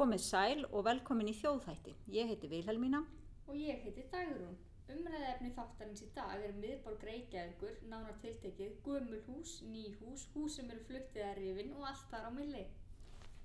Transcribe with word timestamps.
Komið 0.00 0.22
sæl 0.24 0.62
og 0.72 0.86
velkomin 0.86 1.28
í 1.28 1.32
þjóðþætti. 1.36 1.92
Ég 2.08 2.30
heiti 2.30 2.48
Vilhelmína. 2.48 3.02
Og 3.44 3.56
ég 3.60 3.82
heiti 3.84 4.06
Dagrún. 4.08 4.54
Umræðefni 4.88 5.50
þáttarins 5.52 6.00
í 6.06 6.08
dag 6.14 6.40
er 6.40 6.54
miðborg 6.56 7.04
Reykjavíkur, 7.04 7.74
nánar 7.90 8.16
tiltekið, 8.22 8.78
gömul 8.86 9.20
hús, 9.26 9.58
ný 9.68 9.90
hús, 9.98 10.24
hús 10.32 10.56
sem 10.56 10.72
eru 10.72 10.80
fluttið 10.88 11.26
að 11.26 11.36
rifin 11.42 11.76
og 11.76 11.84
allt 11.90 12.08
þar 12.14 12.26
á 12.26 12.30
milli. 12.32 12.64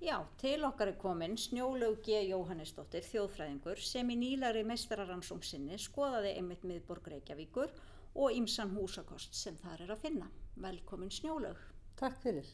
Já, 0.00 0.16
til 0.40 0.64
okkar 0.64 0.94
er 0.94 0.98
komin 1.04 1.36
Snjólaug 1.36 2.00
G. 2.00 2.22
Jóhannesdóttir, 2.30 3.04
þjóðfræðingur, 3.04 3.84
sem 3.92 4.16
í 4.16 4.20
nýlari 4.24 4.64
meistararansóm 4.64 5.44
sinni 5.44 5.76
skoðaði 5.76 6.38
einmitt 6.38 6.64
miðborg 6.64 7.12
Reykjavíkur 7.18 7.76
og 8.16 8.32
ýmsan 8.32 8.72
húsakost 8.72 9.36
sem 9.36 9.60
þar 9.60 9.84
er 9.84 9.92
að 9.92 10.06
finna. 10.08 10.32
Velkomin 10.56 11.12
Snjólaug. 11.12 11.60
Takk 12.00 12.16
fyrir. 12.24 12.48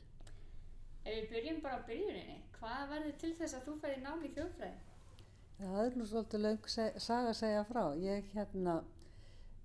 Ef 1.07 1.15
við 1.15 1.37
byrjum 1.37 1.63
bara 1.63 1.79
á 1.79 1.87
byrjuninni, 1.87 2.43
hvað 2.63 2.83
verður 2.93 3.15
til 3.19 3.35
þess 3.41 3.59
að 3.59 3.65
þú 3.67 3.93
nám 4.03 4.23
í 4.23 4.33
þjóðfræði? 4.37 4.81
Já, 5.59 5.67
það 5.67 5.85
er 5.85 5.97
nú 5.99 6.07
svolítið 6.07 6.47
seg, 6.71 6.99
saga 7.03 7.31
að 7.31 7.39
segja 7.39 7.63
frá. 7.67 7.83
Ég 8.03 8.29
hérna 8.35 8.77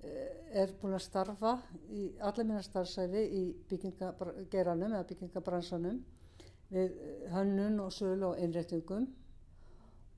eh, 0.02 0.64
er 0.64 0.74
búin 0.82 0.98
að 0.98 1.06
starfa 1.06 1.54
í 1.94 2.08
alla 2.22 2.46
mína 2.46 2.64
starfsæfi 2.66 3.24
í 3.38 3.44
byggingageranum 3.70 4.94
eða 4.94 5.08
byggingabransanum 5.12 6.02
við 6.74 6.98
eh, 6.98 7.30
hönnun 7.34 7.80
og 7.86 7.94
sölu 7.94 8.32
og 8.32 8.42
einréttingum 8.42 9.08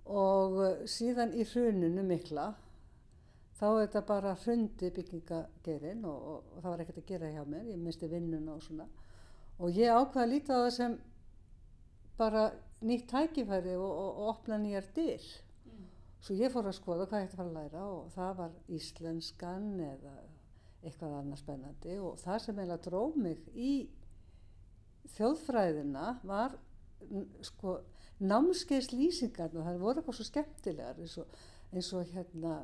og 0.10 0.58
eh, 0.66 0.82
síðan 0.90 1.36
í 1.36 1.46
hruninu 1.48 2.04
mikla 2.08 2.50
þá 3.60 3.68
er 3.70 3.84
þetta 3.84 4.06
bara 4.08 4.38
hrundi 4.40 4.90
byggingagerin 4.96 6.08
og, 6.08 6.16
og, 6.34 6.56
og 6.56 6.64
það 6.64 6.72
var 6.72 6.86
ekkert 6.86 7.04
að 7.04 7.12
gera 7.12 7.34
hjá 7.36 7.44
mér, 7.44 7.70
ég 7.74 7.84
misti 7.84 8.10
vinnuna 8.10 8.56
og 8.56 8.66
svona 8.66 8.88
og 9.60 9.76
ég 9.76 9.92
ákvaði 9.92 10.26
að 10.26 10.34
líta 10.34 10.56
á 10.56 10.64
það 10.64 10.74
sem 10.80 10.98
bara 12.20 12.50
nýtt 12.86 13.08
tækifæri 13.12 13.76
og, 13.76 13.90
og, 13.90 14.10
og 14.10 14.34
opna 14.34 14.60
nýjar 14.62 14.88
dyr. 14.96 15.30
Mm. 15.66 15.86
Svo 16.24 16.38
ég 16.40 16.54
fór 16.54 16.70
að 16.70 16.78
skoða 16.80 17.08
hvað 17.10 17.24
ég 17.24 17.30
ætti 17.30 17.38
að 17.38 17.42
fara 17.42 17.52
að 17.52 17.60
læra 17.60 17.86
og 17.94 18.12
það 18.16 18.36
var 18.42 18.58
íslenskan 18.80 19.70
eða 19.90 20.18
eitthvað 20.80 21.16
annað 21.20 21.42
spennandi 21.42 21.96
og 22.00 22.20
það 22.22 22.42
sem 22.44 22.60
eiginlega 22.60 22.84
dróð 22.86 23.16
mig 23.20 23.48
í 23.52 23.72
þjóðfræðina 25.18 26.06
var 26.28 26.56
sko 27.46 27.80
námskeiðslýsingarna, 28.20 29.64
það 29.64 29.80
voru 29.80 30.02
eitthvað 30.02 30.18
svo 30.18 30.28
skemmtilegar 30.28 31.00
eins 31.00 31.16
og, 31.22 31.38
eins 31.72 31.90
og 31.96 32.10
hérna, 32.14 32.56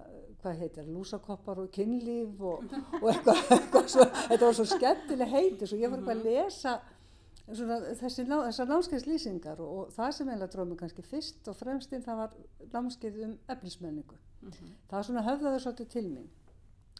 hvað 0.41 0.61
heitir, 0.61 0.89
lúsakoppar 0.91 1.61
og 1.63 1.69
kynlíf 1.75 2.41
og, 2.43 2.65
og 2.99 3.07
eitthvað, 3.11 3.41
eitthvað 3.57 3.87
svo, 3.93 4.07
þetta 4.17 4.41
var 4.43 4.57
svo 4.59 4.67
skemmtileg 4.73 5.31
heiti 5.31 5.69
svo 5.69 5.79
ég 5.79 5.91
var 5.91 6.01
eitthvað 6.01 6.19
að 6.19 6.27
lesa 6.29 6.75
svona, 7.53 7.79
þessi, 7.99 8.25
þessar 8.29 8.71
námskeiðslýsingar 8.71 9.59
og, 9.61 9.75
og 9.77 9.91
það 9.95 10.15
sem 10.17 10.31
eiginlega 10.31 10.53
dróð 10.53 10.71
mig 10.71 10.79
kannski 10.79 11.05
fyrst 11.05 11.51
og 11.51 11.59
fremst 11.59 11.93
inn 11.93 12.05
það 12.05 12.21
var 12.23 12.39
námskeið 12.73 13.21
um 13.27 13.37
efnismenningu. 13.47 14.17
Mm 14.41 14.51
-hmm. 14.51 14.73
Það 14.89 15.05
svona 15.05 15.27
höfðaði 15.29 15.59
svolítið 15.59 15.87
til 15.87 16.07
mín 16.09 16.29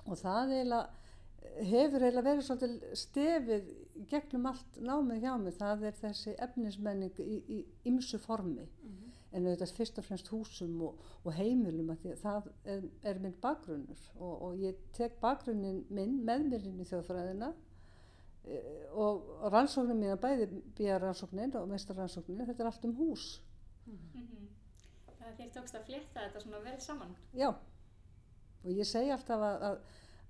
og 0.05 0.17
það 0.17 0.51
eiginlega 0.51 0.87
hefur 1.55 2.03
eiginlega 2.03 2.25
verið 2.25 2.45
svolítið 2.45 2.95
stefið 2.99 3.67
gegnum 4.11 4.47
allt 4.49 4.79
námið 4.81 5.21
hjá 5.23 5.33
mig, 5.39 5.57
það 5.59 5.83
er 5.89 5.99
þessi 5.99 6.35
efnismenning 6.45 7.19
í 7.21 7.59
ymsu 7.87 8.19
formi 8.19 8.65
mm 8.65 8.89
-hmm. 8.89 9.13
en 9.31 9.47
auðvitað 9.47 9.75
fyrst 9.77 9.99
og 9.99 10.05
fremst 10.05 10.27
húsum 10.27 10.81
og, 10.81 10.99
og 11.23 11.33
heimilum 11.33 11.89
að 11.89 12.05
að 12.11 12.19
það 12.23 12.49
er, 12.65 12.83
er 13.03 13.19
minn 13.19 13.35
bakgrunnur 13.41 14.01
og, 14.19 14.41
og 14.41 14.57
ég 14.57 14.75
tek 14.93 15.19
bakgrunnin 15.21 15.85
minn 15.89 16.23
með 16.25 16.49
mér 16.49 16.67
inn 16.67 16.81
í 16.81 16.89
þjóðfræðina 16.91 17.53
og 18.95 19.51
rannsóknum 19.51 19.99
mína 19.99 20.15
bæði 20.21 20.49
býja 20.77 20.99
rannsóknin 21.01 21.55
og 21.59 21.69
meistar 21.69 21.97
rannsóknin, 21.99 22.45
þetta 22.45 22.63
er 22.63 22.71
allt 22.71 22.85
um 22.85 22.95
hús. 22.99 23.41
Mm 23.85 23.97
-hmm. 23.97 24.47
Það 25.19 25.37
þér 25.39 25.51
tókst 25.53 25.75
að 25.75 25.85
flétta 25.85 26.25
þetta 26.25 26.41
svona 26.41 26.59
vel 26.59 26.81
saman. 26.81 27.15
Já, 27.33 27.49
og 28.63 28.71
ég 28.71 28.85
segi 28.85 29.11
alltaf 29.11 29.41
að, 29.41 29.63
að 29.69 29.77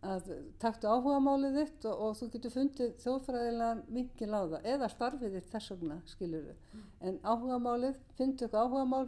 að 0.06 0.32
taktu 0.62 0.90
áhuga 0.90 1.20
málið 1.24 1.60
þitt 1.60 1.86
og, 1.90 2.02
og 2.06 2.18
þú 2.20 2.30
getur 2.34 2.54
fundið 2.54 2.96
þjóðfræðilegan 3.04 3.84
vingil 3.98 4.32
á 4.34 4.42
það 4.54 4.68
eða 4.74 4.90
starfið 4.94 5.38
þitt 5.38 5.52
þess 5.54 5.74
vegna 5.74 6.00
skilur 6.10 6.48
þau 6.48 6.56
mm. 6.56 6.88
en 7.10 7.20
áhuga 7.24 7.60
málið, 7.64 8.02
finntu 8.20 8.46
eitthvað 8.46 8.68
áhuga 8.68 8.86
mál. 8.94 9.06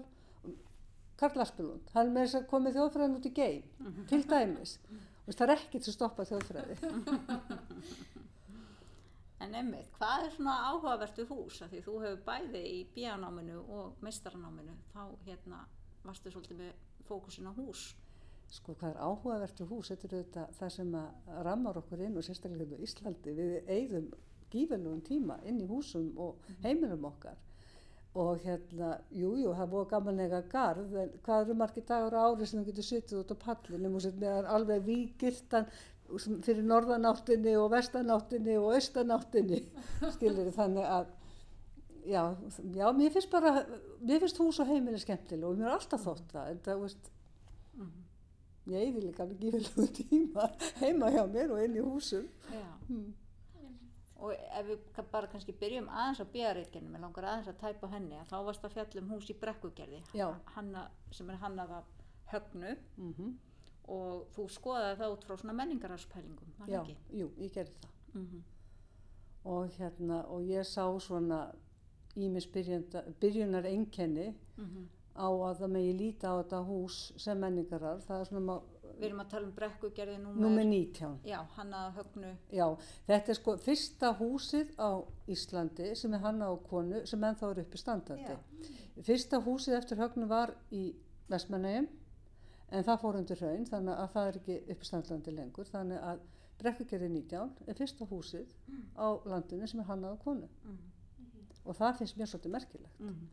Karl 1.17 1.41
Aspelund 1.41 1.93
hann 1.95 2.13
með 2.13 2.27
þess 2.27 2.39
að 2.39 2.49
komið 2.51 2.75
þjóðfræðin 2.77 3.17
út 3.17 3.25
í 3.25 3.33
geim 3.33 3.63
-hmm. 3.79 4.07
til 4.09 4.21
dæmis. 4.29 4.77
Og 5.27 5.33
það 5.33 5.47
er 5.47 5.53
ekkert 5.55 5.87
sem 5.87 5.95
stoppa 5.95 6.25
þjóðfræði 6.29 6.75
En 9.43 9.53
einmitt, 9.53 9.89
hvað 9.93 10.25
er 10.25 10.33
svona 10.33 10.55
áhugavertu 10.71 11.27
hús? 11.29 11.61
Að 11.61 11.75
því 11.75 11.81
þú 11.85 11.95
hefur 12.03 12.21
bæði 12.25 12.61
í 12.71 12.77
bíanáminu 12.95 13.59
og 13.77 13.99
meistaranáminu 14.05 14.73
þá 14.93 15.01
hérna 15.27 15.59
varstu 16.05 16.33
svolítið 16.33 16.61
með 16.63 16.71
fókusin 17.05 17.49
á 17.49 17.53
hús. 17.53 17.83
Sko 18.49 18.73
hvað 18.79 18.95
er 18.95 19.01
áhugavertu 19.03 19.67
hús? 19.69 19.91
Þetta 19.91 20.07
er 20.07 20.15
auðvitað 20.17 20.55
það 20.57 20.71
sem 20.77 20.95
að 21.01 21.35
rammar 21.45 21.81
okkur 21.83 22.05
inn 22.07 22.17
og 22.17 22.25
sérstaklega 22.25 22.63
hérna 22.63 22.79
í 22.79 22.87
Íslandi. 22.87 23.35
Við 23.37 23.73
eigðum 23.75 24.07
gífurlegum 24.53 25.03
tíma 25.05 25.37
inn 25.45 25.59
í 25.61 25.67
húsum 25.69 26.09
og 26.15 26.39
mhm. 26.39 26.63
heimilum 26.63 27.05
okkar. 27.11 27.37
Og 28.17 28.39
hérna, 28.41 28.95
jújú, 29.13 29.43
jú, 29.43 29.51
það 29.53 29.67
búið 29.69 29.89
gamanlega 29.91 30.39
garð, 30.49 30.93
en 30.97 31.11
hvað 31.25 31.43
eru 31.43 31.55
margir 31.59 31.83
dagur 31.85 32.15
á 32.17 32.25
ári 32.25 32.47
sem 32.49 32.63
þú 32.63 32.71
getur 32.71 32.87
sittið 32.87 33.19
út 33.19 33.33
á 33.35 33.43
pallinu 33.43 33.91
og 33.91 34.07
meðan 34.17 34.47
alveg 34.55 34.87
víkirtan 34.87 35.67
fyrir 36.45 36.63
norðanáttinni 36.63 37.53
og 37.59 37.71
vestanáttinni 37.75 38.57
og 38.61 38.73
austanáttinni 38.77 39.61
skilir 40.15 40.51
þannig 40.55 40.87
að 40.87 41.13
já, 42.07 42.23
já, 42.75 42.87
mér 42.95 43.13
finnst 43.15 43.31
bara 43.31 43.53
mér 43.99 44.23
finnst 44.23 44.39
hús 44.39 44.61
og 44.63 44.71
heimili 44.71 44.99
skemmtilega 45.03 45.51
og 45.51 45.59
mér 45.59 45.71
er 45.71 45.77
alltaf 45.77 46.05
þótt 46.07 46.35
það 46.35 46.51
en 46.51 46.61
það, 46.67 46.83
veist 46.85 47.09
mm. 47.75 47.85
-hmm 47.85 48.03
ég 48.71 48.83
eigði 48.83 49.05
líka 49.05 49.27
ekki 49.27 49.53
vel 49.53 49.87
tíma 49.95 50.49
heima 50.81 51.09
hjá 51.13 51.23
mér 51.31 51.55
og 51.55 51.63
inn 51.63 51.79
í 51.79 51.85
húsum. 51.85 52.27
Hmm. 52.87 53.07
og 54.17 54.31
ef 54.33 54.65
við 54.65 55.01
bara 55.11 55.29
kannski 55.29 55.53
byrjum 55.61 55.89
aðeins 55.93 56.21
á 56.23 56.25
bíareitgenum 56.33 56.95
ég 56.97 57.03
langar 57.03 57.27
aðeins 57.29 57.51
að 57.51 57.59
tæpa 57.61 57.89
henni 57.91 58.17
að 58.17 58.31
þá 58.31 58.37
varst 58.47 58.65
að 58.65 58.77
fjallum 58.77 59.11
hús 59.13 59.29
í 59.29 59.35
brekkugerði. 59.37 60.01
Hanna, 60.55 60.87
sem 61.13 61.29
er 61.29 61.41
hannað 61.43 61.75
af 61.79 61.91
högnu. 62.31 62.73
Mm 62.97 63.13
-hmm. 63.13 63.35
Og 63.87 64.27
þú 64.35 64.49
skoðaði 64.51 64.99
það 64.99 65.15
út 65.15 65.23
frá 65.27 65.37
svona 65.37 65.57
menningararspælingum 65.61 66.53
já, 66.67 66.81
ekki? 66.81 66.97
jú, 67.21 67.31
ég 67.37 67.53
gerði 67.53 67.73
það. 67.81 67.95
Mm 68.13 68.27
-hmm. 68.27 68.41
og 69.43 69.69
hérna 69.77 70.25
og 70.25 70.41
ég 70.41 70.63
sá 70.63 70.99
svona 70.99 71.51
ímis 72.15 72.47
byrjunar 73.19 73.65
enkenni 73.65 74.35
mm 74.57 74.65
-hmm 74.65 74.85
á 75.17 75.27
að 75.27 75.61
það 75.61 75.73
megi 75.73 75.93
líta 75.97 76.31
á 76.31 76.35
þetta 76.39 76.63
hús 76.67 76.97
sem 77.17 77.39
menningarar 77.41 78.01
það 78.05 78.19
er 78.19 78.29
svona 78.29 78.57
við 78.97 79.05
erum 79.09 79.21
að 79.21 79.29
tala 79.33 79.45
um 79.45 79.53
brekkugerði 79.57 80.17
númer 80.23 80.65
19 80.65 81.17
já, 81.27 81.37
hannaða 81.57 81.91
högnu. 81.99 82.31
Já, 82.49 82.65
þetta 83.09 83.33
er 83.33 83.37
sko 83.37 83.55
fyrsta 83.61 84.11
húsið 84.17 84.71
á 84.81 84.89
Íslandi 85.29 85.91
sem 85.99 86.15
er 86.17 86.23
hannaða 86.23 86.57
á 86.57 86.65
konu 86.69 87.03
sem 87.09 87.27
ennþá 87.29 87.51
er 87.51 87.61
uppi 87.61 87.81
standandi. 87.81 88.33
Já. 88.33 89.03
fyrsta 89.09 89.41
húsið 89.45 89.77
eftir 89.77 90.01
högnu 90.01 90.29
var 90.29 90.55
í 90.73 90.83
Vestmannheim 91.29 91.89
en 92.71 92.83
það 92.83 93.01
fór 93.01 93.19
undir 93.21 93.41
hraun 93.41 93.65
þannig 93.65 93.93
að 93.93 94.11
það 94.13 94.27
er 94.27 94.39
ekki 94.41 94.59
uppi 94.73 94.85
standandi 94.85 95.31
lengur. 95.31 95.69
Þannig 95.71 96.03
að 96.11 96.21
brekkugerði 96.57 97.09
19 97.13 97.67
er 97.67 97.77
fyrsta 97.77 98.05
húsið 98.09 98.53
á 98.97 99.07
landinu 99.25 99.67
sem 99.67 99.79
er 99.79 99.89
hannaða 99.91 100.17
á 100.17 100.23
konu. 100.23 100.47
Mm. 100.65 100.77
og 101.67 101.75
það 101.75 101.97
finnst 101.97 102.17
mér 102.17 102.29
svolítið 102.31 102.51
merkilegt. 102.51 102.99
Mm 102.99 103.27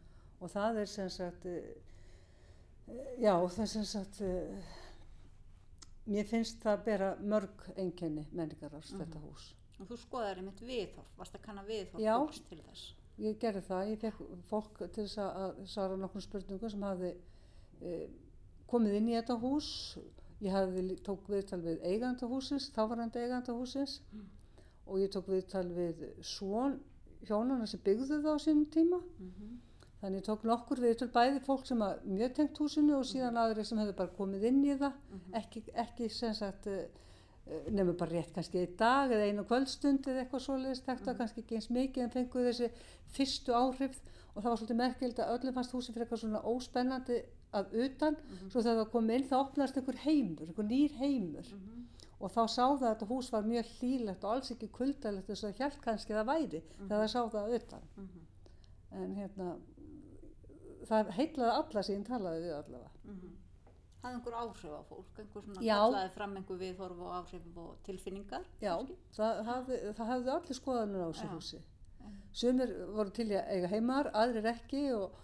og 0.44 0.52
það 0.52 0.80
er 0.82 0.90
sem 0.90 1.10
sagt 1.12 1.46
uh, 1.48 1.60
já 3.20 3.32
það 3.32 3.62
er 3.64 3.70
sem 3.72 3.86
sagt 3.88 4.20
uh, 4.24 4.72
mér 6.10 6.26
finnst 6.28 6.60
það 6.64 6.82
bera 6.88 7.12
mörg 7.20 7.68
enginni 7.76 8.26
menningarars 8.32 8.92
mm 8.92 8.98
-hmm. 8.98 9.04
þetta 9.04 9.22
hús. 9.24 9.54
Og 9.80 9.88
þú 9.88 9.96
skoðar 9.98 10.38
einmitt 10.38 10.60
viðhorf. 10.60 11.08
Varst 11.18 11.34
að 11.34 11.42
kanna 11.46 11.64
viðhorf 11.64 12.04
fólks 12.04 12.40
til 12.48 12.60
þess? 12.62 12.94
Ég 13.18 13.38
gerði 13.38 13.60
það, 13.60 13.88
ég 13.88 13.98
fekk 13.98 14.20
fólk 14.50 14.78
til 14.78 15.04
þess 15.04 15.18
að 15.18 15.66
svara 15.66 15.96
nokkur 15.96 16.22
spurningum 16.22 16.70
sem 16.70 16.82
hafði 16.82 17.14
uh, 17.82 18.08
komið 18.70 18.98
inn 19.00 19.08
í 19.08 19.16
þetta 19.18 19.38
hús 19.42 19.68
ég 20.44 20.52
hafði 20.52 20.96
tók 21.06 21.28
viðtal 21.30 21.60
við 21.64 21.84
eigandahúsins 21.90 22.70
þávarandi 22.74 23.22
eigandahúsins 23.22 24.00
mm. 24.12 24.24
og 24.86 25.00
ég 25.00 25.12
tók 25.14 25.30
viðtal 25.30 25.68
við 25.72 26.02
svon 26.20 26.80
hjónana 27.24 27.66
sem 27.66 27.80
byggðu 27.84 28.20
það 28.20 28.36
á 28.36 28.44
sínum 28.44 28.66
tíma 28.70 28.98
mm 29.00 29.30
-hmm. 29.30 29.54
Þannig 30.04 30.20
ég 30.20 30.24
tók 30.26 30.42
nokkur 30.44 30.80
við 30.84 30.98
til 31.00 31.06
bæði 31.08 31.40
fólk 31.40 31.62
sem 31.64 31.80
að 31.80 32.02
mjög 32.04 32.32
tengt 32.36 32.58
húsinu 32.60 32.98
og 32.98 33.06
síðan 33.08 33.38
aðri 33.40 33.62
sem 33.64 33.78
hefur 33.80 33.94
bara 33.96 34.16
komið 34.18 34.42
inn 34.50 34.58
í 34.64 34.74
það, 34.76 34.92
mm 34.92 35.20
-hmm. 35.20 35.36
ekki, 35.40 35.62
ekki 35.72 36.08
sem 36.08 36.34
sagt 36.34 36.66
uh, 36.66 36.82
nefnum 37.70 37.96
bara 37.96 38.10
rétt 38.10 38.34
kannski 38.34 38.62
í 38.66 38.76
dag 38.76 39.10
eða 39.10 39.30
einu 39.30 39.44
kvöldstund 39.48 40.06
eða 40.06 40.20
eitthvað 40.20 40.44
svoleiðist, 40.44 40.84
þetta 40.84 41.00
mm 41.00 41.08
-hmm. 41.08 41.18
kannski 41.18 41.40
ekki 41.40 41.54
eins 41.54 41.70
mikið 41.70 42.02
en 42.02 42.10
fenguð 42.10 42.48
þessi 42.50 42.70
fyrstu 43.16 43.52
áhrif 43.52 43.96
og 44.34 44.42
það 44.42 44.50
var 44.50 44.58
svolítið 44.58 44.76
merkild 44.76 45.18
að 45.18 45.32
öllum 45.34 45.54
fannst 45.54 45.72
húsi 45.72 45.92
fyrir 45.92 46.04
eitthvað 46.04 46.20
svona 46.20 46.44
óspennandi 46.52 47.18
að 47.60 47.76
utan, 47.86 48.16
mm 48.16 48.36
-hmm. 48.36 48.50
svo 48.50 48.62
þegar 48.62 48.80
það 48.80 48.90
kom 48.96 49.10
inn 49.10 49.28
þá 49.30 49.36
opnast 49.40 49.76
einhver 49.76 50.00
heimur, 50.06 50.48
einhver 50.48 50.68
nýr 50.70 50.96
heimur. 51.00 51.52
Og 52.20 52.30
þá 52.30 52.42
sá 52.48 52.64
það 52.64 52.88
að 52.88 52.90
þetta 52.92 53.10
hús 53.12 53.32
var 53.32 53.44
mjög 53.44 53.70
hlýlegt 53.78 54.24
og 54.24 54.32
alls 54.32 54.50
ekki 54.50 54.68
kuldalegt 54.72 55.26
þess 55.28 55.44
að 55.44 55.56
hjælt 55.58 55.80
kannski 55.84 56.14
það 56.14 56.30
væri 56.32 56.60
þegar 56.78 57.00
það 57.02 57.10
sá 57.14 57.20
það 57.34 57.54
utan. 57.58 57.88
En 58.94 59.14
hérna 59.14 59.56
það 60.88 61.10
heitlaði 61.18 61.56
alla 61.58 61.82
ég 61.88 62.06
talaði 62.06 62.44
við 62.44 62.54
allavega. 62.58 62.90
hafði 64.04 64.18
einhver 64.18 64.34
áhrif 64.36 64.72
á 64.76 64.82
fólk, 64.88 65.18
einhver 65.18 65.44
svona 65.44 65.62
Já. 65.64 65.76
kallaði 65.80 66.10
fram 66.14 66.34
einhver 66.38 66.58
viðhorf 66.60 66.98
og 67.00 67.12
áhrif 67.18 67.60
og 67.62 67.76
tilfinningar 67.86 68.48
Já, 68.60 68.74
það 69.16 69.40
hafði, 69.48 69.78
það 69.96 70.10
hafði 70.12 70.32
allir 70.34 70.58
skoðanur 70.58 71.04
á 71.04 71.08
þessu 71.08 71.28
húsi. 71.32 71.60
Sumir 72.34 72.74
voru 72.92 73.14
til 73.14 73.30
að 73.32 73.52
eiga 73.54 73.70
heimar, 73.72 74.10
aðrir 74.12 74.50
ekki 74.50 74.82
og, 74.92 75.14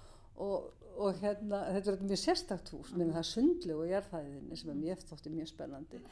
og, 0.40 0.70
og 0.96 1.14
hérna, 1.22 1.62
þetta 1.74 1.92
er 1.92 2.02
mjög 2.08 2.20
sérstakt 2.24 2.72
hús, 2.74 2.90
mm. 2.92 3.12
það 3.12 3.18
er 3.22 3.28
sundlu 3.28 3.76
og 3.80 3.88
jarðhæðinni 3.90 4.56
sem 4.60 4.70
er 4.70 4.78
mjög 4.80 5.04
þótti 5.10 5.32
mjög 5.34 5.48
spennandi. 5.52 5.98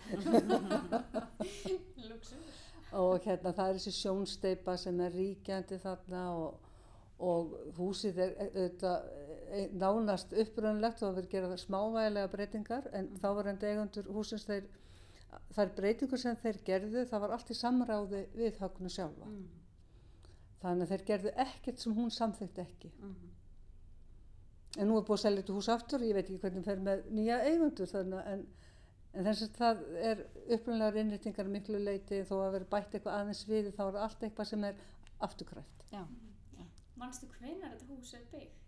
Og 2.97 3.21
hérna 3.21 3.53
það 3.53 3.69
er 3.69 3.77
þessi 3.77 3.93
sjónsteipa 3.99 4.77
sem 4.81 5.01
er 5.05 5.13
ríkjandi 5.13 5.77
þarna 5.83 6.23
og, 6.33 6.55
og 7.21 7.51
húsið 7.77 8.21
er 8.25 8.33
auðvitað 8.47 9.11
e, 9.53 9.65
nánast 9.77 10.33
uppröðanlegt 10.33 11.03
og 11.03 11.11
það 11.11 11.19
verið 11.19 11.33
gerað 11.35 11.55
smávægilega 11.67 12.31
breytingar 12.33 12.89
en 12.97 13.11
þá 13.21 13.29
var 13.37 13.51
enn 13.53 13.61
eigundur 13.61 14.09
húsins 14.17 14.47
þeir 14.49 14.71
þær 15.53 15.75
breytingur 15.77 16.23
sem 16.23 16.41
þeir 16.41 16.63
gerðu 16.65 17.05
það 17.11 17.25
var 17.27 17.37
allt 17.37 17.53
í 17.53 17.59
samráði 17.61 18.25
við 18.39 18.61
högnu 18.63 18.93
sjálfa 18.95 19.29
Mm. 19.29 19.45
þannig 20.63 20.83
að 20.87 20.93
þeir 20.95 21.05
gerðu 21.13 21.33
ekkert 21.45 21.79
sem 21.85 21.95
hún 21.95 22.11
samþykti 22.11 22.65
ekki 22.65 22.91
Mhm. 22.97 23.29
En 24.77 24.89
nú 24.91 24.99
er 24.99 25.07
búið 25.09 25.17
að 25.17 25.25
selja 25.25 25.43
þetta 25.43 25.57
hús 25.57 25.71
aftur 25.75 26.05
ég 26.07 26.15
veit 26.19 26.25
ekki 26.27 26.41
hvernig 26.45 26.69
fer 26.69 26.85
með 26.85 27.09
nýja 27.17 27.41
eigundur 27.49 27.91
þannig 27.91 28.31
en, 28.35 28.47
en 29.15 29.29
þess 29.31 29.47
að 29.47 29.59
það 29.59 29.83
er 30.13 30.23
upprunlegar 30.59 31.01
innrýtingar 31.03 31.51
miklu 31.57 31.81
leiti 31.83 32.23
þó 32.29 32.37
að 32.43 32.55
vera 32.59 32.71
bætt 32.77 32.95
eitthvað 32.95 33.21
aðeins 33.23 33.45
við 33.49 33.73
þá 33.73 33.83
er 33.87 33.93
það 33.97 34.05
allt 34.07 34.25
eitthvað 34.29 34.51
sem 34.53 34.69
er 34.69 34.87
afturkræft. 35.29 35.85
Já, 35.95 36.03
Manstu 36.99 37.29
hvenar 37.39 37.77
þetta 37.77 37.95
hús 37.95 38.15
er 38.19 38.25
byggt? 38.33 38.59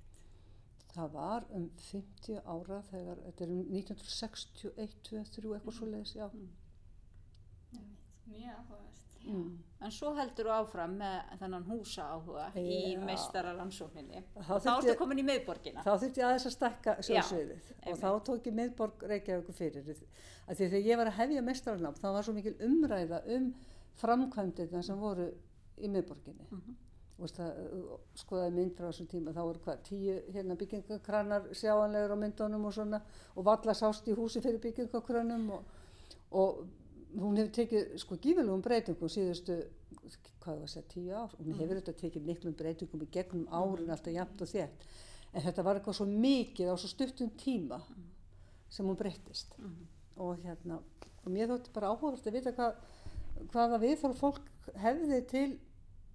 það 0.95 1.13
var 1.15 1.47
um 1.55 1.67
50 1.79 2.41
ára 2.45 2.81
þegar 2.91 3.21
þetta 3.27 3.45
er 3.45 3.53
um 3.55 3.61
1961 3.79 4.97
2, 5.07 5.23
3 5.37 5.53
eitthvað 5.57 5.77
svo 5.77 5.91
leiðis 5.91 6.15
já. 6.17 6.27
Mjög 8.31 8.57
áhugavert. 8.57 9.10
Mm. 9.27 9.51
en 9.81 9.95
svo 9.95 10.13
heldur 10.17 10.49
þú 10.51 10.55
áfram 10.57 10.97
með 11.01 11.39
þennan 11.43 11.65
húsa 11.71 12.07
áhuga 12.15 12.47
í 12.57 12.95
Já. 12.95 13.01
meistararannsókninni 13.05 14.23
Þá 14.35 14.53
og 14.57 14.63
þá 14.65 14.71
ertu 14.77 14.97
komin 15.01 15.23
í 15.23 15.27
miðborgina 15.29 15.85
þá 15.85 15.93
þurfti 15.95 16.25
aðeins 16.27 16.47
að 16.51 16.57
stakka 16.57 16.97
sjósviðið 17.07 17.73
og 17.93 17.99
þá 18.03 18.09
tók 18.31 18.47
ég 18.51 18.59
miðborg 18.61 19.07
Reykjavíkur 19.13 19.59
fyrir 19.61 19.85
því 19.89 19.97
þegar 20.61 20.87
ég 20.91 21.01
var 21.01 21.11
að 21.13 21.19
hefja 21.23 21.43
mestrarnám 21.47 21.99
þá 22.01 22.07
var 22.17 22.27
svo 22.27 22.37
mikil 22.37 22.57
umræða 22.67 23.23
um 23.37 23.51
framkvæmdirna 24.01 24.83
sem 24.83 24.99
voru 25.01 25.31
í 25.81 25.89
miðborginni 25.89 26.47
Mhm. 26.51 26.77
og 27.21 27.27
veist 27.27 27.39
að 27.45 27.99
skoðaði 28.17 28.53
mynd 28.57 28.77
frá 28.77 28.87
þessum 28.89 29.09
tíma 29.13 29.33
þá 29.37 29.41
voru 29.45 29.61
hvað, 29.65 29.81
tíu 29.85 30.15
hérna 30.33 30.57
byggingakranar 30.57 31.49
sjáanlegur 31.53 32.15
á 32.17 32.23
myndunum 32.23 32.65
og 32.65 32.73
svona 32.73 33.03
og 33.37 33.45
valla 33.45 33.75
sást 33.77 34.09
í 34.09 34.15
húsi 34.17 34.41
fyrir 34.41 34.61
byggingakranum 34.61 35.51
og, 35.51 35.65
og 36.33 36.63
hún 37.19 37.37
hefur 37.37 37.53
tekið 37.53 37.97
sko 37.99 38.17
gífilegum 38.17 38.63
breytingum 38.63 39.09
síðustu 39.09 39.57
hvað 40.41 40.55
var 40.57 40.65
að 40.65 40.69
segja, 40.73 40.89
tíu 40.89 41.15
ár 41.15 41.33
og 41.35 41.45
hún 41.45 41.59
hefur 41.59 41.81
þetta 41.81 41.93
tekið 42.01 42.27
miklum 42.27 42.55
breytingum 42.55 43.03
í 43.03 43.09
gegnum 43.11 43.47
árin 43.51 43.91
alltaf 43.91 44.13
jafnt 44.15 44.43
og 44.43 44.49
þétt 44.49 44.87
en 45.35 45.43
þetta 45.43 45.63
var 45.67 45.77
eitthvað 45.81 45.99
svo 45.99 46.07
mikið 46.07 46.71
á 46.71 46.75
svo 46.79 46.89
stuttum 46.89 47.31
tíma 47.39 47.81
sem 48.71 48.87
hún 48.87 48.97
breyttist 48.97 49.59
Mhm. 49.59 49.87
og 50.17 50.37
hérna 50.45 50.79
og 51.25 51.33
mér 51.33 51.49
þótti 51.49 51.73
bara 51.75 51.89
áhugavert 51.93 52.27
að 52.27 52.33
vita 52.33 52.53
hvað, 52.53 52.75
hvaða 53.53 53.81
viðþorf 53.81 54.19
fólk 54.21 54.41
hefði 54.77 55.27
til 55.29 55.59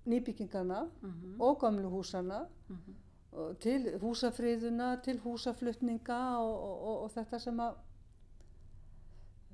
nýbyggingana 0.07 0.89
Mhm. 1.01 1.35
og 1.41 1.59
gamlu 1.59 1.89
húsana 1.89 2.47
Mhm. 2.69 2.95
og 3.33 3.59
til 3.59 3.99
húsafriðuna, 3.99 5.01
til 5.03 5.19
húsaflutninga 5.19 6.37
og, 6.39 6.55
og, 6.63 6.81
og, 6.87 7.03
og 7.03 7.11
þetta 7.11 7.39
sem 7.39 7.57
að 7.59 7.73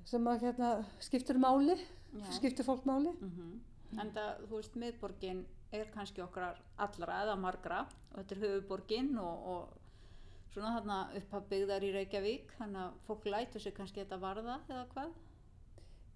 sem 0.05 0.27
að 0.27 0.45
hérna 0.47 0.71
skiptir 0.99 1.39
máli 1.41 1.75
Já. 1.77 2.31
skiptir 2.35 2.67
fólk 2.67 2.85
máli. 2.85 3.13
Mhm. 3.19 3.59
En 3.99 4.11
það, 4.15 4.47
þú 4.47 4.55
veist, 4.55 4.75
miðborgin 4.75 5.45
er 5.71 5.85
kannski 5.91 6.21
okkar 6.23 6.57
allra 6.77 7.23
eða 7.25 7.35
margra. 7.39 7.85
Og 8.11 8.23
þetta 8.23 8.35
er 8.35 8.41
höfuborgin 8.45 9.17
og, 9.19 9.47
og 9.47 10.53
svona 10.53 10.75
þarna 10.79 10.99
upphabyggðar 11.19 11.83
í 11.83 11.91
Reykjavík 11.95 12.55
þannig 12.57 12.81
að 12.85 12.95
fólk 13.07 13.25
lætur 13.25 13.63
sig 13.63 13.73
kannski 13.75 14.03
þetta 14.03 14.19
varða 14.19 14.59
eða 14.69 14.85
hvað? 14.93 15.11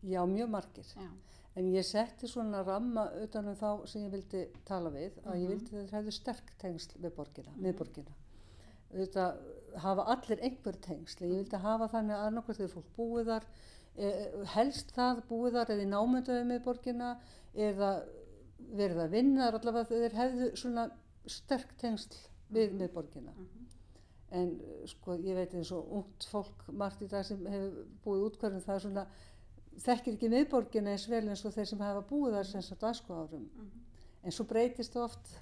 já, 0.06 0.26
mjög 0.26 0.50
margir. 0.50 0.86
Já, 0.96 1.10
en 1.56 1.70
ég 1.74 1.86
setti 1.88 2.28
svona 2.30 2.64
ramma 2.66 3.08
utan 3.24 3.48
um 3.50 3.56
þá 3.58 3.88
sem 3.90 4.04
ég 4.06 4.14
vildi 4.14 4.44
tala 4.68 4.92
við 4.94 5.18
að 5.26 5.40
ég 5.42 5.54
vildi 5.54 5.72
að 5.72 5.80
þeir 5.80 5.96
hefðu 5.98 6.14
sterk 6.14 6.52
tengsl 6.62 7.00
við 7.00 7.16
borgina, 7.16 7.54
miðborgina. 7.58 8.18
Auðvitað 8.94 9.40
hafa 9.82 10.06
allir 10.14 10.44
einhver 10.46 10.78
tengsl 10.84 11.26
ég 11.26 11.40
vildi 11.40 11.62
hafa 11.64 11.90
þannig 11.96 12.16
að 12.16 12.28
annarkvært 12.30 12.62
þegar 12.62 12.76
fólk 12.76 12.92
búið 12.98 13.32
þar 13.32 13.48
helst 14.56 14.92
það 14.96 15.22
búið 15.30 15.58
þar 15.58 15.74
eða 15.76 15.84
í 15.86 15.90
námyndaði 15.92 16.48
miðborgina 16.50 17.12
eða 17.56 17.92
verið 18.76 19.02
að 19.04 19.14
vinna 19.14 19.52
allavega 19.52 19.86
þeir 19.92 20.18
hefðu 20.20 20.50
svona 20.60 20.88
sterk 21.30 21.76
tengsl 21.82 22.18
við 22.54 22.76
miðborgina. 22.80 23.34
En 24.36 24.52
eh, 24.58 24.84
sko 24.90 25.16
ég 25.22 25.38
veit 25.38 25.54
eins 25.56 25.72
og 25.76 25.94
ungt 26.00 26.28
fólk 26.32 26.66
margt 26.74 27.04
í 27.06 27.10
dag 27.12 27.26
sem 27.26 27.40
hefur 27.48 27.86
búið 28.04 28.28
útkvæðum 28.30 28.66
það 28.66 28.76
er 28.76 28.86
svona 28.86 29.06
þekkir 29.86 30.18
ekki 30.18 30.32
miðborgina 30.32 30.94
eins 30.96 31.08
vel 31.12 31.24
eins 31.30 31.46
og 31.46 31.56
þeir 31.56 31.70
sem 31.72 31.84
hafa 31.84 32.04
búið 32.10 32.38
þar 32.40 32.50
sem 32.52 32.66
sagt 32.66 32.84
aðsko 32.90 33.20
árum 33.22 33.48
en 34.26 34.34
svo 34.34 34.48
breytist 34.50 34.96
það 34.96 35.08
oft. 35.10 35.34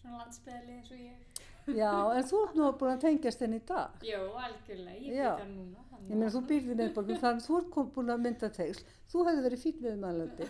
Svona 0.00 0.22
landsbyðalið 0.24 0.76
eins 0.76 0.92
og 0.92 1.02
ég. 1.04 1.42
Já 1.66 1.92
en 2.16 2.24
þú 2.30 2.40
ert 2.46 2.54
nú 2.58 2.70
búin 2.80 2.92
að 2.94 3.02
tengjast 3.04 3.40
henni 3.44 3.60
í 3.60 3.64
dag 3.68 4.04
Jó, 4.06 4.20
algjörlega. 4.46 4.96
Ég 5.00 5.12
byrja 5.12 5.46
núna. 5.50 5.84
þannig 5.90 6.10
ég 6.10 6.16
meina 6.16 6.30
þú 6.34 6.42
býrði 6.50 6.76
miðborgin 6.80 7.20
þannig 7.22 7.42
að 7.42 7.46
þú 7.48 7.58
ert 7.60 7.92
búin 7.96 8.14
að 8.14 8.22
mynda 8.26 8.50
tengsl 8.56 8.84
þú 9.12 9.24
hefði 9.28 9.44
verið 9.46 9.62
fín 9.64 9.80
við 9.84 9.96
maðurlandi 10.04 10.48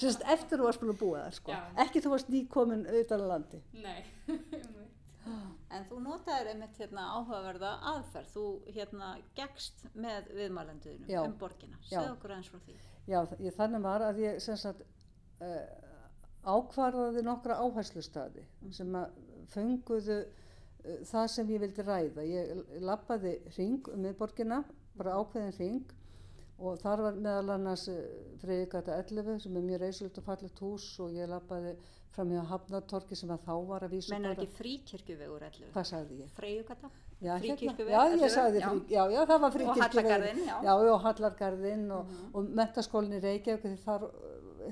sérst 0.00 0.26
eftir 0.36 0.58
þú 0.60 0.68
varst 0.68 0.80
búin 0.84 0.94
að 0.94 1.00
búa 1.02 1.22
þar 1.26 1.38
sko. 1.40 1.52
Já. 1.52 1.62
ekki 1.86 2.02
þú 2.04 2.14
varst 2.14 2.28
nýkomin 2.32 2.86
utan 3.00 3.24
að 3.26 3.30
landi 3.34 3.62
Nei. 3.82 4.02
En 5.74 5.82
þú 5.88 5.96
notaðir 6.04 6.52
einmitt 6.52 6.76
hérna 6.78 7.02
áhugaverða 7.16 7.72
aðferð, 7.90 8.28
þú 8.30 8.42
hérna 8.70 9.08
gegst 9.34 9.80
með 9.98 10.28
viðmælenduðinu 10.36 11.08
Já. 11.10 11.18
um 11.26 11.32
borgina. 11.40 11.80
Já. 11.90 11.96
Segð 11.98 12.12
okkur 12.12 12.34
aðeins 12.36 12.50
frá 12.52 12.60
því. 12.62 12.76
Já, 13.10 13.18
ég, 13.42 13.56
þannig 13.56 13.82
var 13.82 14.04
að 14.06 14.20
ég 14.22 14.38
sem 14.44 14.60
sagt 14.60 14.84
uh, 15.42 15.64
ákvarðaði 16.46 17.24
nokkra 17.26 17.56
áherslustadi 17.58 18.44
sem 18.78 18.94
að 18.94 19.18
fenguðu 19.52 20.18
uh, 20.22 20.96
það 21.10 21.28
sem 21.34 21.52
ég 21.54 21.62
vildi 21.64 21.86
ræða. 21.86 22.24
Ég 22.26 22.80
lappaði 22.84 23.36
ring 23.58 23.92
um 23.92 24.02
miðborgina, 24.06 24.62
bara 24.96 25.18
ákveðin 25.20 25.56
ring 25.60 25.94
og 26.56 26.78
þar 26.80 27.02
var 27.04 27.20
meðal 27.20 27.56
annars 27.58 27.84
uh, 27.92 28.00
Freyðgata 28.40 28.96
11 29.02 29.42
sem 29.44 29.56
er 29.58 29.66
mjög 29.66 29.82
reysulegt 29.84 30.20
og 30.22 30.28
fallegt 30.30 30.62
hús 30.64 30.88
og 31.04 31.12
ég 31.16 31.28
lappaði 31.28 31.76
fram 32.16 32.30
hjá 32.32 32.44
Hafnartorki 32.48 33.16
sem 33.18 33.32
að 33.34 33.42
þá 33.44 33.54
var 33.68 33.84
að 33.84 33.96
vísa 33.96 34.14
Mennar 34.14 34.36
ekki 34.36 34.48
fríkirkjuvegur 34.56 35.44
11? 35.50 35.72
Hvað 35.74 35.88
sagði 35.90 36.22
ég? 36.22 36.30
Freyjugata? 36.36 36.90
Já, 37.16 37.32
hérna, 37.32 37.42
Fríkirkjuveg 37.42 37.92
já, 37.92 38.00
11, 38.00 38.22
ég 38.22 38.32
sagði 38.32 38.60
já. 38.60 38.66
frí, 38.68 38.80
já, 38.92 39.02
já, 39.12 39.20
það 39.30 39.42
var 39.42 39.52
fríkirkjuveg. 39.54 39.84
Hallargarðinn, 39.84 40.40
já. 40.46 40.56
Já, 40.66 40.72
já, 40.86 40.94
Hallargarðinn 41.06 41.86
og, 41.96 42.16
og 42.32 42.50
mentaskólinni 42.60 43.20
Reykjavík, 43.24 43.64
því 43.64 43.78
þar 43.84 44.06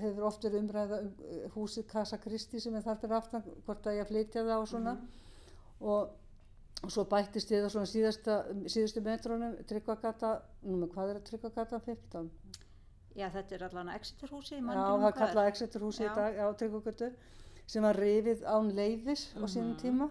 hefur 0.02 0.26
oft 0.28 0.44
verið 0.44 0.60
umræða 0.62 0.98
um 1.02 1.12
uh, 1.12 1.48
húsið 1.54 1.86
Casa 1.92 2.18
Kristi 2.18 2.60
sem 2.60 2.74
er 2.74 2.82
þar 2.82 2.98
fyrir 3.02 3.16
aftan, 3.18 3.42
hvort 3.66 3.86
að 3.86 3.98
ég 4.00 4.06
flytja 4.08 4.44
það 4.44 4.60
og 4.60 4.68
svona. 4.68 4.94
Mhm. 4.94 5.08
Og, 5.80 6.08
og 6.84 6.90
svo 6.92 7.04
bættist 7.04 7.50
ég 7.52 7.62
það 7.64 7.70
svona 7.74 7.90
síðasta, 7.90 8.38
síðustu 8.70 9.00
metrónum, 9.04 9.54
Tryggvagata, 9.68 10.34
númer 10.64 10.88
hvað 10.94 11.10
er 11.14 11.20
að 11.20 11.24
Tryggvagata 11.30 11.80
15? 11.80 12.30
Já, 13.14 13.28
þetta 13.30 13.54
er 13.54 13.62
allan 13.68 13.88
Exeterhúsið, 13.94 14.58
Já, 14.58 14.62
mannum 14.66 15.00
það 15.04 15.08
er 15.12 15.18
kallað 15.20 15.48
Exeter 15.52 15.80
húsið 15.86 16.04
í 16.04 16.08
Já. 16.08 16.14
dag, 16.14 16.34
já, 16.34 16.46
Tryggvagötu, 16.58 17.10
sem 17.66 17.82
var 17.86 17.96
rifið 17.96 18.42
án 18.44 18.72
leifis 18.74 19.28
á 19.36 19.38
Mhm. 19.38 19.48
sínum 19.54 19.76
tíma 19.80 20.10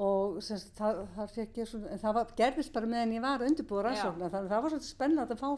og 0.00 0.38
semst, 0.42 0.70
það, 0.78 1.00
þar 1.16 1.32
fekk 1.34 1.56
ég 1.60 1.66
svona, 1.68 1.90
en 1.90 1.98
það 1.98 2.14
var, 2.14 2.26
gerðist 2.38 2.72
bara 2.72 2.86
meðan 2.86 3.12
ég 3.16 3.22
var 3.24 3.40
að 3.42 3.48
undirbúa 3.50 3.82
rannsóknar, 3.88 4.30
þannig 4.30 4.46
að 4.46 4.54
það 4.54 4.62
var 4.62 4.70
svolítið 4.70 4.90
spennandi 4.94 5.34
að 5.34 5.40
fá 5.40 5.50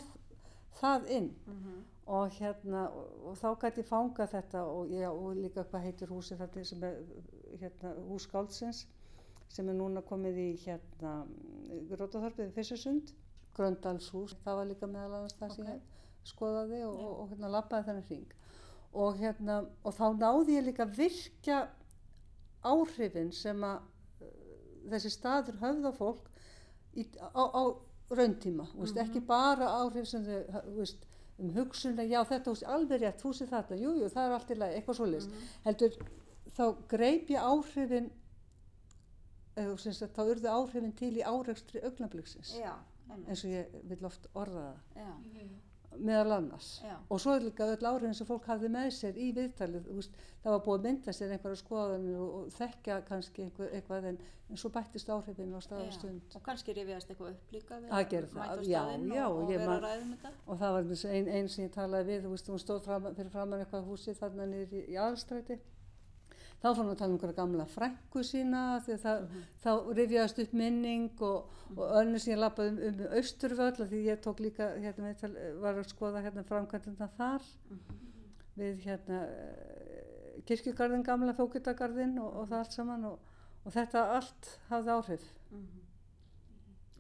það 0.81 1.11
inn 1.19 1.29
Mhm. 1.47 1.85
Og 2.07 2.33
hérna, 2.35 2.89
og, 2.91 3.37
þá 3.39 3.49
gæti 3.63 3.83
ég 3.83 3.89
fangað 3.89 4.33
þetta 4.33 4.65
og, 4.67 4.91
já, 4.91 5.11
og 5.11 5.37
líka 5.39 5.65
hvað 5.71 5.85
heitir 5.87 6.11
húsið 6.11 6.43
þetta 6.43 6.65
sem 6.67 6.83
er 6.89 6.99
hérna, 7.61 7.93
hús 8.09 8.27
Skáldsins 8.27 8.87
sem 9.53 9.69
er 9.69 9.77
núna 9.77 10.03
komið 10.03 10.39
í 10.41 10.49
hérna 10.65 11.13
Grótaþorpið 11.91 12.49
við 12.49 12.55
Fissursund, 12.57 13.13
Gröndalshús, 13.57 14.35
það 14.45 14.59
var 14.59 14.71
líka 14.71 14.89
meðal 14.89 15.21
annars 15.21 15.37
það 15.39 15.55
sem 15.57 15.67
Ok. 15.67 15.73
ég 15.75 16.33
skoðaði 16.33 16.83
og, 16.87 16.97
og, 16.97 17.13
og 17.21 17.31
hérna 17.33 17.53
lappaði 17.53 17.89
þennan 17.89 18.09
hring. 18.09 18.35
Og 18.93 19.17
hérna, 19.21 19.59
og 19.85 19.95
þá 19.97 20.05
náði 20.21 20.57
ég 20.57 20.67
líka 20.67 20.87
virkja 20.89 21.63
áhrifin 22.65 23.33
sem 23.35 23.65
að 23.67 23.81
uh, 24.25 24.35
þessi 24.93 25.13
staður 25.13 25.61
höfða 25.63 25.93
fólk 25.97 26.29
í, 26.97 27.07
á, 27.21 27.43
á 27.45 27.63
rauntíma, 28.13 28.67
mm 28.69 28.85
-hmm. 28.85 29.01
ekki 29.05 29.21
bara 29.27 29.71
áhrif 29.81 30.09
sem 30.09 30.25
þau, 30.25 30.63
þú 30.69 30.77
veist, 30.81 31.07
um 31.39 31.53
hugsunlega, 31.57 32.11
já 32.13 32.25
þetta 32.29 32.53
hús, 32.53 32.65
alveg 32.77 33.03
rétt, 33.03 33.23
húsið 33.27 33.53
þetta, 33.53 33.79
jú, 33.81 33.95
jú, 34.01 34.11
það 34.13 34.27
er 34.27 34.35
allt 34.37 34.53
í 34.53 34.59
lagi, 34.59 34.79
eitthvað 34.79 34.99
svoleiðis, 34.99 35.29
heldur 35.65 35.97
þá 36.57 36.65
greip 36.93 37.33
ég 37.33 37.49
áhrifin 37.53 38.11
eða 39.57 39.77
sem 39.81 39.97
sagt, 39.97 40.17
þá 40.17 40.23
urðu 40.35 40.53
áhrifin 40.53 40.95
til 40.97 41.13
í 41.19 41.25
árekstri 41.27 41.83
augnabliksins. 41.85 42.55
Já, 42.61 42.73
einmitt, 43.09 43.29
eins 43.29 43.45
og 43.45 43.53
ég 43.53 43.77
vil 43.91 44.09
oft 44.09 44.29
orða 44.39 44.71
já, 44.97 45.09
það 45.09 45.53
meðal 45.99 46.37
annars. 46.39 46.69
Já, 46.85 46.95
og 47.09 47.21
svo 47.23 47.35
er 47.37 47.47
líka 47.47 47.67
öll 47.69 47.89
áhrifin 47.89 48.15
sem 48.17 48.29
fólk 48.29 48.47
hafði 48.51 48.71
með 48.73 48.89
sér 48.97 49.19
í 49.21 49.31
viðtalið, 49.37 49.89
veist, 49.97 50.21
það 50.45 50.55
var 50.55 50.63
búið 50.67 50.79
að 50.79 50.87
mynda 50.89 51.15
sér 51.17 51.35
einhverja 51.35 51.61
skoðanir 51.61 52.21
og, 52.23 52.31
og 52.39 52.55
þekkja 52.57 53.01
kannski 53.09 53.45
einhver, 53.47 53.73
eitthvað 53.77 54.09
en, 54.13 54.21
en 54.49 54.61
svo 54.63 54.71
bættist 54.75 55.13
áhrifin 55.13 55.53
á 55.53 55.61
stað 55.65 55.85
og 56.39 56.47
kannski 56.47 56.77
rifjast 56.79 57.13
eitthvað 57.13 57.35
upp 57.35 57.55
líka 57.57 57.81
við 57.83 57.93
það, 57.93 57.99
mæta 58.39 58.57
á 58.57 58.65
já, 59.17 59.27
og, 59.27 59.43
og 59.43 59.53
vera 59.53 59.77
að 59.77 59.87
ræðum 59.87 60.17
þetta. 60.17 60.33
og 60.47 60.63
það 60.63 60.77
var 60.77 60.91
eins 60.93 61.05
ein, 61.13 61.53
sem 61.53 61.67
ég 61.67 61.77
talaði 61.77 62.11
við, 62.11 62.31
veist, 62.33 62.51
hún 62.53 62.63
stóð 62.63 62.83
fram, 62.89 63.13
fyrir 63.13 63.33
framann 63.35 63.65
eitthvað 63.65 63.89
húsið 63.91 64.19
þarna 64.23 64.49
niður 64.53 64.77
í, 64.81 64.85
í 64.93 64.99
aðstræti 65.01 65.61
þá 66.63 66.69
fór 66.69 66.79
hún 66.85 66.93
að 66.93 66.99
tala 67.01 67.11
um 67.11 67.17
einhverja 67.17 67.37
gamla 67.41 67.65
frænku 67.67 68.23
sína 68.25 68.61
því 68.87 68.95
að 68.95 69.03
það, 69.05 69.25
þá 69.65 69.71
rifjaðist 69.99 70.39
upp 70.45 70.53
minning 70.61 71.23
og, 71.27 71.51
og 71.77 71.95
önnur 72.01 72.23
sem 72.23 72.33
ég 72.37 72.41
lappaði 72.43 72.71
um, 72.71 72.81
um 72.89 73.17
austurvöll 73.19 73.89
því 73.91 74.03
ég 74.07 74.21
tók 74.23 74.41
líka, 74.45 74.69
hérna, 74.79 75.13
var 75.65 75.81
að 75.83 75.91
skoða 75.91 76.23
hérna 76.23 76.45
framkvæmdina 76.47 77.09
þar 77.19 77.49
við 78.57 78.83
hérna 78.87 79.21
eh, 79.27 80.41
kirkjugarðin 80.49 81.05
gamla, 81.07 81.35
fókitagarðin 81.39 82.19
og, 82.23 82.31
og 82.43 82.49
það 82.51 82.59
allt 82.63 82.77
saman 82.79 83.05
og, 83.11 83.19
og 83.65 83.75
þetta 83.75 84.07
allt 84.19 84.53
hafði 84.71 84.97
áhrif, 84.99 85.29
Mhm. 85.53 85.81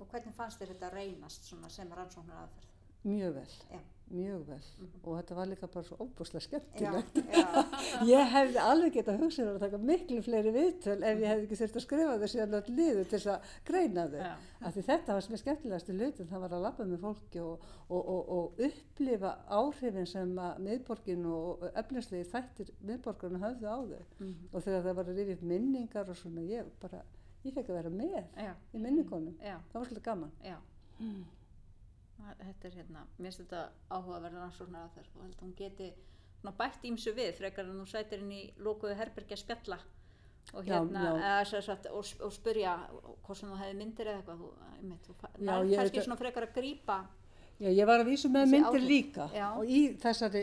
og 0.02 0.08
hvernig 0.10 0.34
fannst 0.36 0.58
þér 0.60 0.72
þetta 0.74 0.88
reynast 0.92 1.46
sem 1.46 1.92
rannsóknar 1.94 2.42
aðferð 2.42 2.68
mjög 3.08 3.34
vel, 3.38 3.52
Já. 3.70 3.78
Mjög 4.12 4.42
vel 4.48 4.58
og 5.02 5.16
þetta 5.18 5.36
var 5.38 5.48
líka 5.50 5.68
bara 5.72 5.82
svo 5.86 5.96
óbúslega 6.04 6.40
já, 6.40 6.46
skemmtilegt. 6.46 7.16
já, 7.32 7.64
Ég 8.12 8.32
hefði 8.34 8.58
alveg 8.62 8.92
getað 8.96 9.20
hugsað 9.22 9.46
mér 9.48 9.56
að 9.58 9.64
taka 9.64 9.80
miklu 9.90 10.22
fleiri 10.26 10.52
viðtöl 10.54 10.96
ef 11.02 11.22
ég 11.22 11.30
hefði 11.32 11.46
ekki 11.46 11.58
þurft 11.62 11.78
að 11.80 11.84
skrifa 11.86 12.16
þau 12.22 12.28
síðan 12.34 12.56
öll 12.58 12.74
liður 12.76 13.08
til 13.10 13.18
þess 13.18 13.30
að 13.34 13.54
greina 13.70 14.04
þau. 14.12 14.18
já, 14.22 14.32
Af 14.62 14.76
því 14.76 14.84
þetta 14.88 15.16
var 15.16 15.24
sem 15.26 15.34
er 15.36 15.42
skemmtilegasti 15.42 15.96
hlutin, 15.98 16.28
það 16.30 16.42
var 16.44 16.52
að 16.58 16.64
labba 16.68 16.84
með 16.92 17.00
fólki 17.06 17.40
og, 17.42 17.64
og, 17.88 18.02
og, 18.16 18.32
og 18.36 18.62
upplifa 18.68 19.32
áhrifin 19.58 20.06
sem 20.06 20.36
að 20.38 20.60
miðborgin 20.68 21.26
og 21.32 21.66
efnislegi 21.82 22.28
þættir 22.30 22.70
miðborgarna 22.86 23.42
höfðu 23.42 23.66
á 23.72 23.78
þau. 23.82 24.04
mhm, 24.22 24.48
Og 24.52 24.62
þegar 24.62 24.86
það 24.86 24.98
var 25.00 25.10
að 25.10 25.18
rifja 25.22 25.34
upp 25.40 25.42
minningar 25.54 26.12
og 26.14 26.20
svona, 26.22 26.46
ég 26.46 26.70
bara, 26.80 27.02
ég 27.42 27.54
fekk 27.58 27.72
að 27.74 27.80
vera 27.80 27.90
með 27.98 28.18
já, 28.46 28.52
í 28.70 28.78
minningunum. 28.86 29.34
já, 29.42 29.56
Það 29.72 29.80
var 29.80 29.88
svolítið 29.90 30.06
gaman. 30.12 30.34
Já. 32.22 32.28
Það- 32.34 32.46
Þetta 32.46 32.66
er 32.68 32.76
hérna, 32.78 33.02
mér 33.18 33.32
finnst 33.32 33.40
þetta 33.42 33.68
áhugaverða 33.90 34.42
rannsóknar 34.42 34.84
aðferð 34.88 35.16
og 35.16 35.22
held 35.22 35.36
að 35.36 35.42
hún 35.46 35.54
geti 35.56 35.92
svona 36.40 36.56
bætt 36.58 36.82
ímsu 36.84 37.12
við 37.14 37.32
frekar 37.34 37.64
en 37.64 37.80
þú 37.80 37.86
sætir 37.88 38.18
inn 38.22 38.32
í 38.32 38.52
lokuðu 38.58 38.96
herbergi 38.96 39.34
að 39.34 39.42
spjalla 39.44 39.78
og 40.54 40.64
Já, 40.66 40.72
hérna, 40.80 41.02
já. 41.04 41.12
eða 41.22 41.46
sem 41.46 41.62
sagt, 41.62 41.86
og, 41.86 42.04
og 42.20 42.32
spurja 42.32 42.76
hvort 43.22 43.36
sem 43.38 43.48
þú 43.48 43.58
hefði 43.60 43.76
myndir 43.78 44.06
eða 44.06 44.22
eitthvað, 44.22 44.38
þú, 44.42 44.48
einmitt, 44.78 45.06
þú 45.06 45.14
fa- 45.20 45.30
Já, 45.38 45.44
nærð 45.46 45.68
ég- 45.70 45.76
kannski 45.78 45.96
þetta- 45.98 46.04
svona 46.04 46.18
frekar 46.18 46.42
að 46.48 46.54
grípa 46.54 47.06
Já, 47.60 47.68
ég 47.70 47.86
var 47.86 48.00
að 48.00 48.08
vísu 48.10 48.28
með 48.28 48.42
Þessi 48.42 48.50
myndir 48.50 48.80
áhrif. 48.80 48.88
líka 48.88 49.30
Já. 49.34 49.46
og 49.56 49.64
í 49.66 49.96
þessari, 50.02 50.42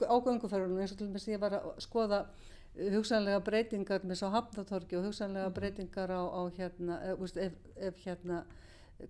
ágönguferðunum 0.00 0.80
eins 0.80 0.92
og 0.92 0.98
til 0.98 1.08
dæmis 1.08 1.28
ég 1.28 1.38
var 1.40 1.50
að 1.58 1.76
skoða 1.84 2.20
uh, 2.24 2.90
hugsanlega 2.96 3.40
breytingar 3.44 4.00
með 4.04 4.16
svo 4.22 4.30
hafnatorki 4.32 4.96
og 4.96 5.04
hugsanlega 5.04 5.48
Mhm. 5.50 5.54
breytingar 5.54 6.08
á, 6.10 6.22
á 6.24 6.40
hérna, 6.56 7.02
ef, 7.12 7.18
veist, 7.20 7.36
ef, 7.36 7.52
ef 7.76 7.96
hérna 8.06 8.44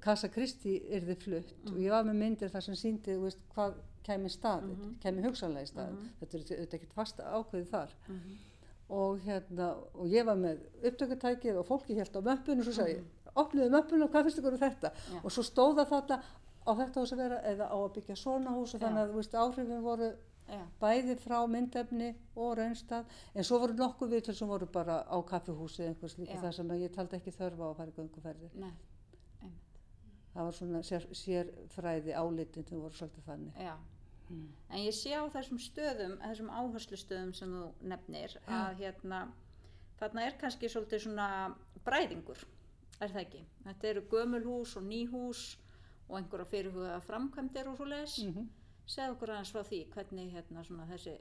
Casa 0.01 0.29
Kristi 0.29 0.79
yrði 0.91 1.15
flutt 1.17 1.53
Mhm. 1.65 1.73
og 1.75 1.79
ég 1.81 1.91
var 1.91 2.05
með 2.05 2.17
myndir 2.17 2.49
þar 2.51 2.63
sem 2.63 2.75
síndi 2.75 3.19
veist, 3.21 3.39
hvað 3.55 3.75
kæmi 4.05 4.29
staðið, 4.29 4.77
Mhm. 4.77 4.95
kæmi 5.01 5.23
hugsanlega 5.25 5.63
í 5.63 5.71
staðið, 5.73 5.99
Mhm. 5.99 6.09
þetta 6.21 6.35
er 6.35 6.41
auðvitað 6.41 6.75
ekkert 6.79 6.93
fast 6.93 7.17
ákveðið 7.19 7.67
þar 7.71 7.89
Mhm. 8.09 8.37
og 8.91 9.19
hérna, 9.21 9.77
og 9.95 10.07
ég 10.09 10.25
var 10.27 10.37
með 10.37 10.59
upptökutækið 10.85 11.57
og 11.59 11.67
fólki 11.67 11.95
hélt 11.95 12.13
á 12.17 12.21
möppun 12.23 12.59
og 12.59 12.65
svo 12.65 12.73
sagði 12.73 12.95
ég, 12.95 12.99
Mhm. 12.99 13.33
opniðu 13.37 13.71
möppun 13.71 14.03
og 14.03 14.11
hvað 14.11 14.23
finnst 14.25 14.39
ykkur 14.39 14.53
um 14.53 14.59
þetta 14.59 14.93
Já. 14.93 15.25
og 15.25 15.31
svo 15.33 15.43
stóða 15.43 15.87
þetta 15.89 16.23
á 16.67 16.73
þetta 16.77 16.95
hús 17.01 17.13
að 17.13 17.17
vera 17.17 17.41
eða 17.43 17.69
á 17.71 17.77
að 17.77 17.95
byggja 17.95 18.17
svona 18.17 18.51
hús 18.51 18.75
og 18.75 18.81
Já. 18.81 18.87
þannig 18.89 19.09
að 19.09 19.15
veist, 19.15 19.33
áhrifin 19.35 19.83
voru 19.83 20.13
já, 20.49 20.61
bæði 20.81 21.17
frá 21.19 21.47
myndefni 21.49 22.15
og 22.37 22.57
raunstað 22.59 23.05
en 23.35 23.43
svo 23.45 23.59
voru 23.59 23.75
nokkuð 23.75 24.09
viðtöl 24.11 24.35
sem 24.35 24.49
voru 24.49 24.67
bara 24.67 25.05
á 25.05 25.23
kaffihúsi 25.25 25.81
eða 25.81 25.95
einhvers 25.95 26.17
líka 26.19 26.35
Já. 26.35 26.41
þar 26.43 26.55
sem 26.55 26.69
ég 26.69 26.91
taldi 26.93 27.17
ekki 27.17 27.33
þörfa 27.33 27.59
á 27.61 27.71
að 27.73 27.77
fara 27.77 27.91
í 27.91 27.95
einmitt, 27.99 28.75
það 30.35 30.49
var 30.49 30.57
svona 30.59 30.83
sér, 30.83 31.07
sérfræði 31.15 32.15
álitin 32.19 32.67
sem 32.69 32.81
voru 32.81 32.99
svolítið 32.99 33.29
þannig. 33.31 33.61
Já. 33.69 33.75
En 34.35 34.81
ég 34.81 34.95
sé 34.97 35.13
á 35.15 35.23
þessum 35.31 35.61
stöðum, 35.61 36.17
þessum 36.23 36.51
áherslustöðum 36.51 37.33
sem 37.37 37.51
þú 37.53 37.67
nefnir 37.93 38.39
að 38.49 38.81
hérna, 38.81 39.21
þarna 40.01 40.25
er 40.27 40.39
kannski 40.41 40.71
svolítið 40.73 41.05
svona 41.05 41.29
bræðingur 41.85 42.41
er 43.03 43.13
það 43.13 43.21
ekki, 43.25 43.43
þetta 43.67 43.91
eru 43.91 44.03
gömul 44.11 44.43
hús 44.47 44.75
og 44.79 44.87
ný 44.87 45.05
hús 45.11 45.45
og 46.09 46.19
einhverja 46.19 46.51
fyrirhugaða 46.51 47.01
framkvæmdir 47.05 47.71
og 47.71 47.79
svo 47.79 47.87
leis 47.91 48.19
mm 48.23 48.33
-hmm. 48.33 48.49
segð 48.87 49.15
okkur 49.15 49.31
aðeins 49.31 49.53
frá 49.53 49.63
því 49.63 49.81
hvernig 49.95 50.33
hérna 50.33 50.65
svona 50.65 50.87
þessi 50.91 51.19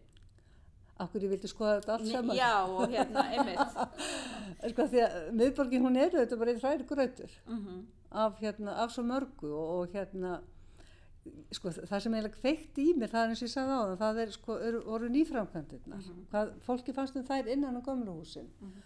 Akkur 1.02 1.24
ég 1.24 1.30
vildi 1.30 1.48
skoða 1.48 1.80
þetta 1.80 1.94
allt 1.94 2.08
saman? 2.08 2.36
Já 2.38 2.56
og 2.70 2.92
hérna 2.92 3.24
einmitt. 3.34 3.78
Sko 4.72 4.86
því 4.92 5.00
að 5.02 5.32
miðborgin 5.40 5.82
hún 5.82 5.98
er 5.98 6.12
þetta 6.14 6.38
bara 6.38 6.52
einn 6.52 6.62
hræri 6.62 6.86
grötur. 6.92 7.32
Mm 7.48 7.88
af, 8.14 8.40
hérna, 8.40 8.76
af 8.84 8.92
svo 8.92 9.04
mörgu 9.04 9.50
og, 9.52 9.70
og 9.80 9.88
hérna 9.94 10.40
sko 11.56 11.70
það 11.72 12.00
sem 12.04 12.14
eiginlega 12.18 12.40
kveikt 12.42 12.78
í 12.84 12.88
mér 13.00 13.10
það 13.14 13.22
er 13.24 13.30
eins 13.32 13.42
og 13.44 13.48
ég 13.48 13.54
sagði 13.54 13.76
á 13.80 13.84
það 13.84 14.00
það 14.02 14.18
er 14.24 14.32
sko 14.36 14.58
eru, 14.60 14.82
voru 14.86 15.10
nýframkvæmdirnar 15.14 16.02
Mhm. 16.04 16.26
hvað 16.32 16.52
fólki 16.66 16.94
fannst 16.94 17.16
um 17.16 17.24
þær 17.24 17.48
innan 17.54 17.78
á 17.80 17.82
gömluhúsin 17.86 18.48
Mhm. 18.62 18.82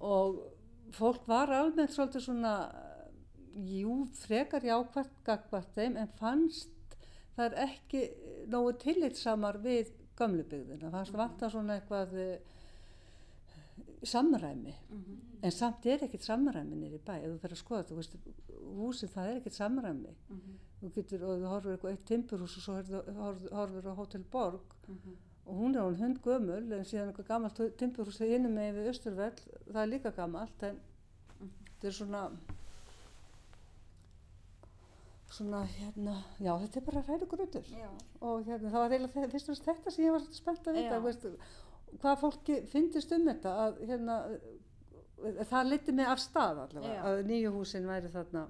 og 0.00 0.42
fólk 0.92 1.26
var 1.26 1.48
almennt 1.48 1.90
svolítið 1.94 2.20
svona 2.26 2.54
jú 3.56 4.06
frekar 4.26 4.60
jákvært 4.64 5.10
gagvart 5.24 5.72
þeim 5.76 5.96
en 5.96 6.08
fannst 6.20 6.68
það 7.38 7.44
er 7.52 7.68
ekki 7.68 8.02
nógu 8.48 8.72
tillitsamar 8.78 9.56
við 9.62 9.92
gömlubyggðina 10.16 10.90
fannst 10.90 11.12
Mhm. 11.12 11.18
vanta 11.18 11.48
svona 11.50 11.80
eitthvað 11.80 12.38
samræmi 14.04 14.74
Mhm. 14.90 15.20
en 15.42 15.50
samt 15.50 15.86
er 15.86 15.98
ekkert 16.04 16.22
samræmi 16.24 16.74
nýri 16.76 16.98
bæ 16.98 17.14
ef 17.22 17.30
þú 17.30 17.38
fyrir 17.38 17.52
að 17.56 17.62
skoða, 17.64 17.84
þú 17.88 17.94
veist, 17.96 18.16
húsið 18.76 19.08
það 19.14 19.26
er 19.30 19.36
ekkert 19.40 19.54
samræmi 19.54 20.14
Mhm. 20.28 20.58
þú 20.82 20.92
getur, 20.94 21.22
og 21.24 21.38
þú 21.40 21.46
horfir 21.46 21.76
eitthvað 21.76 21.90
eitt 21.92 22.04
timburhús 22.06 22.56
og 22.56 22.62
svo 22.62 22.72
horfir 23.52 23.86
á 23.86 23.94
Hotel 23.96 24.24
Borg 24.30 24.60
Mhm. 24.88 25.16
og 25.46 25.54
hún 25.56 25.74
er 25.76 25.80
hún 25.80 25.96
hund 25.96 26.18
gömul 26.22 26.72
en 26.72 26.84
síðan 26.84 27.12
eitthvað 27.12 27.26
gammalt 27.28 27.76
timburhús 27.78 28.18
þegar 28.18 28.34
innum 28.38 28.54
með 28.54 28.74
við 28.74 28.88
Östurvell, 28.90 29.38
það 29.72 29.82
er 29.82 29.86
líka 29.98 30.10
gammalt 30.14 30.62
en 30.62 30.76
Mhm. 31.40 31.50
þetta 31.80 31.86
er 31.86 31.92
svona 31.92 32.30
svona 35.32 35.62
hérna 35.66 36.14
já 36.40 36.52
þetta 36.60 36.76
er 36.76 36.84
bara 36.84 37.02
já, 37.02 37.88
og 38.20 38.44
hérna 38.44 38.68
það 38.70 38.72
var 38.82 38.90
eiginlega 38.90 39.30
fyrst 39.32 39.48
og 39.48 39.56
fremst 39.56 39.64
þetta 39.64 39.90
sem 39.90 40.04
ég 40.04 40.12
var 40.12 40.20
spennt 40.30 40.66
að 40.68 40.74
vita 40.74 40.98
Já. 40.98 41.00
veist, 41.02 41.24
hvað 42.00 42.20
fólki 42.20 42.66
finnist 42.66 43.12
um 43.12 43.26
þetta 43.28 43.52
að 43.66 43.82
hérna 43.88 44.16
það 45.50 45.68
liti 45.70 45.92
mig 45.92 46.06
af 46.06 46.18
stað 46.18 46.58
allavega 46.64 46.94
Já. 46.94 47.02
að 47.06 47.22
nýju 47.28 47.52
húsin 47.54 47.86
væri 47.86 48.08
þarna 48.12 48.46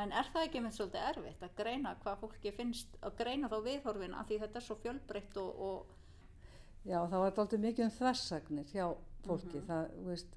En 0.00 0.12
er 0.16 0.24
það 0.32 0.44
ekki 0.46 0.60
með 0.64 0.72
svolítið 0.78 1.08
erfitt 1.10 1.42
að 1.44 1.54
greina 1.58 1.90
hvað 2.00 2.20
fólki 2.22 2.52
finnst, 2.56 2.94
að 3.04 3.16
greina 3.18 3.48
þá 3.52 3.56
viðhorfin 3.66 4.14
af 4.16 4.26
því 4.30 4.38
þetta 4.40 4.56
er 4.56 4.64
svo 4.64 4.76
fjölbreytt 4.80 5.36
og, 5.36 5.58
og 5.60 6.88
já 6.88 6.96
það 7.04 7.18
var 7.20 7.26
alltaf 7.36 7.60
mikið 7.60 7.84
um 7.84 7.90
þversagnir 7.98 8.70
hjá 8.72 8.86
fólki 9.26 9.58
Mhm. 9.60 9.66
það, 9.68 9.90
þú 9.98 10.06
veist, 10.08 10.30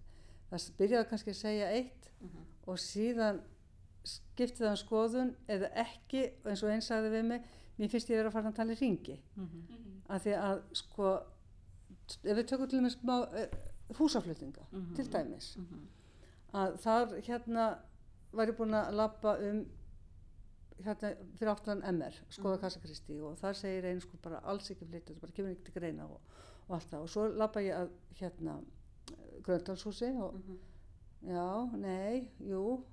það 0.51 0.65
byrjaði 0.82 1.10
kannski 1.10 1.30
að 1.32 1.39
segja 1.39 1.70
eitt 1.77 2.10
Mhm. 2.20 2.44
og 2.68 2.77
síðan 2.77 3.39
skipti 4.03 4.63
það 4.63 4.70
um 4.74 4.82
skoðun 4.84 5.36
eða 5.48 5.70
ekki 5.86 6.24
eins 6.46 6.63
og 6.63 6.70
einn 6.70 6.82
sagði 6.84 7.10
við 7.15 7.24
mig 7.25 7.42
mér 7.80 7.89
finnst 7.89 8.10
ég 8.10 8.18
vera 8.20 8.30
að 8.30 8.34
fara 8.34 8.50
að 8.51 8.56
tala 8.56 8.74
í 8.74 8.80
ringi 8.82 9.20
Mhm. 9.38 10.01
af 10.10 10.24
því 10.25 10.34
að 10.42 10.62
sko 10.74 11.24
ef 12.24 12.38
við 12.38 12.45
tökum 12.48 12.67
til 12.69 12.79
dæmis 12.79 12.98
uh, 13.03 13.45
húsaflutninga 13.98 14.65
Mhm. 14.72 14.95
til 14.95 15.05
dæmis 15.13 15.55
Mhm. 15.57 15.88
að 16.53 16.77
þar 16.83 17.15
hérna 17.27 17.77
var 18.33 18.48
ég 18.48 18.57
búin 18.57 18.74
að 18.74 18.91
labba 18.93 19.38
um 19.50 19.65
hérna 20.83 21.13
fyrir 21.38 21.51
áttan 21.55 21.81
MR 21.83 22.13
skoða 22.29 22.55
Mhm. 22.57 22.62
Kassa 22.62 22.79
Kristi 22.79 23.19
og 23.22 23.38
þar 23.38 23.53
segir 23.55 23.86
einn 23.86 24.01
sko 24.01 24.17
bara 24.22 24.39
alls 24.43 24.69
ekki 24.72 24.86
flytja, 24.86 25.13
þetta 25.13 25.22
bara 25.22 25.31
kemur 25.31 25.51
ekki 25.51 25.63
til 25.63 25.74
greina 25.81 26.03
og, 26.05 26.19
og 26.69 26.75
allt 26.75 26.89
það 26.91 27.01
og 27.01 27.10
svo 27.10 27.27
labba 27.27 27.60
ég 27.62 27.75
að 27.75 27.89
hérna 28.19 28.60
Gröndalshúsi 29.43 30.10
og 30.22 30.33
Mhm. 30.33 30.57
já, 31.27 31.72
nei, 31.77 32.29
jú 32.41 32.83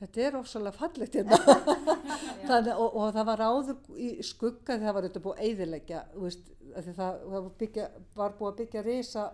þetta 0.00 0.16
er 0.20 0.36
ofsalega 0.36 0.72
fallegt 0.72 1.14
hérna 1.14 1.36
og, 2.78 2.96
og 2.96 3.14
það 3.14 3.24
var 3.26 3.38
áður 3.38 3.76
í 3.98 4.22
skugga 4.22 4.76
þegar 4.78 4.86
það 4.88 4.94
var 4.94 5.02
þetta 5.08 5.20
búið 5.22 5.38
að 5.38 5.44
eyðileggja 5.48 6.00
þú 6.14 6.20
veist, 6.26 6.50
það, 6.76 6.94
það 6.96 7.24
var, 7.32 7.48
byggja, 7.58 7.86
var 8.16 8.34
búið 8.38 8.52
að 8.52 8.60
byggja 8.62 8.82
risa 8.86 9.24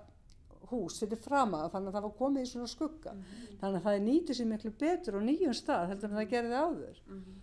hús 0.69 0.99
fyrir 1.01 1.21
frama 1.23 1.63
þannig 1.73 1.89
að 1.89 1.95
það 1.99 2.03
var 2.09 2.15
komið 2.19 2.43
í 2.43 2.49
svona 2.51 2.67
skugga. 2.69 3.13
Þannig 3.61 3.79
að 3.79 3.85
það 3.87 4.01
nýti 4.09 4.35
sér 4.37 4.49
miklu 4.51 4.73
betur 4.83 5.17
á 5.17 5.21
nýjum 5.25 5.55
stað 5.57 5.87
heldur 5.93 6.11
en 6.11 6.19
það 6.21 6.33
gerði 6.35 6.57
áður. 6.65 6.99
Mhm. 7.09 7.37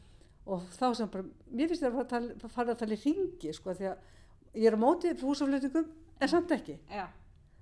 og 0.46 0.62
þá 0.78 0.94
sem 0.96 1.08
bara, 1.10 1.24
mér 1.58 1.68
finnst 1.72 1.82
það 1.82 1.96
að 2.04 2.10
tala, 2.10 2.50
fara 2.54 2.74
að 2.76 2.78
tala 2.78 2.94
í 2.94 3.00
ringi 3.02 3.54
sko 3.58 3.74
því 3.74 3.86
að 3.90 3.98
ég 4.62 4.68
er 4.70 4.76
á 4.78 4.84
móti 4.84 5.14
húsaflutningum 5.18 5.88
en 6.22 6.28
samt 6.30 6.52
ekki. 6.54 6.76
Já, 6.92 7.08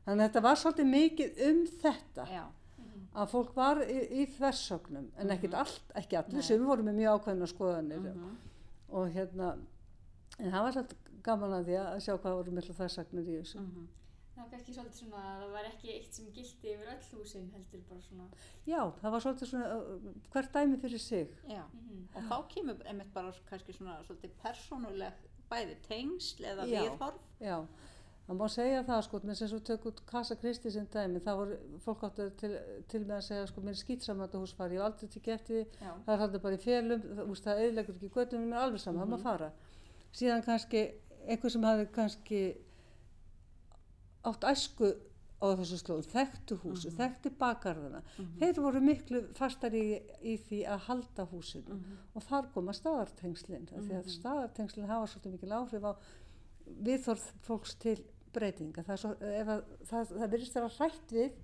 þannig 0.06 0.20
að 0.25 0.28
þetta 0.28 0.42
var 0.44 0.56
svolítið 0.60 0.90
mikið 0.92 1.40
um 1.48 1.62
þetta 1.80 2.25
já, 2.28 2.44
að 3.16 3.30
fólk 3.32 3.56
var 3.56 3.80
í, 3.88 3.96
í 4.20 4.25
þversögnum 4.36 5.08
en 5.16 5.32
ekkert 5.32 5.54
Mhm. 5.54 5.60
allt, 5.62 5.94
ekki 5.96 6.18
allir. 6.20 6.44
Sem 6.44 6.66
voru 6.66 6.84
með 6.84 6.96
mjög 7.00 7.22
ákveðna 7.24 7.48
skoðanir. 7.48 8.00
Mhm. 8.04 8.36
og 8.90 9.08
hérna 9.16 9.58
en 10.40 10.52
það 10.52 10.62
var 10.63 10.72
svolítið 10.72 10.98
gaman 11.24 11.53
að 11.60 11.65
því 11.70 11.75
að 11.82 12.00
sjá 12.06 12.13
hvað 12.18 12.38
voru 12.39 12.51
miklu 12.58 12.74
þversagnir 12.80 13.27
í 13.34 13.38
þessu 13.42 13.60
Mhm. 13.63 13.88
Það 14.34 14.42
var 14.44 14.50
kannski 14.51 14.74
svolítið 14.74 14.98
svona 15.00 15.20
að 15.24 15.42
það 15.44 15.51
var 15.53 15.65
ekki 15.70 15.89
eitt 15.94 16.13
sem 16.18 16.25
gildi 16.34 16.72
yfir 16.74 16.88
öll 16.89 17.20
húsin 17.20 17.51
heldur 17.53 17.82
bara 17.89 18.01
svona. 18.01 18.25
já, 18.68 18.80
það 19.01 19.12
var 19.13 19.22
svolítið 19.22 19.48
svona 19.51 19.68
uh, 19.77 20.13
hvert 20.34 20.53
dæmi 20.53 20.77
fyrir 20.82 21.00
sig 21.00 21.27
Já, 21.50 21.63
Mm 21.74 22.08
og 22.15 22.24
þá 22.30 22.48
kemur 22.50 22.82
einmitt 22.86 23.13
bara 23.13 23.32
kannski 23.50 23.74
svona 23.74 24.00
svolítið 24.08 24.32
persónuleg 24.44 25.13
bæði 25.50 25.75
tengsl 25.88 26.44
eða 26.46 26.65
Já. 26.68 26.82
viðhorf. 26.82 27.20
Já, 27.42 27.58
það 28.27 28.38
má 28.42 28.48
segja 28.50 28.84
það 28.88 29.01
sko, 29.03 29.20
með 29.24 29.36
sem 29.39 29.48
svo 29.53 29.60
tök 29.60 29.86
út 29.86 30.01
Casa 30.12 30.36
Kristi 30.36 30.72
sem 30.72 30.86
dæmi, 30.88 31.20
það 31.25 31.38
voru, 31.38 31.58
fólk 31.86 32.03
áttu 32.08 32.27
til, 32.38 32.51
til 32.88 33.01
með 33.06 33.15
að 33.18 33.24
segja 33.27 33.48
sko, 33.48 33.62
mér 33.62 33.75
skýtsaman 33.82 34.27
þetta 34.27 34.42
hús 34.44 34.53
fari, 34.58 34.75
ég 34.75 34.82
hef 34.82 34.86
aldrei 34.94 35.10
til 35.10 35.22
getið, 35.22 35.68
Já. 35.82 35.94
það 36.06 36.13
er 36.13 36.22
haldið 36.24 36.42
bara 36.42 36.56
í 36.56 36.63
félum, 36.65 37.01
það, 37.18 37.30
úst, 37.34 37.44
það 37.46 37.62
eðilegur 37.68 37.96
ekki 37.96 38.10
göttum, 38.18 38.46
mér 38.50 38.58
er 38.58 38.63
alveg 38.68 38.80
saman, 38.82 39.01
það 39.03 39.13
má 39.13 39.18
fara. 39.24 39.51
Síðan 40.13 40.44
kannski, 40.46 40.82
einhver 41.27 41.53
sem 41.53 41.65
hafi 41.68 41.89
kannski 41.96 42.44
átt 44.24 44.48
æsku 44.53 44.94
á 45.44 45.48
þessu 45.60 45.77
slóðum, 45.82 46.08
þekktu 46.08 46.58
húsi, 46.62 46.92
þekktu 46.96 47.34
bakgarðana, 47.39 48.00
þeir 48.39 48.60
voru 48.63 48.82
miklu 48.84 49.24
fastar 49.36 49.75
í, 49.75 50.00
í 50.24 50.38
því 50.39 50.62
að 50.72 50.86
halda 50.88 51.25
húsinu 51.34 51.80
og 52.15 52.24
þar 52.30 52.48
koma 52.53 52.75
staðartengslinn, 52.77 53.68
mm 53.68 53.89
því 53.89 53.98
að 53.98 54.12
staðartengslinn 54.13 54.88
hafa 54.88 55.10
svolítið 55.12 55.36
mikil 55.36 55.58
áhrif 55.58 55.84
á 55.84 55.92
viðþorð 56.88 57.25
fólks 57.44 57.75
til 57.84 57.98
breytinga. 58.34 58.86
Það, 58.88 59.01
svo, 59.01 59.12
að, 59.20 59.65
það, 59.89 60.13
það 60.13 60.32
virðist 60.32 60.58
vera 60.58 60.72
hrætt 60.77 61.13
við 61.18 61.36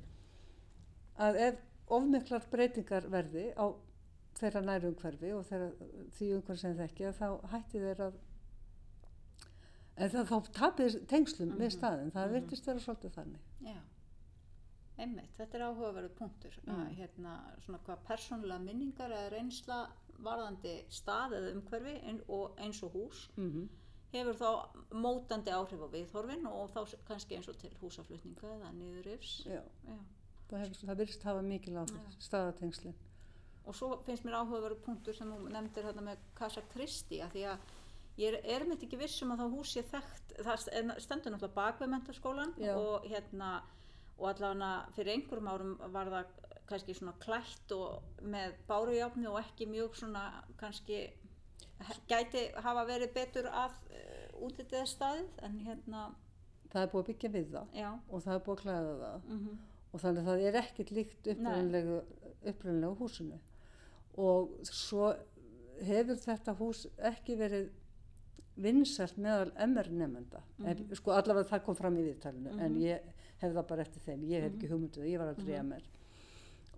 að 1.19 1.41
ef 1.49 1.59
ofmiklar 1.99 2.47
breytingar 2.53 3.09
verði 3.11 3.49
á 3.59 3.65
þeirra 4.39 4.63
næru 4.63 4.93
umhverfi 4.93 5.33
og 5.35 5.45
þeirra, 5.49 5.69
því 6.15 6.31
umhverfi 6.37 6.63
sem 6.63 6.77
þekkja 6.79 7.13
þá 7.17 7.27
hætti 7.51 7.83
þeir 7.83 8.03
að 8.07 8.19
en 9.99 10.11
það, 10.13 10.31
þá 10.31 10.51
tapir 10.59 10.97
tengslum 11.11 11.55
við 11.59 11.73
staðin, 11.75 12.11
það 12.15 12.35
virðist 12.35 12.69
vera 12.69 12.83
svolítið 12.83 13.15
þannig. 13.17 13.47
Já, 13.67 13.79
einmitt, 14.99 15.33
þetta 15.37 15.59
er 15.59 15.65
áhugaverðu 15.67 16.13
punktur 16.19 16.61
að 16.67 16.85
hérna 16.99 17.35
svona 17.65 17.81
hvað 17.85 18.05
persónulega 18.07 18.63
minningar 18.63 19.15
eða 19.15 19.33
reynsla 19.35 19.81
varðandi 20.19 20.79
stað 20.91 21.37
eða 21.37 21.53
umhverfi 21.55 21.99
ein, 22.09 22.23
og 22.27 22.57
eins 22.59 22.81
og 22.83 22.95
hús 22.97 23.29
Mm 23.39 23.69
hefur 24.13 24.37
þá 24.37 24.47
mótandi 24.97 25.53
áhrif 25.53 25.83
á 25.85 25.87
viðhorfin 25.93 26.47
og 26.49 26.71
þá 26.73 26.95
kannski 27.07 27.37
eins 27.37 27.49
og 27.51 27.59
til 27.61 27.71
húsaflutninga 27.81 28.55
eða 28.55 28.71
niðurifs. 28.77 29.35
Já, 29.45 29.61
Já. 29.85 29.97
það, 30.49 30.73
það 30.81 31.01
virðist 31.03 31.27
hafa 31.29 31.43
mikil 31.45 31.75
áhrif, 31.77 32.15
staðatengslin. 32.25 32.95
Og 33.69 33.77
svo 33.77 33.99
finnst 34.07 34.25
mér 34.25 34.39
áhugaverðu 34.39 34.79
punktur 34.81 35.13
sem 35.13 35.29
þú 35.29 35.51
nefndir 35.53 35.85
hérna 35.85 36.05
með 36.07 36.23
Casa 36.37 36.63
Christi 36.71 37.19
að 37.21 37.35
því 37.35 37.43
að 37.51 37.67
ég 38.19 38.33
er, 38.33 38.39
er 38.55 38.65
mitt 38.67 38.83
ekki 38.85 38.99
viss 38.99 39.21
um 39.23 39.31
að 39.35 39.43
það 39.45 39.53
hús 39.57 39.73
sé 39.77 39.83
þekkt, 39.93 40.33
það 40.43 40.59
st- 40.65 40.99
stendur 41.05 41.33
náttúrulega 41.35 41.55
bak 41.55 41.79
við 41.83 41.91
mentaskólan 41.93 42.53
Já. 42.59 42.73
og 42.75 43.07
hérna 43.11 43.51
og 44.19 44.27
allavega 44.33 44.71
fyrir 44.97 45.13
einhverjum 45.15 45.47
árum 45.53 45.73
var 45.95 46.11
það 46.11 46.35
kannski 46.69 46.93
svona 46.97 47.13
klætt 47.23 47.71
og 47.73 48.19
með 48.35 48.57
bárujáfni 48.67 49.29
og 49.31 49.39
ekki 49.41 49.65
mjög 49.71 49.95
svona 49.97 50.25
kannski 50.59 50.99
gæti 52.11 52.43
hafa 52.61 52.83
verið 52.89 53.13
betur 53.15 53.47
að 53.49 53.77
uh, 53.95 54.43
útlitið 54.45 54.85
staðið 54.91 55.39
en 55.47 55.59
hérna, 55.65 56.09
Það 56.69 56.83
er 56.83 56.89
búið 56.91 57.01
að 57.01 57.07
byggja 57.09 57.29
við 57.33 57.45
það 57.55 57.77
já. 57.79 57.87
og 58.13 58.21
það 58.27 58.35
er 58.35 58.41
búið 58.45 58.57
að 58.59 58.63
klæða 58.65 58.95
það. 59.03 59.27
Mm 59.33 59.57
og 59.89 60.01
þannig 60.03 60.19
að 60.21 60.27
það 60.29 60.41
er 60.45 60.55
ekkert 60.59 60.91
líkt 60.93 61.27
upprunalegu 61.31 62.91
húsinu. 62.99 63.39
Og 64.21 64.51
svo 64.69 65.07
hefur 65.87 66.19
þetta 66.21 66.53
hús 66.59 66.83
ekki 67.09 67.37
verið 67.39 67.71
vinsælt 68.63 69.17
meðal 69.21 69.53
MR 69.67 69.89
nefnda 69.91 70.41
en 70.65 70.83
sko 70.97 71.13
allavega 71.15 71.49
það 71.53 71.63
kom 71.67 71.77
fram 71.79 71.97
í 71.99 72.03
viðtalinu 72.07 72.57
en 72.65 72.75
ég 72.81 73.07
hef 73.39 73.53
það 73.53 73.65
bara 73.69 73.85
eftir 73.85 74.03
þeim. 74.03 74.27
Ég 74.27 74.43
hef 74.43 74.53
ekki 74.53 74.69
hugmynduð, 74.71 75.07
ég 75.07 75.21
var 75.21 75.31
aldrei 75.31 75.55
MR 75.61 75.87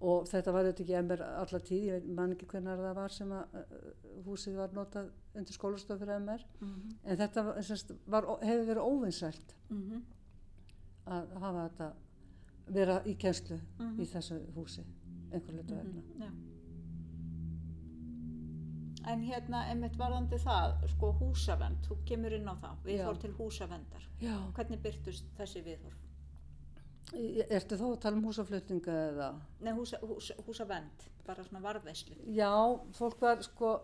og 0.02 0.30
þetta 0.30 0.54
var 0.56 0.65
þetta 0.65 0.84
ekki 0.84 0.96
MR 0.98 1.24
alla 1.28 1.60
tíð, 1.62 1.84
ég 1.88 2.06
man 2.17 2.32
ekki 2.34 2.48
hvernig 2.50 2.80
það 2.80 2.96
var 2.98 3.13
sem 3.13 3.34
að 3.38 3.58
uh, 3.60 3.89
húsið 4.26 4.56
var 4.58 4.74
notað 4.74 5.12
undir 5.38 5.58
skólastof 5.58 6.00
fyrir 6.02 6.17
MR 6.24 6.46
en 7.04 7.20
þetta 7.20 7.44
var, 7.46 7.60
var, 8.15 8.30
hefur 8.41 8.65
verið 8.72 8.88
óvinsælt 8.88 9.54
-hmm. 9.70 10.02
að 11.17 11.36
hafa 11.44 11.67
þetta 11.67 11.91
vera 12.72 13.02
í 13.06 13.15
kjenslu 13.15 13.60
í 14.00 14.06
þessu 14.06 14.39
húsi 14.56 14.84
einhver 15.32 15.54
hlutu 15.54 15.76
vegna. 15.76 16.32
En 19.09 19.23
hérna, 19.25 19.63
einmitt 19.71 19.95
varðandi 19.97 20.37
það, 20.41 20.75
sko 20.93 21.11
húsavend, 21.17 21.81
þú 21.87 21.97
kemur 22.05 22.35
inn 22.37 22.49
á 22.49 22.55
það, 22.61 22.81
viðhorf 22.85 23.21
til 23.23 23.31
húsavendar. 23.39 24.03
Já. 24.21 24.35
Hvernig 24.57 24.81
byrtust 24.83 25.31
þessi 25.39 25.63
viðhorf? 25.65 25.97
Ertu 27.11 27.75
þá 27.79 27.85
að 27.87 27.97
tala 28.03 28.19
um 28.19 28.27
húsaflutninga 28.29 28.97
eða? 29.07 29.31
Nei, 29.65 29.71
húsa, 29.75 29.97
hús, 30.05 30.29
húsavend, 30.45 31.07
bara 31.25 31.43
svona 31.47 31.63
varðveislu. 31.65 32.15
Já, 32.31 32.51
fólk 32.95 33.23
var 33.25 33.41
sko 33.43 33.79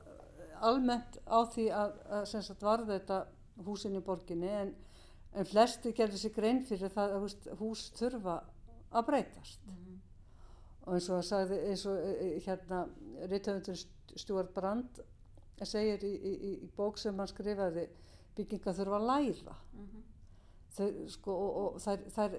almennt 0.63 1.17
á 1.27 1.39
því 1.49 1.65
að, 1.75 1.97
að 2.19 2.29
sagt 2.31 2.63
varð 2.65 2.93
þetta 2.93 3.23
húsin 3.65 3.97
í 3.97 4.03
borginni 4.05 4.53
en, 4.61 4.71
en 5.33 5.49
flesti 5.49 5.91
gerði 5.97 6.21
sér 6.21 6.35
grein 6.37 6.63
fyrir 6.65 6.93
það 6.93 7.17
að 7.17 7.57
hús 7.59 7.89
þurfa 7.97 8.39
að 8.93 9.09
breytast. 9.09 9.75
Og 10.87 10.95
eins 10.95 11.09
og 11.09 11.17
það 11.17 11.27
sagði, 11.27 11.59
eins 11.67 11.85
og 11.89 11.99
e, 11.99 12.11
e, 12.15 12.27
hérna, 12.45 12.83
Ritthöfundur 13.27 13.81
Stjórn 14.21 14.51
Brand 14.55 15.01
segir 15.65 16.03
í, 16.05 16.11
í, 16.13 16.33
í- 16.51 16.69
bók 16.77 16.99
sem 17.01 17.17
hann 17.17 17.27
skrifaði 17.31 17.87
bygginga 18.37 18.73
þurfa 18.77 18.99
að 18.99 19.07
læra. 19.09 19.55
Þau, 20.77 20.87
sko, 21.09 21.33
og, 21.33 21.57
og 21.63 21.79
þær, 21.81 22.03
þær, 22.13 22.35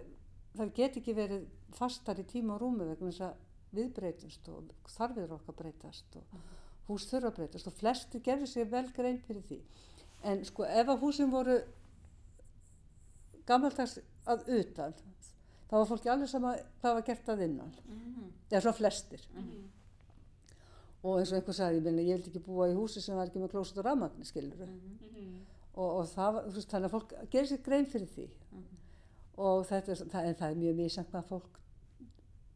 þær 0.60 0.70
get 0.76 0.96
ekki 1.00 1.14
verið 1.16 1.46
fastar 1.74 2.20
í 2.22 2.26
tíma 2.30 2.54
og 2.54 2.62
rúmi 2.62 2.86
vegna 2.86 3.10
þess 3.10 3.24
að 3.26 3.44
við 3.74 3.88
breytumst 3.96 4.46
og 4.48 4.70
þarfir 4.88 5.32
okkar 5.34 5.56
breytast 5.58 6.14
og 6.20 6.36
hús 6.88 7.08
þurfa 7.10 7.32
að 7.32 7.40
breytast 7.40 7.66
og 7.68 7.74
flesti 7.80 8.20
gerðu 8.24 8.46
sér 8.48 8.70
vel 8.72 8.86
grein 8.96 9.18
fyrir 9.26 9.42
því. 9.50 9.58
En 10.24 10.44
sko 10.46 10.64
ef 10.64 10.88
að 10.94 11.02
húsin 11.02 11.30
voru 11.34 11.58
gammaldags 13.48 13.98
að 14.28 14.46
utan, 14.60 14.94
þá 15.68 15.74
var 15.80 15.88
fólki 15.90 16.10
alveg 16.12 16.30
sama 16.30 16.54
hvað 16.80 16.96
var 16.98 17.04
gert 17.10 17.28
að 17.34 17.42
innan. 17.48 17.74
Eða 18.50 18.62
svo 18.64 18.72
flestir. 18.78 19.24
Og 21.06 21.20
eins 21.20 21.30
og 21.30 21.38
einhver 21.38 21.54
sagði, 21.54 21.78
ég, 21.78 21.84
meina, 21.86 22.02
ég 22.02 22.18
vildi 22.18 22.32
ekki 22.32 22.42
búa 22.42 22.66
í 22.70 22.74
húsi 22.74 23.02
sem 23.02 23.14
var 23.18 23.28
ekki 23.30 23.42
með 23.42 23.52
klósut 23.52 23.78
og 23.78 23.86
rafmagni, 23.86 24.26
skilur 24.26 24.64
og, 25.78 26.00
og 26.00 26.08
það, 26.10 26.40
þú 26.48 26.56
veist, 26.56 26.72
þannig 26.72 26.88
að 26.88 26.94
fólk 26.96 27.12
gerir 27.30 27.48
sér 27.50 27.60
grein 27.62 27.86
fyrir 27.86 28.10
því. 28.10 28.26
Og 29.38 29.60
þetta 29.68 29.92
er, 29.94 30.00
það, 30.10 30.24
en 30.26 30.38
það 30.40 30.48
er 30.48 30.60
mjög 30.64 30.80
misjant 30.80 31.12
hvað 31.12 31.28
fólk 31.28 31.60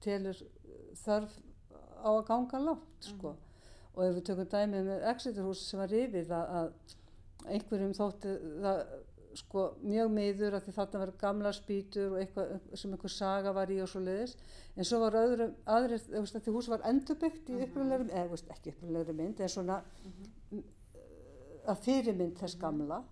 telur 0.02 0.40
þörf 1.04 1.36
á 2.02 2.10
að 2.10 2.24
ganga 2.26 2.60
langt 2.64 3.06
sko. 3.06 3.36
og 3.92 4.02
ef 4.06 4.16
við 4.16 4.26
tökum 4.26 4.50
dæmið 4.50 4.88
með 4.88 5.06
Exeterhúsi 5.12 5.68
sem 5.68 5.82
var 5.82 5.92
rifið 5.92 6.34
að, 6.34 6.52
að 6.58 7.52
einhverjum 7.54 7.94
þótti 7.94 8.34
það 8.64 8.82
sko 9.38 9.64
mjög 9.82 10.10
miður 10.12 10.56
að 10.56 10.66
því 10.66 10.74
þarna 10.76 11.00
verið 11.02 11.16
gamla 11.20 11.52
spýtur 11.56 12.12
og 12.12 12.20
eitthvað 12.20 12.76
sem 12.80 12.92
einhver 12.92 13.12
saga 13.12 13.54
var 13.56 13.72
í 13.72 13.78
og 13.82 13.90
svo 13.90 14.02
leiðis 14.04 14.36
en 14.76 14.88
svo 14.88 15.00
var 15.02 15.16
öðrum, 15.20 15.56
aðrir, 15.68 16.02
þú 16.04 16.22
veist, 16.24 16.38
því 16.44 16.54
hús 16.56 16.68
var 16.72 16.84
endurbyggt 16.88 17.50
í 17.52 17.58
upprunalegri, 17.66 18.12
eða 18.12 18.28
þú 18.28 18.36
veist, 18.36 18.52
ekki 18.54 18.74
upprunalegri 18.74 19.16
mynd 19.18 19.42
en 19.42 19.52
svona 19.52 19.80
mm, 20.52 20.62
að 21.72 21.82
fyrirmynd 21.86 22.38
þess 22.40 22.60
gamla. 22.60 23.02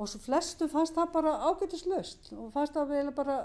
Og 0.00 0.08
svo 0.08 0.22
flestum 0.24 0.70
fannst 0.72 0.96
það 0.96 1.10
bara 1.18 1.34
ágætislaust 1.50 2.32
og 2.32 2.48
fannst 2.54 2.78
það 2.78 2.94
vel 2.94 3.10
bara 3.16 3.42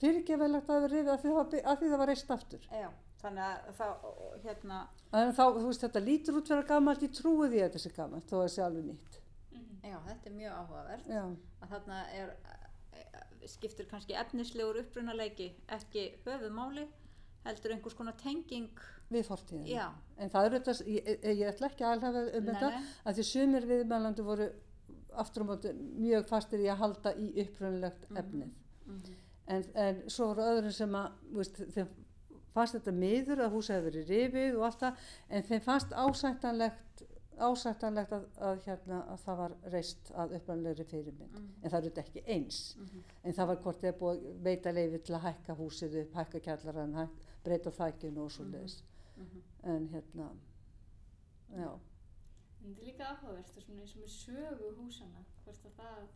fyrirgefilegt 0.00 0.62
að 0.62 0.70
það 0.70 0.84
var 0.84 0.94
rifið 0.94 1.14
að 1.14 1.24
því 1.24 1.32
það 1.32 1.40
var, 1.40 1.56
að 1.72 1.98
var 1.98 2.10
reist 2.12 2.30
aftur. 2.30 2.68
Já, 2.70 2.86
þannig 3.24 3.48
að 3.48 3.74
þá, 3.80 3.88
hérna, 4.44 4.78
Þannig 5.10 5.32
að 5.32 5.36
þá, 5.40 5.44
þú 5.58 5.66
veist, 5.66 5.84
þetta 5.84 6.04
lítur 6.06 6.38
út 6.38 6.48
fyrir 6.52 6.62
að 6.62 6.70
gammalt, 6.70 7.04
ég 7.04 7.18
trúi 7.18 7.50
því 7.50 7.60
að 7.60 7.66
þetta 7.66 7.82
sé 7.82 7.92
gammalt, 7.98 8.30
þó 8.30 8.36
að 8.38 8.44
það 8.44 8.54
sé 8.54 8.64
alveg 8.64 8.86
nýtt. 8.92 9.20
Já, 9.84 9.96
þetta 10.08 10.30
er 10.30 10.36
mjög 10.38 10.58
áhugavert. 10.60 11.08
Já, 11.12 11.22
Að 11.64 11.72
þarna 11.74 12.00
er, 12.18 12.34
eh, 12.94 13.48
skiptir 13.50 13.86
kannski 13.90 14.16
efnislegur 14.16 14.78
upprunaleiki 14.82 15.50
ekki 15.76 16.04
höfuðmáli, 16.26 16.86
heldur 17.44 17.74
einhvers 17.76 17.96
konar 17.98 18.16
tenging, 18.20 18.70
við 19.12 19.26
fortíðinu. 19.28 19.68
já, 19.68 19.88
En 20.18 20.30
það 20.30 20.46
er 20.48 20.54
þetta, 20.58 20.76
ég, 20.88 21.08
ég, 21.12 21.26
ég 21.38 21.50
ætla 21.52 21.68
ekki 21.68 21.84
að 21.84 21.92
alhafa 21.98 22.22
um 22.38 22.44
Nei, 22.44 22.54
þetta, 22.54 22.70
nei. 22.70 22.94
að 23.04 23.18
því 23.18 23.24
sumir 23.30 23.66
viðmælandi 23.68 24.24
voru 24.24 24.46
aftur 25.14 25.44
á 25.44 25.46
móti 25.50 25.72
mjög 26.00 26.24
fastir 26.28 26.62
í 26.64 26.70
að 26.72 26.80
halda 26.80 27.12
í 27.20 27.28
upprunalegt 27.44 28.06
efnið. 28.16 28.54
En, 29.46 29.64
en 29.74 30.00
svo 30.08 30.30
voru 30.32 30.46
öðrum 30.48 30.72
sem 30.72 30.94
að, 30.96 31.12
veist, 31.36 31.60
þeim 31.74 31.88
fannst 32.54 32.76
þetta 32.78 32.92
miður 32.96 33.42
að 33.44 33.52
húsið 33.58 33.74
hefði 33.76 33.90
verið 33.90 34.10
rifið 34.14 34.56
og 34.58 34.64
allt 34.68 34.80
það, 34.80 35.04
en 35.28 35.42
þeim 35.50 35.60
fannst 35.66 35.92
ásættanlegt, 35.92 37.04
ásættanlegt 37.38 38.12
að, 38.12 38.24
að, 38.38 38.60
hérna, 38.66 39.02
að 39.12 39.18
það 39.24 39.36
var 39.42 39.54
reist 39.72 40.10
að 40.14 40.34
uppranlegri 40.38 40.84
fyrirmynd. 40.84 41.38
En 41.62 41.70
það 41.70 41.78
er 41.78 41.84
þetta 41.88 42.04
ekki 42.04 42.22
eins. 42.36 42.58
En 43.24 43.32
það 43.32 43.46
var 43.46 43.62
hvort 43.66 43.80
þeir 43.80 43.96
búið 44.00 44.26
að 44.26 44.42
veita 44.48 44.72
leifi 44.72 44.98
til 44.98 45.14
að 45.14 45.24
hækka 45.28 45.54
húsið 45.58 45.96
upp, 46.02 46.14
hækka 46.14 46.40
kjallarann, 46.48 46.94
hæk, 46.94 47.22
breyta 47.44 47.70
þækjunu 47.70 48.24
og 48.24 48.30
svo 48.32 48.44
leiðis 48.44 48.82
Mm 49.16 49.26
-hmm. 49.26 49.70
en 49.70 49.88
hérna 49.88 50.28
já, 51.50 51.78
En 52.64 52.74
þetta 52.74 52.80
er 52.80 52.86
líka 52.86 53.04
áhugavert 53.04 53.56
og 53.56 53.62
svona 53.62 53.80
eins 53.80 53.94
og 53.94 54.00
með 54.02 54.08
sögu 54.08 54.74
húsana, 54.76 55.24
hvort 55.44 55.64
að 55.64 55.72
það 55.76 56.08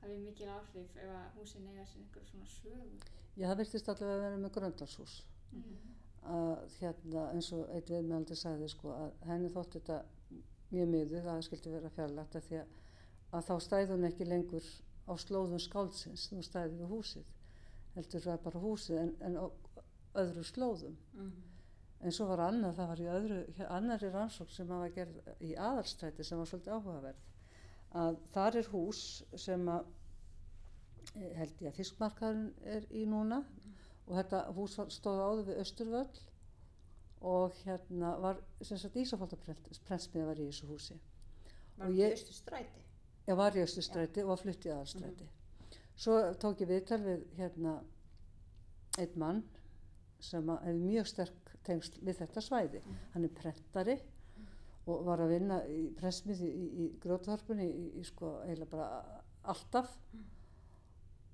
hafi 0.00 0.16
mikil 0.18 0.48
áhrif 0.48 0.96
ef 0.96 1.10
að 1.10 1.30
húsin 1.38 1.68
eiga 1.68 1.84
sér 1.86 2.00
einhverju 2.00 2.26
svona 2.26 2.46
sögu. 2.46 2.98
já 3.36 3.46
það 3.48 3.56
virtist 3.56 3.88
allavega 3.88 4.16
að 4.16 4.20
vera 4.24 4.36
með 4.36 4.52
gröndalshús 4.56 5.22
að 6.22 6.76
hérna 6.80 7.22
eins 7.32 7.52
og 7.52 7.68
einn 7.70 7.88
viðmjöldi 7.88 8.36
sagði 8.36 8.68
sko 8.68 8.88
að 8.92 9.12
henni 9.30 9.48
þótt 9.48 9.72
þetta 9.78 10.04
mjög 10.72 10.90
miður 10.92 11.22
að 11.22 11.30
það 11.30 11.46
skildi 11.46 11.72
vera 11.76 11.94
fjarlægt 11.94 12.36
að 12.36 12.48
því 12.48 12.60
að, 12.60 12.74
að 13.38 13.48
þá 13.48 13.54
stæði 13.66 13.90
hún 13.92 14.08
ekki 14.10 14.28
lengur 14.28 14.70
á 15.06 15.12
slóðum 15.22 15.62
skáldsins, 15.62 16.28
hún 16.32 16.46
stæði 16.46 16.80
við 16.80 16.92
húsið 16.94 17.34
heldur 17.96 18.24
það 18.26 18.42
bara 18.44 18.62
húsið 18.62 18.98
en, 19.00 19.12
en 19.24 19.38
öðru 20.16 20.42
slóðum. 20.44 20.96
Mm. 21.16 21.30
En 22.04 22.12
svo 22.12 22.26
var 22.28 22.42
annað, 22.44 22.74
það 22.76 22.90
var 22.90 23.00
í 23.00 23.06
öðru 23.12 23.68
annarri 23.72 24.10
rannsókn 24.12 24.52
sem 24.52 24.68
var 24.68 24.92
gerð 24.92 25.30
í 25.40 25.54
aðalstræti 25.56 26.26
sem 26.26 26.40
var 26.40 26.50
svolítið 26.50 26.76
áhugaverð 26.76 27.22
að 27.96 28.18
þar 28.34 28.58
er 28.60 28.68
hús 28.72 29.02
sem 29.40 29.68
að 29.72 29.86
eh, 31.14 31.32
held 31.38 31.62
ég 31.62 31.70
að 31.70 31.78
fiskmarkaðurinn 31.78 32.50
er 32.76 32.88
í 32.92 33.06
núna 33.08 33.40
og 34.06 34.18
þetta 34.18 34.42
hús 34.58 34.76
stóð 34.92 35.22
áður 35.22 35.46
við 35.48 35.62
Östurvöll 35.64 36.20
og 37.20 37.52
hérna 37.64 38.14
var 38.20 38.40
sem 38.62 38.78
sagt 38.78 38.96
Ísafaldarprentsmiða 38.96 40.26
var 40.26 40.40
í 40.40 40.46
þessu 40.50 40.66
húsi. 40.70 40.98
Var 41.78 41.88
ég- 41.88 42.10
í 42.10 42.12
Austurstræti? 42.12 42.82
ég 43.28 43.36
var 43.36 43.56
í 43.56 43.62
Östurstræti 43.62 44.22
og 44.22 44.28
var 44.28 44.36
flutt 44.36 44.66
í 44.66 44.70
aðalstræti. 44.70 45.28
Svo 45.96 46.12
tók 46.34 46.60
ég 46.60 46.68
viðtal 46.68 47.00
við 47.02 47.24
hérna 47.38 47.82
einn 48.98 49.18
mann 49.18 49.42
sem 50.20 50.46
hefði 50.48 50.80
mjög 50.82 51.06
sterk 51.06 51.56
tengsl 51.64 52.00
við 52.04 52.16
þetta 52.20 52.40
svæði. 52.40 52.82
Hann 53.14 53.24
er 53.24 53.28
prentari 53.28 53.96
og 54.86 55.04
var 55.04 55.18
að 55.18 55.28
vinna 55.34 55.60
í 55.66 55.90
pressmið 55.98 56.40
í, 56.46 56.50
í, 56.84 56.98
grótvarpunni 57.00 57.66
í, 57.66 57.86
í 58.00 58.04
sko 58.04 58.40
eiginlega 58.44 58.70
bara 58.70 59.22
alltaf. 59.44 59.96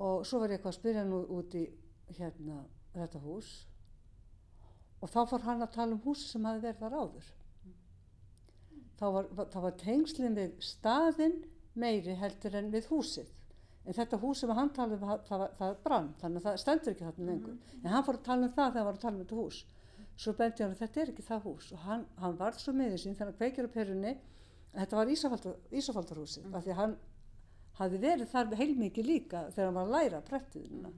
Og 0.00 0.24
svo 0.26 0.40
var 0.40 0.48
ég 0.48 0.58
eitthvað 0.58 0.72
að 0.72 0.78
spyrja 0.80 1.04
nú 1.04 1.20
út 1.36 1.54
í 1.54 1.66
hérna 2.16 2.64
þetta 2.94 3.20
hús 3.22 3.66
og 5.02 5.10
þá 5.10 5.20
fór 5.28 5.46
hann 5.48 5.64
að 5.64 5.74
tala 5.76 5.96
um 5.96 6.02
húsi 6.04 6.28
sem 6.30 6.44
hafi 6.46 6.62
verið 6.62 6.82
þar 6.84 6.98
áður. 7.00 7.30
Þá 9.00 9.06
var, 9.16 9.28
var, 9.36 9.46
þá 9.50 9.58
var 9.64 9.78
tengslinn 9.80 10.38
við 10.38 10.52
staðinn 10.62 11.38
meiri 11.74 12.14
heldur 12.20 12.58
en 12.58 12.70
við 12.72 12.88
húsið. 12.92 13.30
En 13.82 13.96
þetta 13.96 14.20
hús 14.22 14.42
sem 14.42 14.50
hann 14.54 14.70
talaði 14.70 15.00
um 15.02 15.22
það, 15.26 15.46
það, 15.58 15.72
brann 15.82 16.10
þannig 16.20 16.42
að 16.42 16.48
það 16.48 16.58
stendur 16.62 16.92
ekki 16.92 17.06
þarna 17.08 17.30
lengur. 17.32 17.56
En 17.80 17.88
hann 17.90 18.04
fór 18.06 18.18
að 18.20 18.26
tala 18.28 18.46
um 18.46 18.52
það 18.52 18.68
þegar 18.68 18.78
hann 18.78 18.88
var 18.88 18.98
að 18.98 19.04
tala 19.04 19.16
um 19.16 19.24
þetta 19.24 19.40
hús. 19.40 19.62
Svo 20.22 20.34
bendi 20.38 20.62
hann 20.62 20.76
að 20.76 20.82
þetta 20.84 21.02
er 21.02 21.10
ekki 21.10 21.24
það 21.26 21.48
hús. 21.48 21.70
Og 21.74 21.82
hann, 21.88 22.04
hann 22.22 22.36
varð 22.38 22.60
svo 22.62 22.74
með 22.76 22.94
þessin 22.94 23.16
þannig 23.18 23.34
að 23.34 23.40
kveikir 23.40 23.66
á 23.66 23.74
perunni. 23.74 24.12
Að 24.72 24.84
þetta 24.84 25.00
var 25.00 25.10
Ísafaldar, 25.16 25.56
Ísafaldarhúsið 25.80 26.46
mm. 26.46 26.54
af 26.54 26.68
því 26.68 26.76
hann 26.78 26.94
hafði 27.80 27.98
verið 28.04 28.30
þar 28.30 28.54
heilmikið 28.60 29.08
líka 29.08 29.42
þegar 29.50 29.66
hann 29.66 29.80
var 29.80 29.88
að 29.88 29.96
læra 29.96 30.22
prettiðina 30.28 30.92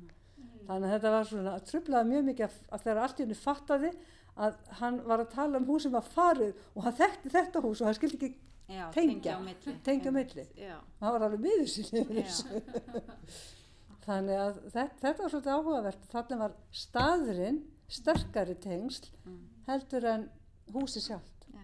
þannig 0.69 0.89
að 0.89 0.95
þetta 0.97 1.13
var 1.15 1.29
svona 1.31 1.55
trublaði 1.71 2.11
mjög 2.13 2.25
mikið 2.31 2.45
að, 2.49 2.57
að 2.77 2.85
þegar 2.87 3.03
allt 3.05 3.19
í 3.21 3.25
henni 3.25 3.39
fattaði 3.43 3.91
að 4.45 4.57
hann 4.81 4.97
var 5.07 5.21
að 5.25 5.33
tala 5.35 5.59
um 5.61 5.67
hús 5.69 5.83
sem 5.87 5.93
var 5.95 6.07
farið 6.15 6.55
og 6.75 6.83
hann 6.89 6.97
þekkti 6.99 7.31
þetta 7.37 7.61
hús 7.65 7.81
og 7.85 7.87
hann 7.91 7.99
skildi 8.01 8.19
ekki 8.21 8.33
Já, 8.65 8.87
Tengja. 8.95 9.35
tengja 9.85 10.09
á 10.09 10.15
milli. 10.17 10.45
Já, 10.57 10.79
hann 11.03 11.13
var 11.13 11.25
alveg 11.27 11.43
miður 11.45 11.67
sinni 11.69 12.01
yfir 12.01 12.23
þessu 12.23 12.63
þannig 14.07 14.39
að 14.41 14.59
þetta, 14.73 14.97
þetta 15.03 15.23
var 15.27 15.33
svolítið 15.35 15.53
áhugavert 15.59 16.07
þannig 16.13 16.41
var 16.45 16.55
staðurinn 16.85 17.61
sterkari 17.99 18.57
tengsl 18.65 19.11
Mm. 19.25 19.39
heldur 19.69 20.05
en 20.09 20.25
húsi 20.75 21.01
sjálft 21.05 21.45
já. 21.53 21.61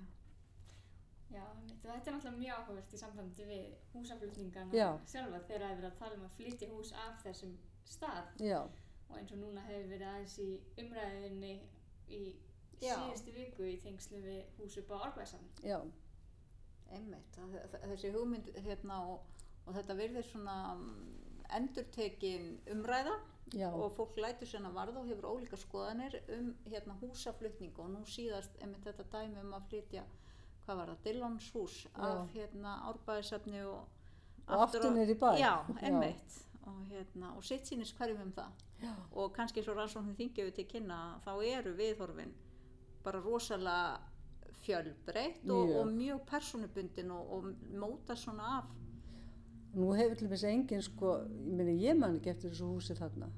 Já, 1.34 1.42
og 1.44 1.72
þetta 1.84 2.10
er 2.10 2.14
náttúrulega 2.14 2.36
mjög 2.38 2.54
áhugavert 2.60 2.94
í 2.96 3.00
sambandi 3.00 3.48
við 3.48 3.66
húsaflutningana 3.94 4.72
Já. 4.76 4.86
sjálfa 5.08 5.40
þegar 5.48 5.64
það 5.64 5.70
er 5.72 5.76
verið 5.80 5.90
að 5.90 5.98
tala 6.04 6.14
um 6.20 6.24
að 6.28 6.36
flytja 6.38 6.68
hús 6.72 6.92
af 6.96 7.18
þessum 7.24 7.52
stað 7.84 8.44
já, 8.44 8.60
og 9.10 9.18
eins 9.18 9.32
og 9.32 9.38
núna 9.42 9.64
hefur 9.66 9.88
verið 9.90 10.08
aðeins 10.12 10.38
í 10.38 10.48
umræðinni 10.84 11.54
í 12.08 12.20
Já. 12.80 12.94
síðustu 12.96 13.32
viku 13.36 13.66
í 13.68 13.76
tengslu 13.82 14.20
við 14.24 14.44
hús 14.58 14.78
upp 14.80 14.90
á 14.94 14.96
Árbæðsam. 15.10 15.42
já, 15.62 15.78
einmitt. 16.90 17.36
Þessi 17.84 18.10
hugmynd 18.14 18.48
hérna 18.64 19.02
og, 19.10 19.26
og 19.66 19.74
þetta 19.76 19.96
virðir 19.98 20.24
svona 20.26 20.54
mm, 20.74 21.18
endurtekin 21.58 22.48
umræða 22.72 23.18
já, 23.52 23.68
og 23.74 23.92
fólk 23.98 24.16
lætur 24.22 24.48
sérna 24.48 24.72
varða 24.74 25.02
og 25.02 25.10
hefur 25.10 25.28
ólíka 25.34 25.58
skoðanir 25.60 26.16
um 26.38 26.52
hérna 26.70 26.96
húsaflutning 27.02 27.76
og 27.78 27.90
nú 27.92 28.02
síðast 28.08 28.56
einmitt 28.62 28.86
þetta 28.88 29.06
dæmi 29.12 29.40
um 29.44 29.54
að 29.58 29.68
flytja 29.70 30.04
hvað 30.64 30.76
var 30.80 30.92
það, 30.92 31.00
Dillons 31.04 31.50
hús 31.54 31.78
af 31.94 32.28
hérna 32.34 32.76
árbæðisafni 32.90 33.62
og, 33.66 33.88
Og 34.50 34.62
aftur 34.64 34.90
niður 34.90 35.12
í 35.14 35.18
bæ. 35.20 35.28
já, 35.38 35.52
Já. 35.82 36.14
Og, 36.70 36.84
hérna, 36.90 37.32
og 37.36 37.44
sitt 37.44 37.68
sýnis 37.68 37.92
hverjum 37.98 38.22
um 38.28 38.32
það. 38.36 38.62
Já, 38.80 38.94
og 39.12 39.32
kannski 39.36 39.60
eins 39.60 39.68
og 39.68 39.76
rannsóknin 39.76 40.16
þingjöfu 40.16 40.54
til 40.56 40.66
kynna 40.70 41.00
þá 41.24 41.32
eru 41.44 41.74
viðhorfin 41.76 42.32
bara 43.04 43.20
rosalega 43.20 44.00
fjölbreytt 44.60 45.50
og, 45.50 45.74
og 45.80 45.92
mjög 45.92 46.20
persónubundin 46.28 47.10
og, 47.10 47.32
og 47.32 47.44
móta 47.80 48.16
svona 48.16 48.58
af. 48.58 48.70
Nú 49.74 49.92
hefur 49.94 50.18
til 50.18 50.28
þess 50.32 50.48
engin 50.50 50.82
sko, 50.82 51.14
ég 51.46 51.56
meni 51.56 51.76
ég 51.78 51.98
man 51.98 52.18
ekki 52.18 52.32
eftir 52.32 52.52
þessu 52.52 52.72
húsi 52.72 52.96
þarna. 52.98 53.28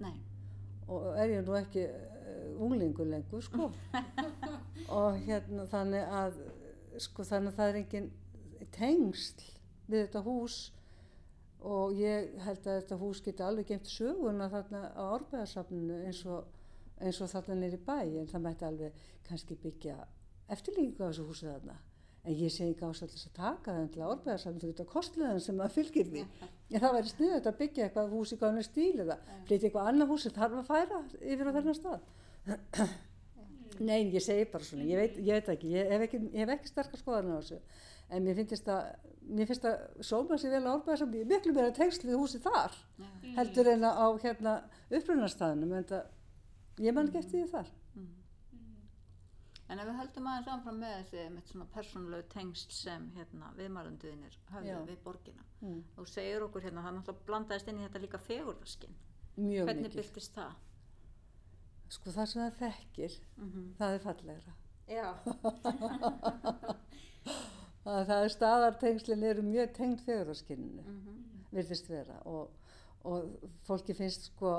Nei, 0.00 0.14
og 0.88 1.10
er 1.18 1.34
ég 1.36 1.44
nú 1.46 1.56
ekki 1.58 1.84
uh, 1.86 2.62
unglingur 2.64 3.08
lengur 3.10 3.44
sko. 3.44 3.70
Og 4.96 5.18
hérna 5.26 5.66
þannig 5.66 6.06
að 6.14 6.40
sko 7.02 7.24
þannig 7.26 7.52
að 7.52 7.58
það 7.58 7.68
er 7.68 7.78
engin 7.80 8.10
tengsl 8.74 9.44
við 9.86 10.04
þetta 10.06 10.22
hús 10.26 10.58
og 11.64 11.96
ég 11.96 12.36
held 12.44 12.66
að 12.66 12.80
þetta 12.80 12.98
hús 13.00 13.22
geti 13.24 13.44
alveg 13.46 13.70
gemt 13.70 13.90
söguna 13.90 14.50
þarna 14.52 14.82
á 14.92 15.02
árbæðarsafninu 15.16 16.02
eins 16.06 16.22
og, 16.28 16.46
eins 17.00 17.20
og 17.24 17.32
þarna 17.32 17.58
nýri 17.62 17.80
bæ 17.86 17.98
en 18.04 18.30
það 18.30 18.44
mætti 18.44 18.68
alveg 18.68 19.00
kannski 19.28 19.58
byggja 19.62 19.96
eftirlíkingu 20.52 21.02
á 21.02 21.08
þessu 21.08 21.26
húsi 21.28 21.48
þarna. 21.48 21.78
En 22.26 22.34
ég 22.34 22.50
segi 22.50 22.74
ekki 22.74 22.88
þess 22.90 23.28
að 23.28 23.34
taka 23.38 23.72
það 23.74 23.90
til 23.94 24.04
árbæðarsafninu 24.06 24.62
fyrir 24.62 24.74
þetta 24.74 24.92
kostleðan 24.92 25.42
sem 25.42 25.60
að 25.62 25.74
fylgir 25.78 26.12
því. 26.12 26.24
En 26.66 26.82
það 26.82 26.96
væri 26.96 27.10
sniðið 27.12 27.44
að 27.46 27.58
byggja 27.60 27.84
eitthvað 27.84 28.08
hús 28.10 28.32
í 28.34 28.36
gáðinu 28.40 28.62
stíl 28.66 29.02
eða 29.04 29.16
flytja 29.46 29.68
eitthvað 29.68 29.90
annað 29.92 30.08
hús 30.10 30.24
sem 30.26 30.32
þarf 30.34 30.56
að 30.58 30.64
færa 30.66 30.96
yfir 31.20 31.46
á 31.46 31.52
þennan 31.54 31.76
stað. 31.78 32.08
Nei, 33.86 34.08
ég 34.10 34.22
segi 34.24 34.48
bara 34.50 34.66
svona, 34.66 34.86
ég 34.88 34.98
veit, 34.98 35.20
ég 35.22 35.36
veit 35.36 35.50
ekki, 35.52 35.70
ég 35.74 35.92
hef 35.92 36.04
ekki, 36.06 36.20
ekki 36.42 36.70
sterkar 36.70 37.00
skoðan 37.00 37.36
á 37.36 37.38
þessu, 37.38 37.58
en 38.10 38.22
mér 38.26 38.36
finnst 38.38 38.66
það, 38.68 38.90
mér 39.36 39.46
finnst 39.50 39.64
það 39.66 40.04
sóma 40.10 40.38
sér 40.38 40.50
vel 40.56 40.66
á 40.66 40.74
árbæðar 40.76 40.98
sem 41.02 41.16
miklu 41.32 41.54
meira 41.56 41.72
tengsl 41.74 42.06
við 42.08 42.20
húsi 42.20 42.38
þar, 42.44 42.76
já, 42.98 43.08
heldur 43.38 43.72
en 43.72 43.84
á 43.84 44.06
hérna 44.22 44.52
upprunarstaðinu, 44.90 45.72
en 45.74 45.84
það, 45.90 46.06
ég 46.86 46.94
man 46.94 47.08
ekki 47.10 47.18
eftir 47.24 47.42
því 47.42 47.50
þar. 47.56 47.72
En 49.66 49.80
ef 49.82 49.88
við 49.88 49.96
höldum 49.98 50.26
aðeins 50.30 50.48
áfram 50.52 50.76
með 50.78 50.92
þessi 50.94 51.22
með 51.34 51.48
svona 51.50 51.64
persónulegu 51.74 52.26
tengsl 52.30 52.70
sem 52.70 53.08
hérna, 53.16 53.48
viðmælanduðinir 53.58 54.36
höfðu 54.52 54.76
við 54.86 55.00
borgina. 55.02 55.42
Mm. 55.58 55.80
Þú 55.96 56.04
segir 56.06 56.44
okkur 56.46 56.62
hérna, 56.62 56.84
það 56.84 56.94
náttúrulega 57.00 57.26
blandaðist 57.26 57.68
inn 57.72 57.80
í 57.80 57.82
þetta 57.82 58.02
líka 58.04 58.20
fegurðaskinn. 58.28 58.94
Mjög 59.36 59.66
Hvernig 59.66 59.88
mikið. 59.88 59.96
byrtist 60.04 60.38
það? 60.38 60.52
Sko 61.96 62.14
það 62.14 62.26
sem 62.30 62.42
það 62.44 62.60
þekkir, 62.60 63.18
Mm 63.36 63.50
-hmm. 63.50 63.66
það 63.80 63.90
er 63.96 64.00
fallegra. 64.06 64.52
Já, 64.86 65.06
Það, 67.86 68.00
það 68.08 68.24
er 68.24 68.32
staðartengslin 68.34 69.26
eru 69.30 69.42
mjög 69.46 69.74
tengd 69.76 70.00
fegurðarskinninu. 70.02 70.82
mm 70.82 70.96
-hmm. 71.02 71.50
virðist 71.54 71.90
vera. 71.90 72.18
Og, 72.26 72.50
og 73.04 73.50
fólki 73.68 73.94
finnst 73.94 74.30
sko 74.32 74.56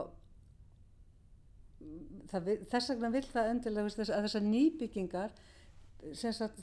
það, 2.32 2.44
vil- 2.48 2.66
þess 2.72 2.90
vegna 2.94 3.10
vil 3.14 3.26
það 3.28 3.50
endilega 3.52 3.90
þess, 3.90 4.12
að 4.12 4.28
þessar 4.28 4.46
nýbyggingar 4.48 5.32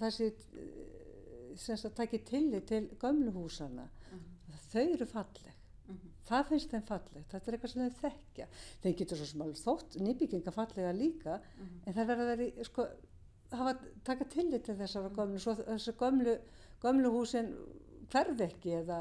þessi 0.00 0.30
sem 1.56 1.76
sagt 1.76 1.96
taki 1.96 2.18
tillit 2.26 2.66
til 2.66 2.88
gömlu 2.98 3.30
húsana 3.34 3.88
þau 4.72 4.82
eru 4.82 5.06
falleg. 5.06 5.50
Það 6.24 6.46
finnst 6.48 6.70
þeim 6.72 6.84
falleg, 6.88 7.24
þetta 7.28 7.50
er 7.50 7.54
eitthvað 7.56 7.70
sem 7.70 7.82
þeim 7.82 7.96
þekkja. 8.00 8.46
Þeim 8.82 8.94
getur 8.98 9.18
svo 9.20 9.26
sem 9.28 9.42
alveg 9.44 9.58
þótt 9.60 9.96
nýbygginga 10.00 10.54
fallega 10.54 10.92
líka 10.96 11.34
en 11.84 11.92
það 11.92 12.06
verður 12.10 12.30
að 12.32 12.38
vera 12.40 12.64
sko, 12.64 12.86
hafa, 13.60 13.74
taka 14.04 14.28
tillit 14.34 14.64
til 14.66 14.76
þessara 14.78 15.10
gömlu 15.16 15.40
svo 15.42 15.56
þessi 15.60 15.96
gömlu, 16.00 16.36
gömlu 16.84 17.14
húsin 17.14 17.50
hverfi 18.12 18.46
ekki 18.48 18.76
eða 18.82 19.00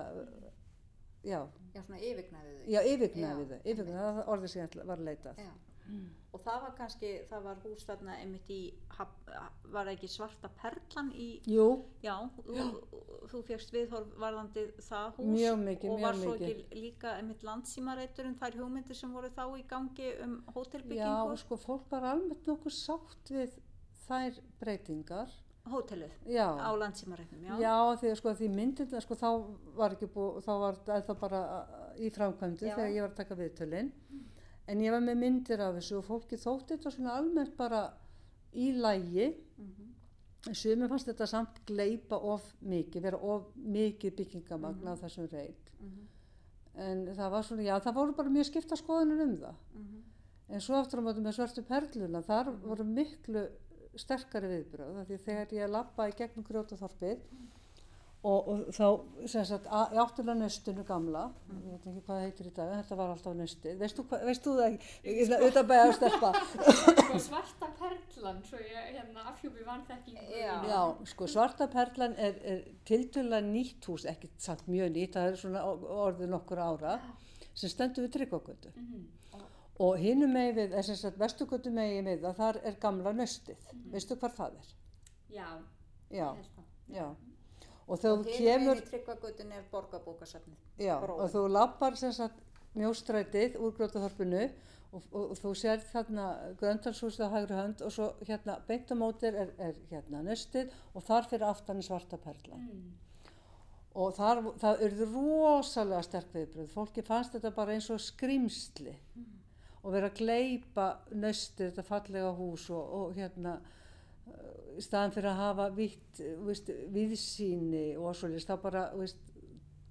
já, 1.24 1.39
já 1.76 1.84
svona 1.84 2.00
yfirgnæfið 2.00 2.58
þau. 2.58 2.66
já 2.74 2.80
þau 2.82 3.60
yfirgnæfi, 3.63 3.94
það 4.00 4.26
orðið 4.36 4.54
sem 4.56 4.82
var 4.84 4.98
að 4.98 5.08
leita 5.12 5.34
að. 5.34 5.46
Já. 5.46 5.54
og 6.34 6.42
það 6.42 6.62
var 6.63 6.76
kannski, 6.78 7.10
það 7.30 7.42
var 7.44 7.58
hús 7.66 7.84
þarna 7.86 8.13
einmitt 8.24 8.50
í, 8.50 8.60
var 9.74 9.89
ekki 9.92 10.08
svarta 10.10 10.50
perlan 10.62 11.10
í 11.12 11.28
Jú. 11.52 11.66
Já, 12.02 12.16
þú, 12.38 12.68
þú 13.34 13.42
fegst 13.50 13.74
viðhorf 13.76 14.16
varðandi 14.22 14.63
það 14.80 15.10
hús 15.18 15.28
mjög 15.34 15.60
mikið, 15.66 15.92
og 15.92 16.06
var 16.06 16.18
svo 16.22 16.38
mikið. 16.38 16.48
ekki 16.63 16.80
líka 16.86 17.18
einmitt 17.20 17.44
landsímareiturinn 17.44 18.39
þær 18.39 18.58
hugmyndir 18.62 18.98
sem 18.98 19.13
voru 19.13 19.30
þá 19.36 19.44
í 19.60 19.66
gangi 19.70 20.10
um 20.24 20.39
Já, 20.39 20.56
hótelbyggingu 20.56 21.38
sko, 21.44 21.60
fólk 21.68 21.92
var 21.92 22.08
almennt 22.13 22.48
nokkuð 22.50 22.78
sátt 22.80 23.34
við 23.36 23.60
þær 24.08 24.39
breytingar. 24.60 25.30
hótelið 25.63 26.12
á 26.60 26.70
landsímareitnum, 26.76 27.39
já. 27.48 27.54
Já, 27.63 27.76
því, 28.02 28.10
sko, 28.20 28.32
því 28.36 28.48
myndin, 28.52 28.89
sko, 29.02 29.16
þá 29.16 29.30
var 29.78 29.94
ekki 29.96 30.10
búið, 30.12 30.42
þá 30.44 30.52
var 30.60 30.80
það 31.08 31.20
bara 31.22 31.39
í 31.96 32.10
framkvæmdu 32.12 32.66
þegar 32.68 32.89
ég 32.92 33.02
var 33.06 33.10
að 33.13 33.16
taka 33.22 33.36
viðtölinn. 33.39 33.92
En 34.68 34.80
ég 34.84 34.92
var 34.92 35.00
með 35.00 35.18
myndir 35.22 35.60
af 35.63 35.76
þessu 35.78 35.98
og 36.02 36.04
fólki 36.10 36.36
þótti 36.39 36.76
þetta 36.76 36.92
svona 36.92 37.16
almennt 37.16 37.56
bara 37.58 37.94
í 38.54 38.74
lægi. 38.76 39.30
Mhm. 39.58 39.89
En 40.50 40.54
sumir 40.54 40.89
fannst 40.92 41.08
þetta 41.08 41.28
samt 41.28 41.66
gleipa 41.66 42.20
of 42.20 42.44
mikið, 42.62 43.02
vera 43.02 43.18
of 43.18 43.48
mikið 43.56 44.16
byggingamagn 44.18 44.82
Mhm. 44.84 44.88
á 44.92 44.94
þessum 45.00 45.32
reit. 45.32 45.72
En 46.76 47.06
það 47.08 47.30
var 47.32 47.42
svona, 47.44 47.63
já, 47.63 47.80
það 47.80 47.94
voru 47.96 48.16
bara 48.18 48.30
mjög 48.30 48.46
skipta 48.52 48.76
skoðanir 48.76 49.22
um 49.24 49.38
það. 49.38 49.56
Mhm. 49.76 50.02
En 50.50 50.60
svo 50.60 50.76
aftur 50.76 51.00
á 51.00 51.04
móti 51.04 51.22
með 51.24 51.38
svörtu 51.39 51.63
perluna, 51.66 52.22
þar 52.22 52.52
voru 52.62 52.84
miklu 52.84 53.48
sterkari 54.02 54.48
viðbröð. 54.52 55.02
Því 55.10 55.18
þegar 55.26 55.54
ég 55.60 55.70
lappaði 55.74 56.16
gegnum 56.22 56.46
grjótaþorpið 56.48 57.20
og, 58.24 58.48
og 58.48 58.60
þá, 58.72 58.86
sem 59.28 59.44
sagt, 59.46 59.66
að- 59.68 59.94
í 59.94 59.98
áttulega 60.00 60.38
nöstunu 60.40 60.86
gamla, 60.88 61.24
ég 61.52 61.64
veit 61.74 61.88
ekki 61.92 62.04
hvað 62.06 62.14
það 62.14 62.22
heitir 62.24 62.48
í 62.48 62.54
dag, 62.56 62.70
þetta 62.78 62.98
var 63.02 63.10
alltaf 63.12 63.34
nöstið. 63.36 63.74
Veist 63.82 63.98
þú, 64.00 64.06
það 64.14 64.68
ekki? 64.70 64.92
Ég 65.04 65.24
ætla 65.26 65.40
auðvitað 65.42 65.68
bæja 65.74 65.88
að 65.90 65.96
stelpa. 65.98 66.30
Sko 67.04 67.20
svarta 67.26 67.70
perlan, 67.82 68.40
svo 68.48 68.62
ég 68.64 68.88
hérna 68.96 69.26
afhjúpi 69.34 69.66
vanþekkingu. 69.68 70.24
Já. 70.40 70.54
Já, 70.72 70.80
sko, 71.12 71.28
svarta 71.28 71.68
perlan 71.74 72.16
er, 72.16 72.40
er 72.54 72.64
tiltölulega 72.88 73.44
nýtt 73.50 73.90
hús, 73.92 74.08
ekki 74.14 74.32
samt 74.40 74.64
mjög 74.72 74.94
nýtt, 74.96 75.18
það 75.20 75.28
er 75.34 75.42
svona 75.44 75.66
orðið 76.08 76.32
nokkur 76.32 76.64
ára, 76.64 76.96
sem 77.54 77.70
stendur 77.76 78.08
við 78.08 78.16
tryggvagötu. 78.16 78.72
Mhm. 78.80 79.04
Og 79.82 79.98
hinum 79.98 80.34
megin 80.36 80.56
við, 80.60 80.76
þess 80.78 81.06
að 81.10 81.16
vestugötu 81.18 81.72
megin 81.74 82.06
við 82.06 82.22
það, 82.22 82.36
þar 82.38 82.60
er 82.64 82.76
gamla 82.82 83.14
nöstið. 83.18 83.70
Veistu 83.94 84.18
hvar 84.22 84.36
það 84.38 84.60
er? 84.60 84.74
Já, 85.34 85.48
Já, 86.14 86.36
já. 86.94 87.08
Og 87.84 88.00
þegar 88.00 88.20
þú 88.20 88.28
Hinum 88.30 88.38
kemur, 88.38 88.76
megin 88.78 88.84
í 88.86 88.90
tryggvagötun 88.92 89.56
er 89.58 89.64
borgarbókasafnið. 89.72 90.60
og 90.94 91.32
þú 91.34 91.42
lappar 91.52 91.98
sem 92.00 92.14
sagt 92.16 92.40
mjóstrætið 92.78 93.58
úr 93.60 93.74
grótaþorpinu 93.78 94.44
og, 94.94 95.04
og, 95.12 95.32
og 95.34 95.38
þú 95.42 95.54
sér 95.58 95.82
þarna 95.92 96.28
gröndalshúsið 96.62 97.26
á 97.28 97.34
hægri 97.34 97.58
hönd 97.58 97.84
og 97.86 97.94
svo 97.94 98.10
hérna 98.24 98.60
beint 98.68 98.94
á 98.94 98.96
mótir 98.98 99.36
er, 99.36 99.52
er 99.58 99.78
hérna 99.92 100.24
nöstið 100.26 100.74
og 100.94 101.06
þar 101.06 101.30
fyrir 101.30 101.48
aftan 101.50 101.82
svarta 101.86 102.18
perlan. 102.22 102.70
Mm. 102.70 102.92
og 103.94 104.16
þar, 104.18 104.42
það 104.62 104.86
urðu 104.88 105.10
rosalega 105.14 106.06
sterk 106.08 106.32
viðbröð 106.34 106.72
fólki 106.74 107.04
fannst 107.06 107.36
þetta 107.36 107.52
bara 107.54 107.76
eins 107.76 107.90
og 107.94 108.02
skrimsli 108.02 108.96
og 109.84 109.93
vera 109.96 110.10
að 110.10 110.19
gleipa 110.22 110.88
nöstið 111.12 111.69
þetta 111.69 111.88
fallega 111.88 112.32
hús 112.38 112.69
og, 112.74 112.96
og 113.00 113.17
hérna 113.17 113.58
uh, 113.60 114.80
í 114.80 114.84
staðan 114.84 115.13
fyrir 115.15 115.32
að 115.34 115.41
hafa 115.41 115.69
vitt, 115.76 116.24
veist, 116.48 116.72
viðsýni 116.96 117.86
og 118.00 118.15
svolítið, 118.17 118.48
þá 118.48 118.63
bara 118.63 118.84
veist, 118.98 119.22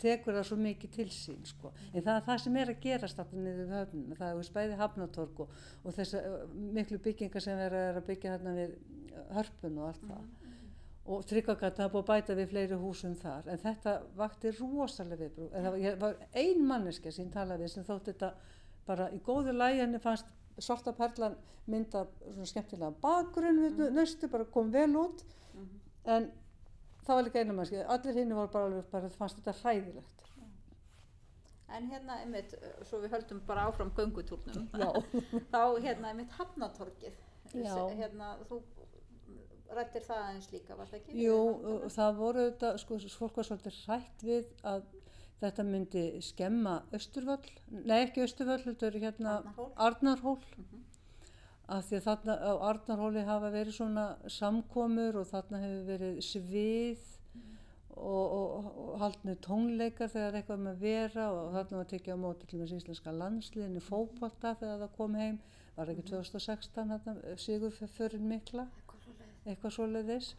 tekur 0.02 0.35
það 0.35 0.46
svo 0.48 0.59
mikið 0.59 0.94
til 0.96 1.09
sín 1.14 1.42
sko. 1.46 1.70
en 1.92 2.02
það 2.02 2.16
er 2.16 2.24
það 2.26 2.40
sem 2.44 2.57
er 2.59 2.72
að 2.72 2.81
gerast 2.83 3.20
alltaf 3.22 3.38
niður 3.38 3.61
við 3.61 3.74
höfnum, 3.76 4.14
það 4.18 4.28
er 4.28 4.38
veist, 4.40 4.55
bæði 4.57 4.78
hafnatorg 4.81 5.42
og, 5.44 5.59
og 5.85 5.98
þess 5.98 6.16
miklu 6.78 6.98
byggingar 7.05 7.44
sem 7.44 7.61
er 7.68 7.76
að 7.83 8.00
byggja 8.09 8.37
þarna 8.37 8.57
við 8.57 8.78
hörpun 9.37 9.78
og 9.78 9.90
allt 9.92 10.09
það 10.09 10.31
og 11.02 11.24
tryggagata 11.26 11.83
hafa 11.83 11.92
búið 11.96 12.02
að 12.02 12.11
bæta 12.12 12.35
við 12.38 12.50
fleiri 12.52 12.76
húsum 12.78 13.14
þar 13.18 13.48
en 13.50 13.59
þetta 13.59 13.94
vakti 14.18 14.52
rosalega 14.55 15.24
viðbrú 15.24 15.48
en 15.50 15.64
það 15.66 15.96
var, 16.05 16.20
ein 16.38 16.66
manneskja 16.66 17.12
sem 17.14 17.31
talaði 17.33 17.70
sem 17.70 17.87
þótt 17.87 18.12
þetta 18.12 18.31
bara 18.87 19.09
í 19.14 19.21
góðu 19.25 19.55
lægi 19.55 19.83
henni 19.85 20.01
fannst 20.03 20.31
svarta 20.59 20.92
perlan 20.97 21.37
mynda 21.71 22.07
svona 22.21 22.49
skemmtilega 22.51 22.90
bakgrunn 23.03 23.61
við 23.62 23.79
mm. 23.79 23.97
nöstu 23.97 24.29
bara 24.33 24.49
kom 24.55 24.73
vel 24.75 24.90
út. 24.99 25.23
En 26.05 26.31
það 27.07 27.14
var 27.14 27.27
líka 27.27 27.42
einu 27.42 27.55
manneskja 27.55 27.87
allir 27.95 28.18
hinn 28.18 28.35
var 28.35 28.51
bara 28.51 28.68
alveg 28.71 28.90
bara 28.90 29.11
fannst 29.14 29.38
þetta 29.40 29.55
hræðilegt. 29.62 30.27
En 31.73 31.87
hérna, 31.88 32.18
einmitt, 32.21 32.53
svo 32.85 32.99
við 33.01 33.14
höldum 33.14 33.38
bara 33.49 33.62
áfram 33.71 33.92
göngutúrnum, 33.97 34.66
þá 35.55 35.62
hérna, 35.81 36.11
einmitt. 36.11 36.35
S- 37.49 37.95
hérna, 37.97 38.35
þú 38.49 38.59
rættir 39.73 40.05
það 40.05 40.21
aðeins 40.27 40.51
líka, 40.53 40.77
var 40.77 40.90
það 40.90 40.99
ekki? 40.99 41.14
Jú, 41.23 41.38
það 41.95 42.18
voru 42.18 42.45
þetta, 42.51 42.75
sko, 42.83 42.99
fólk 43.16 43.40
var 43.40 43.49
svolítið 43.49 43.79
hrætt 43.87 44.27
við 44.27 44.51
að 44.68 44.85
þetta 45.42 45.64
myndi 45.68 46.05
skemma 46.22 46.76
Östurvöll, 46.96 47.50
nei 47.70 47.98
ekki 48.07 48.24
Östurvöll, 48.26 48.62
þetta 48.66 48.87
er 48.90 48.98
hérna 49.07 49.37
Arnarhól. 49.40 49.72
Arnarhól, 49.76 50.38
Mhm. 50.57 50.83
af 51.68 51.87
því 51.88 51.96
að 52.00 52.07
þarna 52.09 52.35
á 52.42 52.52
Arnarhóli 52.70 53.24
hafa 53.24 53.50
verið 53.55 53.72
svona 53.78 54.07
samkomur 54.28 55.16
og 55.22 55.26
þarna 55.31 55.61
hefur 55.62 55.85
verið 55.92 56.18
svið 56.26 57.09
og, 57.96 58.33
og, 58.33 58.66
og 58.88 58.98
haldnir 59.02 59.37
tónleikar 59.44 60.09
þegar 60.11 60.38
eitthvað 60.40 60.62
með 60.66 60.78
vera 60.81 61.26
og 61.33 61.52
þarna 61.55 61.76
var 61.83 61.88
tekið 61.90 62.14
á 62.16 62.24
móti 62.24 62.46
til 62.48 62.61
þess 62.62 62.76
íslenska 62.81 63.12
landsliðinu 63.12 63.83
fótbolta 63.85 64.55
þegar 64.61 64.81
það 64.87 64.94
kom 64.96 65.14
heim, 65.20 65.38
var 65.76 65.87
ekki 65.92 66.05
2016 66.11 66.88
þarna, 66.94 67.37
sigur 67.37 67.70
fyrir 67.70 68.20
mikla? 68.20 68.66
Eitthvað 69.46 69.74
svoleiðis. 69.76 70.35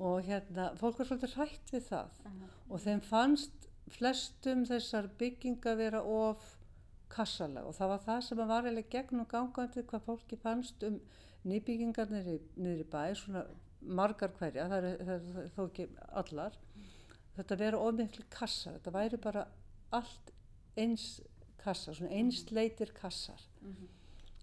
Og 0.00 0.22
hérna, 0.24 0.70
fólk 0.80 0.98
var 1.00 1.06
svolítið 1.10 1.34
hrætt 1.36 1.72
við 1.74 1.82
það. 1.90 2.20
Og 2.70 2.80
þeim 2.80 3.00
fannst 3.04 3.66
flestum 3.90 4.64
þessar 4.68 5.08
bygginga 5.20 5.74
vera 5.78 6.02
of 6.02 6.56
kassalega 7.10 7.66
og 7.66 7.74
það 7.74 7.90
var 7.92 8.04
það 8.04 8.20
sem 8.26 8.40
var 8.40 8.68
eiginlega 8.68 8.92
gegn 8.94 9.22
og 9.24 9.28
gangandi 9.32 9.82
hvað 9.90 10.04
fólki 10.06 10.38
fannst 10.38 10.84
um 10.86 11.00
nýbyggingar 11.50 12.10
niður 12.12 12.82
í, 12.82 12.86
bæ, 12.92 13.02
svona 13.16 13.46
margar 13.80 14.32
hverja, 14.36 14.66
það 14.68 14.86
er, 14.90 14.98
það 15.08 15.14
er, 15.40 15.48
þó 15.56 15.62
ekki 15.64 15.86
allar, 16.20 16.58
þetta 17.38 17.58
vera 17.62 17.80
of 17.80 17.94
miklu 17.96 18.26
kassar, 18.32 18.76
þetta 18.76 18.92
væri 18.94 19.20
bara 19.24 19.46
allt 19.96 20.32
eins 20.78 21.06
kassar, 21.60 21.96
svona 21.96 22.12
einsleitir 22.16 22.92
kassar. 22.96 23.40
Mhm. 23.62 23.88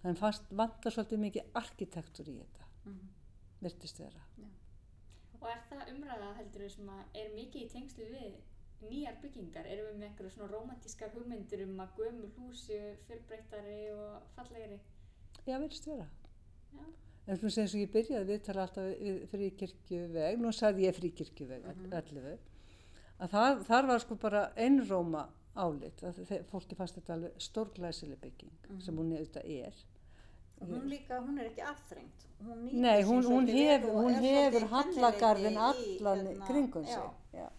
Þannig 0.01 0.19
fannst 0.21 0.51
vantar 0.57 0.93
svolítið 0.93 1.21
mikið 1.21 1.53
arkitektur 1.61 2.27
í 2.29 2.35
þetta, 2.41 2.65
Mhm. 2.85 3.07
virtist 3.61 3.99
vera. 3.99 4.25
Og 5.39 5.47
er 5.49 5.61
það 5.69 5.93
umræða 5.93 6.35
heldur 6.37 6.69
sem 6.69 6.89
að 6.89 7.03
er 7.21 7.29
mikið 7.35 7.61
í 7.61 7.69
tengslu 7.69 8.05
við 8.09 8.35
nýjar 8.81 9.15
byggingar? 9.21 9.65
Erum 9.65 9.87
við 9.91 9.97
með 10.01 10.07
eitthvað 10.09 10.31
svona 10.35 10.51
romantískar 10.51 11.09
hugmyndir 11.15 11.63
um 11.65 11.79
að 11.83 11.95
gömul 11.97 12.29
húsi 12.37 12.77
fjölbreyttari 13.07 13.79
og 13.95 14.21
fallegri? 14.35 14.79
Já, 15.47 15.57
virðist 15.59 15.87
vera. 15.87 16.07
Já. 16.73 16.85
En 17.27 17.37
svona 17.41 17.65
og 17.67 17.81
ég 17.81 17.91
byrjaði 17.91 18.27
við 18.29 18.43
tala 18.47 18.61
alltaf 18.67 18.85
við 19.01 19.25
fríkirkjuveg, 19.31 20.37
nú 20.39 20.51
sagði 20.55 20.85
ég 20.87 20.95
fríkirkjuveg 20.95 21.65
Mhm. 21.65 21.91
11, 21.91 22.37
að 23.19 23.29
það, 23.33 23.65
þar 23.67 23.87
var 23.87 23.99
sko 23.99 24.15
bara 24.15 24.51
einróma 24.55 25.27
álit, 25.55 26.03
að 26.03 26.43
fólki 26.51 26.75
fannst 26.75 26.95
þetta 26.95 27.13
alveg 27.13 27.31
stórglæsileg 27.41 28.19
bygging 28.21 28.81
sem 28.81 28.95
hún 28.95 29.11
auðvitað 29.17 29.45
er. 29.65 29.73
Og 30.61 30.67
hún 30.69 30.87
líka, 30.89 31.19
hún 31.21 31.37
er 31.39 31.49
ekki 31.51 31.61
aðþrengt. 31.61 32.23
Hún 32.41 32.63
Nei, 32.71 33.01
hún, 33.03 33.23
hún 33.25 33.47
hefur, 33.47 33.91
hún 33.93 34.13
hefur 34.13 34.61
svolítið 34.61 34.69
hallagarðin 34.69 35.57
allan 35.57 36.25
hérna, 36.27 36.47
kringum 36.47 36.85
sig. 36.85 36.95
já. 36.95 37.11
Já. 37.33 37.49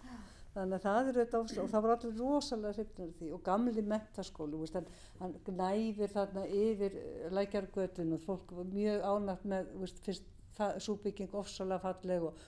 Þannig 0.59 0.75
að 0.79 0.85
það 0.85 0.97
er 0.99 1.19
auðvitað 1.19 1.43
ofslega, 1.45 1.65
og 1.65 1.71
það 1.71 1.85
var 1.85 1.93
allir 1.95 2.17
rosalega 2.19 2.75
hrifnur 2.75 3.11
því 3.19 3.29
og 3.37 3.43
gamli 3.47 3.83
mentaskóli, 3.93 4.57
þú 4.57 4.63
veist, 4.65 4.79
hann, 4.79 4.89
hann 5.21 5.37
gnæfir 5.47 6.15
þarna 6.15 6.47
yfir 6.61 6.97
eh, 6.99 7.29
lækjargötun 7.37 8.17
og 8.17 8.25
fólk 8.25 8.55
var 8.57 8.73
mjög 8.73 9.05
ánægt 9.07 9.45
með, 9.53 9.69
veist, 9.85 10.01
fyrst 10.03 10.33
það, 10.59 10.81
svo 10.83 10.97
bygging 11.05 11.37
ofsalega 11.39 11.85
falleg 11.85 12.27
og, 12.31 12.41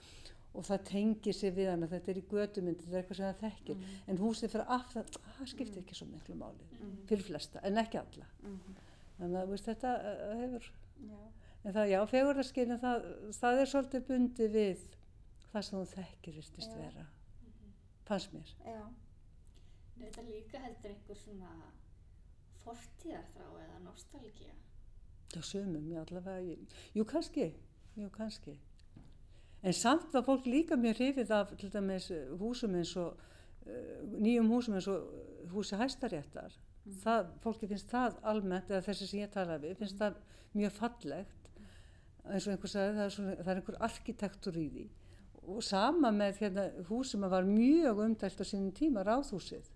og 0.51 0.67
það 0.67 0.83
tengir 0.89 1.37
sig 1.37 1.53
við 1.55 1.71
hann, 1.71 1.87
þetta 1.93 2.11
er 2.11 2.19
í 2.19 2.25
götumyndi, 2.33 2.87
þetta 2.87 2.97
er 2.97 3.05
eitthvað 3.05 3.19
sem 3.21 3.29
það 3.29 3.45
þekkir, 3.45 3.85
en 4.11 4.21
húsið 4.25 4.53
fyrir 4.55 4.75
aftan, 4.77 5.13
það 5.37 5.51
skiptir 5.53 5.83
ekki 5.85 5.99
svo 6.01 6.09
miklu 6.11 6.37
máli, 6.41 6.67
fyrir 7.07 7.27
flesta, 7.29 7.63
en 7.67 7.79
ekki 7.79 8.01
alla. 8.01 8.27
Mhm. 8.41 8.81
Þannig 9.21 9.39
að, 9.43 9.53
veist, 9.53 9.69
þetta 9.69 9.95
uh, 10.09 10.35
hefur, 10.41 10.67
Já. 11.05 11.17
en 11.63 11.75
það, 11.77 11.89
já, 11.93 11.99
fegurðarskilin, 12.11 12.81
það, 12.81 13.09
það 13.37 13.63
er 13.63 13.71
svolítið 13.75 14.05
bundið 14.07 14.55
við 14.57 14.85
það 15.53 15.67
sem 15.67 15.77
þú 15.79 15.83
þekkir, 15.95 16.39
Já. 16.41 16.71
vera, 16.75 17.07
fannst 18.07 18.33
mér. 18.33 18.49
Já. 18.65 18.81
Er 20.01 20.07
þetta 20.07 20.23
líka 20.25 20.59
heldur 20.63 20.89
einhver 20.95 21.17
svona 21.19 21.51
fortíðarþrá 22.63 23.47
eða 23.65 23.79
nostalgía? 23.85 24.53
Já, 25.31 25.41
sumum, 25.47 25.85
já, 25.89 26.01
allavega, 26.01 26.41
ég- 26.41 26.75
jú, 26.95 27.05
kannski, 27.05 27.53
jú, 27.95 28.09
kannski. 28.09 28.57
En 29.63 29.73
samt 29.73 30.13
var 30.13 30.23
fólk 30.25 30.45
líka 30.45 30.75
mjög 30.75 30.97
hrifið 30.97 31.31
af, 31.31 31.53
til 31.57 31.69
dæmis, 31.71 32.11
húsum 32.39 32.75
eins 32.75 32.95
og, 32.97 33.17
uh, 33.65 34.01
nýjum 34.19 34.49
húsum 34.49 34.73
eins 34.73 34.87
og 34.87 35.05
húsi 35.53 35.75
hæstaréttar, 35.77 36.51
það, 37.03 37.29
fólki 37.43 37.67
finnst 37.69 37.87
það 37.91 38.17
almennt, 38.23 38.69
eða 38.71 38.81
þessi 38.87 39.07
sem 39.07 39.19
ég 39.21 39.29
talaði 39.31 39.69
við, 39.69 39.77
finnst 39.77 39.97
það 40.01 40.15
mjög 40.57 40.71
fallegt, 40.71 41.51
eins 42.25 42.47
og 42.47 42.53
einhver 42.55 42.69
sagði, 42.73 42.95
það 42.97 43.05
er, 43.05 43.09
svona, 43.15 43.35
það 43.35 43.47
er 43.53 43.61
einhver 43.61 43.77
arkitektur 43.87 44.57
í 44.57 44.67
því 44.69 44.89
og 45.47 45.63
sama 45.65 46.11
með 46.13 46.43
hérna, 46.43 46.67
hús 46.89 47.13
sem 47.13 47.25
var 47.33 47.47
mjög 47.47 48.03
umdælt 48.05 48.41
á 48.41 48.45
sínum 48.45 48.71
tíma, 48.77 49.05
ráðhúsið. 49.07 49.67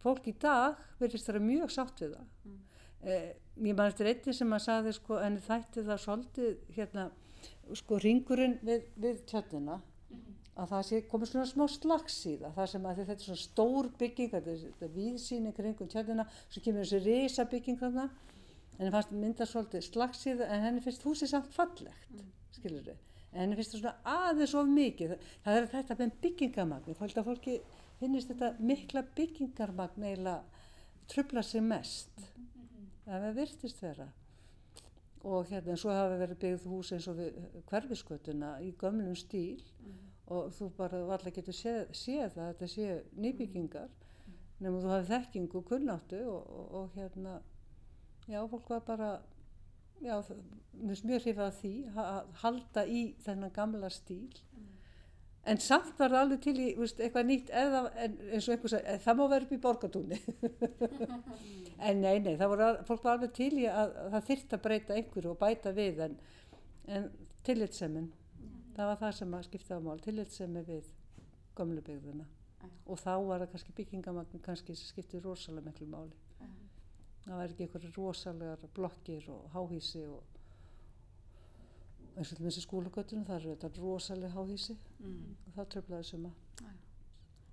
Fólk 0.00 0.30
í 0.30 0.34
dag 0.40 0.80
verðist 1.00 1.28
það 1.28 1.42
mjög 1.44 1.74
sátt 1.74 2.00
við 2.00 2.16
það. 2.16 2.56
Eh, 3.00 3.28
ég 3.64 3.76
man 3.76 3.88
eftir 3.88 4.08
einni 4.08 4.34
sem 4.36 4.56
að 4.56 4.64
saði 4.64 4.94
sko, 4.96 5.20
en 5.20 5.38
þætti 5.40 5.84
það 5.84 6.02
svolítið 6.04 6.74
hérna, 6.76 7.10
sko 7.76 8.00
ringurinn 8.00 8.58
við, 8.64 8.88
við 9.00 9.22
tjötnina 9.28 9.80
að 10.60 10.72
það 10.72 10.82
sé 10.88 11.00
komið 11.08 11.30
svona 11.30 11.48
smá 11.48 11.62
slags 11.72 12.16
í 12.28 12.34
það, 12.40 12.56
það 12.56 12.66
sem 12.72 12.88
að 12.88 12.98
þetta 13.00 13.14
er 13.14 13.22
svona 13.24 13.42
stór 13.44 13.88
bygging, 14.00 14.32
þetta 14.34 14.52
er, 14.52 14.64
þetta 14.64 14.96
víðsýni 14.96 15.52
kringum 15.56 15.90
tjötnina, 15.92 16.26
svo 16.48 16.64
kemur 16.64 16.84
þessi 16.84 17.00
risa 17.06 17.46
bygging 17.48 17.78
þarna, 17.80 18.08
en 18.78 18.92
fannst 18.92 19.14
mynda 19.14 19.46
svolítið 19.48 19.86
slags 19.86 20.26
í 20.26 20.34
það, 20.34 20.44
en 20.48 20.66
henni 20.66 20.84
finnst 20.84 21.06
húsið 21.06 21.32
samt 21.32 21.54
fallegt, 21.54 22.10
mm. 22.12 22.28
skilur 22.58 22.90
þau, 22.90 22.98
en 23.32 23.42
henni 23.42 23.58
finnst 23.58 23.76
það 23.76 23.82
svona 23.84 24.16
aðeins 24.28 24.54
of 24.58 24.70
mikið, 24.70 25.12
það, 25.14 25.28
það 25.44 25.58
er 25.60 25.68
þetta 25.74 25.98
með 26.00 26.16
byggingamagni, 26.24 26.96
fólk 26.98 27.20
að 27.20 27.28
fólki 27.30 27.58
finnist 28.00 28.32
þetta 28.32 28.54
mikla 28.64 29.04
byggingarmagn 29.16 30.06
eiginlega 30.08 30.60
trubla 31.10 31.42
sig 31.44 31.62
mest, 31.64 32.24
það 33.06 33.30
virtist 33.36 33.82
vera. 33.82 34.08
Og 35.20 35.50
hérna 35.50 35.74
en 35.74 35.80
svo 35.80 35.92
hafa 35.92 36.16
verið 36.16 36.38
byggð 36.40 36.68
hús 36.70 36.92
eins 36.96 37.08
og 37.10 37.18
við 37.18 37.40
hverfiskötuna 37.68 38.54
í 38.64 38.70
gömlum 38.80 39.16
stíl. 39.18 39.60
Og 40.30 40.52
þú 40.54 40.70
bara 40.78 41.00
varlega 41.08 41.40
getur 41.40 41.56
séð, 41.56 41.90
séð 41.92 42.38
að 42.38 42.52
þetta 42.52 42.68
sé 42.70 42.86
nýbyggingar. 43.20 43.90
Nema 44.62 44.80
þú 44.80 44.92
hafið 44.94 45.10
þekking 45.10 45.56
og 45.58 45.66
kunnáttu 45.68 46.20
og, 46.30 46.46
og, 46.54 46.72
og 46.78 46.96
hérna 46.96 47.34
já, 48.30 48.40
fólk 48.48 48.70
var 48.70 48.82
bara 48.86 49.10
já, 50.00 50.14
mjög 50.80 51.24
hrifað 51.24 51.46
af 51.46 51.58
því 51.60 51.72
að 52.04 52.30
halda 52.42 52.86
í 52.86 53.02
þennan 53.24 53.54
gamla 53.56 53.90
stíl. 53.92 54.40
En 55.48 55.60
samt 55.62 55.96
var 55.96 56.12
það 56.12 56.20
alveg 56.20 56.40
til 56.44 56.56
í 56.60 56.66
veist, 56.76 56.98
eitthvað 57.00 57.28
nýtt 57.30 57.50
eða 57.56 57.80
en, 58.04 58.16
eins 58.28 58.46
og 58.46 58.54
einhver 58.54 58.72
sagði, 58.74 58.96
það 59.06 59.16
má 59.16 59.22
vera 59.32 59.46
upp 59.46 59.54
í 59.56 59.58
borgatúni 59.64 60.18
en 61.88 62.02
nei, 62.04 62.18
nei, 62.20 62.34
það 62.36 62.50
voru 62.52 62.68
fólk 62.90 63.06
var 63.06 63.16
alveg 63.16 63.32
til 63.38 63.54
í 63.56 63.64
að, 63.64 63.94
að 64.02 64.10
það 64.14 64.26
þyrft 64.26 64.56
að 64.56 64.62
breyta 64.66 64.98
einhverju 64.98 65.32
og 65.32 65.38
bæta 65.40 65.72
við 65.78 66.02
en, 66.04 66.18
en 66.92 67.08
tillitsemin 67.48 68.10
það 68.76 68.90
var 68.90 69.00
það 69.00 69.16
sem 69.16 69.38
að 69.38 69.46
skipta 69.48 69.80
á 69.80 69.86
mál 69.86 70.04
tillitsemi 70.04 70.66
við 70.68 70.92
gömlu 71.56 71.84
byggðuna 71.88 72.28
og 72.84 73.00
þá 73.00 73.12
var 73.24 73.42
það 73.42 73.52
kannski 73.54 73.76
byggingamagn 73.80 74.44
kannski 74.44 74.76
sem 74.76 74.92
skipti 74.92 75.24
rosalega 75.24 75.70
miklu 75.70 75.88
máli 75.88 76.29
það 77.30 77.38
var 77.38 77.52
ekki 77.54 77.66
einhverju 77.66 77.90
rosalegar 77.96 78.64
blokkir 78.74 79.26
og 79.30 79.44
háhísi 79.54 80.02
og 80.10 80.22
eins 82.18 82.32
og 82.32 82.36
til 82.40 82.46
þessi 82.48 82.62
skólagötunum 82.66 83.26
það 83.28 83.36
eru 83.40 83.52
þetta 83.56 83.82
rosalega 83.84 84.34
háhísi 84.34 84.76
Mm. 85.00 85.36
og 85.46 85.52
það 85.56 85.68
tröflaði 85.74 86.04
suma. 86.04 86.30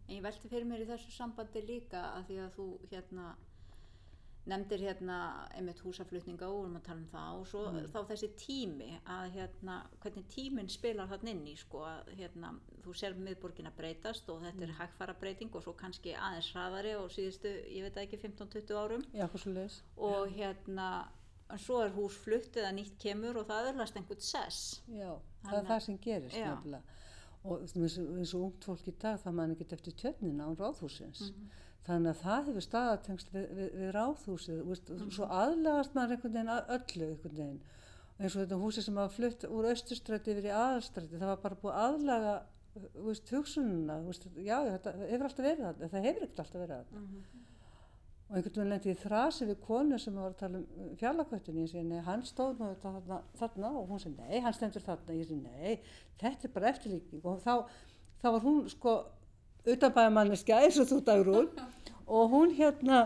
En 0.08 0.16
ég 0.16 0.22
velti 0.24 0.50
fyrir 0.50 0.66
mér 0.68 0.82
í 0.84 0.88
þessu 0.90 1.12
sambandi 1.12 1.62
líka 1.62 2.02
að 2.18 2.26
því 2.28 2.38
að 2.44 2.52
þú 2.58 2.66
hérna 2.92 3.28
nefndir 4.48 4.80
hérna 4.86 5.16
einmitt 5.58 5.82
húsaflutninga 5.84 6.48
og 6.48 6.56
vorum 6.62 6.78
að 6.80 6.86
tala 6.88 7.02
um 7.02 7.08
það 7.12 7.40
og 7.42 7.48
svo 7.52 7.64
þá 7.94 7.98
þessi 8.12 8.30
tími 8.40 8.90
að 9.16 9.26
hérna 9.36 9.76
hvernig 10.04 10.28
tíminn 10.32 10.70
spilar 10.72 11.10
þarna 11.12 11.34
inn 11.34 11.42
í 11.52 11.56
sko 11.60 11.82
að 11.90 12.12
hérna 12.22 12.54
þú 12.86 12.96
ser 12.96 13.18
miðborgin 13.20 13.68
að 13.68 13.76
breytast 13.82 14.30
og 14.32 14.42
þetta 14.46 14.64
er 14.70 14.76
hægfara 14.80 15.18
breyting 15.20 15.52
og 15.60 15.66
svo 15.66 15.74
kannski 15.78 16.16
aðeins 16.16 16.52
hraðari 16.56 16.94
og 16.96 17.10
síðustu, 17.12 17.52
ég 17.76 17.84
veit 17.90 18.00
ekki, 18.06 18.20
15-20 18.24 18.80
árum. 18.80 19.04
Já, 19.14 19.28
og 19.98 20.32
hérna 20.38 20.88
en 21.50 21.60
svo 21.64 21.82
er 21.84 21.92
hús 21.96 22.16
flutt 22.24 22.56
eða 22.60 22.72
nýtt 22.76 22.98
kemur 23.00 23.38
og 23.42 23.48
það 23.48 23.70
öðlast 23.74 23.96
einhvern 24.00 24.24
sess. 24.24 24.82
Já, 24.88 25.12
það 25.44 25.44
Þannig 25.44 25.58
er 25.58 25.64
að- 25.64 25.70
það 25.74 25.84
sem 25.86 25.98
gerist 26.08 26.36
Já. 26.40 26.48
nefnilega. 26.56 26.84
Og 27.48 27.62
eins 27.62 28.34
og 28.36 28.42
ungt 28.48 28.64
fólk 28.68 28.88
í 28.88 28.94
dag 29.00 29.20
það 29.22 29.34
man 29.38 29.52
ekki 29.56 29.68
eftir 29.72 29.94
tjörnina 29.94 30.48
án 30.48 30.58
ráðhúsins 30.60 31.32
þannig 31.88 32.12
að 32.12 32.22
það 32.26 32.50
hefur 32.50 32.66
staðatengsl 32.66 33.32
við, 33.34 33.48
við, 33.58 33.72
við 33.82 33.96
ráðhúsið 33.96 34.62
veist, 34.68 34.94
svo 35.16 35.30
aðlagast 35.32 35.96
maður 35.96 36.16
einhvern 36.18 36.36
veginn 36.36 36.54
að 36.54 36.76
öllu 36.78 37.10
einhvern 37.14 37.40
veginn. 37.40 37.58
Eins 38.18 38.36
og 38.36 38.44
þetta 38.44 38.62
húsi 38.62 38.84
sem 38.84 39.00
hafa 39.00 39.14
flutt 39.14 39.48
úr 39.48 39.72
austurstræti 39.72 40.34
yfir 40.34 40.50
í 40.50 40.54
aðalstræti 40.54 41.20
það 41.20 41.34
var 41.34 41.44
bara 41.44 41.60
búið 41.64 41.74
að 41.74 41.88
aðlaga 41.88 42.38
veist, 43.08 43.34
hugsununa 43.34 44.00
veist, 44.06 44.30
já, 44.36 44.58
þetta 44.68 44.96
hefur 45.04 45.28
alltaf 45.30 45.46
verið 45.46 45.66
það 45.66 45.84
það 45.94 46.08
hefur 46.08 46.26
ekkert 46.28 46.42
alltaf 46.44 46.64
verið 46.64 46.80
það 46.80 47.46
og 48.28 48.36
einhvern 48.36 48.58
veginn 48.58 48.72
lendi 48.74 48.92
í 48.92 49.00
þrasi 49.00 49.46
við 49.48 49.60
konu 49.64 49.98
sem 50.04 50.16
var 50.20 50.34
að 50.34 50.40
tala 50.42 50.60
um 50.60 50.96
fjallakvöttunni 51.00 51.62
ég 51.64 51.70
segi, 51.72 51.84
nei, 51.88 52.02
hann 52.04 52.26
stóð 52.28 52.58
nú 52.60 52.74
þarna, 52.82 53.22
þarna 53.40 53.70
og 53.80 53.86
hún 53.94 54.02
segi, 54.04 54.16
nei, 54.20 54.42
hann 54.44 54.56
stendur 54.56 54.84
þarna. 54.84 55.16
Ég 55.16 55.30
segi, 55.30 55.38
nei, 55.46 55.78
þetta 56.20 56.50
er 56.50 56.54
bara 56.58 56.74
eftirlíking. 56.74 57.22
Og 57.24 57.40
þá, 57.46 57.54
þá 58.20 58.28
var 58.28 58.44
hún 58.44 58.66
sko 58.74 58.98
utanbæðamanniska 59.66 60.62
eins 60.64 60.78
og 60.82 60.92
þú 60.92 61.00
dagrún. 61.08 61.50
Og 62.18 62.30
hún 62.32 62.54
hérna 62.56 63.02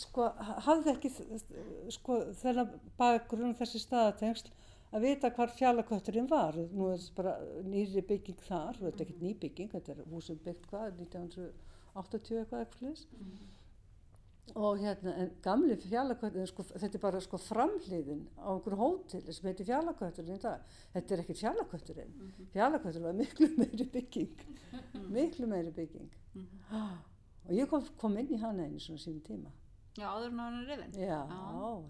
sko 0.00 0.30
hafði 0.66 0.94
ekki 0.94 1.10
sko 1.94 2.16
þennan 2.40 2.72
bakgrunn 2.98 3.54
þessi 3.58 3.82
staðatengsl 3.84 4.48
að 4.90 5.04
vita 5.06 5.30
hvar 5.36 5.52
fjallakötturinn 5.54 6.26
var. 6.30 6.58
Nú 6.72 6.88
er 6.90 6.98
þetta 6.98 7.16
bara 7.20 7.36
nýri 7.62 8.02
bygging 8.08 8.42
þar 8.48 8.80
þetta 8.80 9.04
er 9.04 9.06
ekkert 9.06 9.22
ný 9.22 9.34
bygging, 9.44 9.70
þetta 9.76 9.94
er 9.94 10.02
húsum 10.10 10.40
byggt 10.42 10.66
hvað 10.72 10.98
1980 11.04 12.42
eitthvað 12.42 12.64
eitthvað 12.64 12.78
slis 12.80 13.06
og 14.58 14.80
hérna, 14.80 15.14
en 15.22 15.30
gamli 15.44 15.76
fjallakötturinn 15.80 16.48
sko, 16.50 16.64
þetta 16.70 16.98
er 16.98 17.02
bara 17.02 17.20
sko 17.24 17.40
framhliðin 17.42 18.24
á 18.40 18.50
einhverju 18.54 18.80
hóteli 18.80 19.34
sem 19.36 19.50
heitir 19.50 19.68
dag. 20.42 20.66
Þetta 20.94 21.14
er 21.14 21.22
ekki 21.24 21.38
fjallakötturinn 21.42 22.18
fjallakötturinn 22.54 23.08
var 23.08 23.18
miklu 23.20 23.50
meiri 23.60 23.86
bygging. 23.94 24.44
Miklu 25.10 25.50
meiri 25.50 25.72
bygging. 25.76 26.10
Og 26.70 27.56
ég 27.56 27.70
kom, 27.70 27.86
kom 27.98 28.18
inn 28.20 28.30
í 28.30 28.38
hana 28.40 28.66
einu 28.66 28.80
svona 28.82 29.02
sínum 29.02 29.24
tíma. 29.26 29.54
Já, 29.98 30.06
áður 30.06 30.28
en 30.30 30.38
hann 30.38 30.58
er 30.60 30.68
rifin 30.70 30.92
Já, 31.02 31.16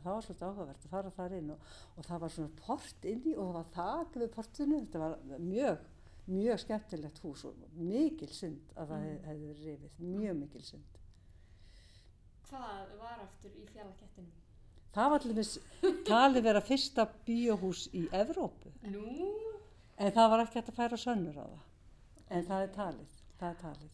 það 0.01 0.15
var 0.15 0.23
svolítið 0.25 0.45
áhugavert 0.47 0.85
að 0.87 0.93
fara 0.95 1.11
þar 1.15 1.35
inn 1.37 1.51
og, 1.53 1.67
og 1.95 2.07
það 2.07 2.23
var 2.23 2.33
svona 2.35 2.55
port 2.63 3.09
inn 3.11 3.27
í 3.29 3.35
og 3.35 3.51
það 3.51 3.57
var 3.59 3.69
þak 3.75 4.17
við 4.23 4.31
portinu, 4.37 4.79
þetta 4.87 5.03
var 5.03 5.43
mjög, 5.45 5.83
mjög 6.31 6.63
skemmtilegt 6.65 7.21
hús 7.27 7.45
og 7.51 7.61
mikil 7.77 8.31
synd 8.33 8.73
að 8.75 8.95
það 8.95 9.05
hef, 9.05 9.21
hefði 9.29 9.51
verið 9.51 9.69
rifið, 9.69 10.01
mjög 10.15 10.41
mikil 10.41 10.65
synd. 10.71 11.00
Hvað 12.51 12.95
var 13.01 13.21
aftur 13.25 13.51
í 13.55 13.65
fjallakettinum? 13.71 14.31
Það 14.95 15.11
var 15.13 15.25
allir 15.25 16.05
talið 16.09 16.43
vera 16.49 16.61
fyrsta 16.67 17.05
bíóhús 17.27 17.85
í 17.95 18.09
Evrópu, 18.17 18.73
Nú? 18.91 19.05
en 20.01 20.13
það 20.17 20.31
var 20.33 20.43
ekki 20.45 20.59
hægt 20.59 20.73
að 20.73 20.79
færa 20.81 20.99
sönnur 20.99 21.37
á 21.39 21.47
það, 21.47 21.61
en 22.35 22.47
það 22.49 22.63
er 22.67 22.73
talið, 22.75 23.13
það 23.39 23.51
er 23.55 23.61
talið. 23.63 23.93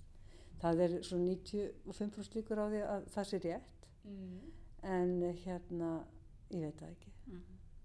Það 0.62 0.80
er 0.86 0.94
svona 1.04 1.34
95% 1.34 2.36
líkur 2.38 2.62
á 2.62 2.66
því 2.72 2.80
að 2.94 3.08
það 3.16 3.28
sé 3.32 3.40
rétt, 3.44 3.72
Mm. 4.06 4.52
en 4.82 5.12
hérna, 5.44 5.90
ég 6.54 6.60
veit 6.62 6.76
það 6.80 6.90
ekki. 6.94 7.10
Mhm. 7.26 7.42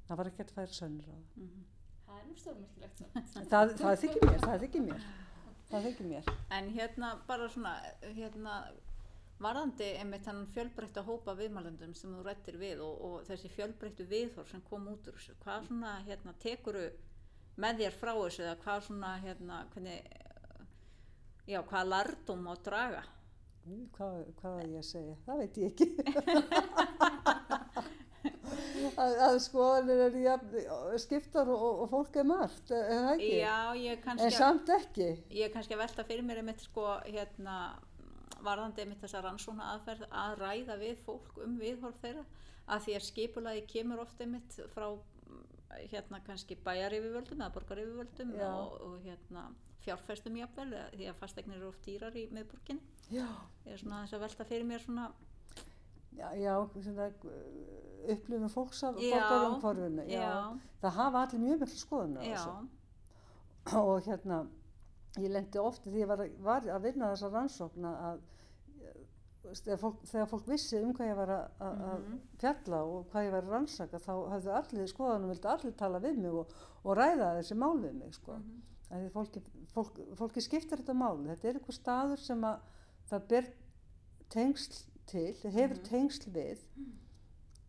Það 0.07 0.17
var 0.17 0.25
ekki 0.29 0.37
hægt 0.43 0.51
að 0.51 0.59
færa 0.59 0.77
sönnur 0.77 1.07
á 1.09 1.15
það. 1.17 1.49
Það 2.05 2.19
er 2.19 2.25
nú 2.29 2.35
stórmerkilegt 2.37 2.97
svo. 2.97 3.07
það, 3.51 3.73
það 3.81 3.99
þykir 4.03 4.29
mér, 4.29 4.39
það 4.45 4.59
þykir 4.65 4.85
mér 4.87 5.03
það 5.71 5.85
þykir 5.87 6.05
mér 6.11 6.23
En 6.51 6.69
hérna 6.75 7.09
bara 7.27 7.47
svona, 7.49 7.73
hérna 8.03 8.55
varðandi 9.41 9.87
einmitt 9.99 10.25
þannig 10.25 10.51
fjölbreytta 10.55 11.03
hópa 11.05 11.35
viðmælendum 11.37 11.93
sem 11.97 12.13
þú 12.15 12.25
rættir 12.25 12.57
við 12.61 12.83
og, 12.85 12.93
og 13.07 13.15
þessi 13.29 13.49
fjölbreyttu 13.55 14.05
viðhor 14.09 14.49
sem 14.49 14.61
kom 14.67 14.87
út 14.91 15.07
úr 15.09 15.17
þessu, 15.17 15.37
hvað 15.43 15.67
svona 15.69 15.93
hérna 16.07 16.35
tekuru 16.43 16.85
með 17.61 17.73
þér 17.83 17.97
frá 18.01 18.13
þessu 18.13 18.45
eða 18.45 18.59
hvað 18.65 18.85
svona 18.87 19.11
hérna 19.25 19.55
hvernig, 19.73 19.99
já, 21.49 21.59
hvað 21.71 21.91
lardum 21.95 22.45
má 22.47 22.53
draga? 22.65 23.03
Hvað, 23.95 24.13
hvað 24.39 24.55
var 24.57 24.65
ég 24.65 24.79
að 24.79 24.87
segja, 24.89 25.15
það 25.25 25.35
veit 25.43 25.55
ég 25.61 25.65
ekki 25.71 25.87
að, 29.01 29.13
að 29.27 29.37
skoðanir 29.43 30.01
er 30.07 30.17
jafn, 30.23 30.57
skiptar 31.01 31.49
og, 31.51 31.61
og, 31.69 31.85
fólk 31.91 32.17
er 32.21 32.27
margt 32.27 32.73
er 32.73 32.89
það 32.89 33.11
ekki? 33.15 33.29
Já, 33.41 33.57
ég 33.81 34.09
en 34.13 34.33
samt 34.35 34.73
ekki 34.75 35.07
ég 35.11 35.45
er 35.47 35.53
kannski 35.53 35.77
að 35.77 35.83
velta 35.85 36.05
fyrir 36.07 36.25
mér 36.27 36.41
einmitt 36.41 36.65
sko 36.65 36.85
hérna 37.05 37.57
varðandi 38.45 38.83
einmitt 38.83 39.01
þessa 39.03 39.23
rannsóna 39.25 39.71
aðferð 39.75 40.07
að 40.09 40.35
ræða 40.41 40.77
við 40.81 41.01
fólk 41.05 41.41
um 41.45 41.57
viðhorf 41.61 41.97
þeirra. 42.03 42.25
Að 42.71 42.85
því 42.85 42.95
að 42.97 43.07
skipulagi 43.07 43.65
kemur 43.69 44.03
oft 44.03 44.21
einmitt 44.21 44.59
frá 44.73 44.87
hérna 45.91 46.19
kannski 46.25 46.57
bæjaryfirvöldum 46.65 47.41
eða 47.41 47.53
borgaryfirvöldum 47.55 48.33
Já. 48.35 48.47
og, 48.49 48.73
og 48.85 48.95
hérna 49.05 49.47
fjárfæstum 49.81 50.37
jafnvel 50.37 50.69
eða 50.73 50.87
því 50.93 51.09
að 51.09 51.19
fasteignir 51.21 51.57
eru 51.57 51.69
oft 51.71 51.83
dýrar 51.85 52.17
í 52.17 52.27
miðborginni. 52.33 52.83
Já, 53.09 53.27
ég 53.65 53.75
er 53.75 53.81
svona 53.81 54.01
aðeins 54.01 54.15
að 54.17 54.25
velta 54.25 54.47
fyrir 54.51 54.67
mér 54.67 54.83
svona 54.83 55.07
já, 56.17 56.27
já 56.37 56.53
svona, 56.75 57.07
upplifum 58.15 58.51
fólks 58.51 58.83
af 58.87 58.99
já, 60.11 60.29
það 60.83 60.97
hafa 60.99 61.25
allir 61.25 61.43
mjög 61.45 61.65
miklu 61.65 62.03
þessu. 62.19 62.55
Og 63.81 64.07
hérna 64.07 64.41
ég 65.19 65.29
lendi 65.31 65.59
ofti 65.59 65.89
því 65.91 66.03
ég 66.05 66.07
var, 66.07 66.21
var 66.39 66.61
að 66.61 66.81
vinna 66.83 67.11
þessa 67.13 67.31
rannsókn 67.33 67.85
að 67.89 68.21
þegar 69.51 69.79
fólk, 69.81 70.01
þegar 70.07 70.27
fólk 70.31 70.45
vissi 70.47 70.77
um 70.79 70.93
hvað 70.93 71.09
ég 71.09 71.15
var 71.17 71.31
að, 71.33 71.79
Mhm. 71.81 72.19
fjalla 72.37 72.83
og 72.85 73.07
hvað 73.11 73.25
ég 73.25 73.31
var 73.31 73.43
að 73.43 73.49
rannsaka 73.55 73.99
þá 73.99 74.11
hafðu 74.31 74.51
allir 74.59 74.87
skoðanum, 74.87 75.29
vildi 75.33 75.47
allir 75.49 75.73
tala 75.77 75.99
við 75.99 76.17
mig 76.17 76.31
og, 76.31 76.53
og 76.85 76.97
ræða 76.97 77.31
þessi 77.39 77.57
mál 77.57 77.79
við 77.81 77.93
mig 77.93 78.13
sko. 78.13 78.33
Mhm. 78.33 78.61
mm 78.91 79.09
fólki, 79.13 79.41
fólk, 79.73 79.99
fólki 80.19 80.41
skiptir 80.43 80.77
þetta 80.77 80.93
máli 80.93 81.27
þetta 81.31 81.47
er 81.47 81.53
eitthvað 81.59 81.77
staður 81.79 82.19
sem 82.19 82.41
að 82.41 82.59
það 83.09 83.27
ber 83.29 83.45
tengsl 84.29 84.83
til 85.07 85.33
hefur 85.33 85.77
Mhm. 85.77 85.83
tengsl 85.83 86.29
við 86.31 86.59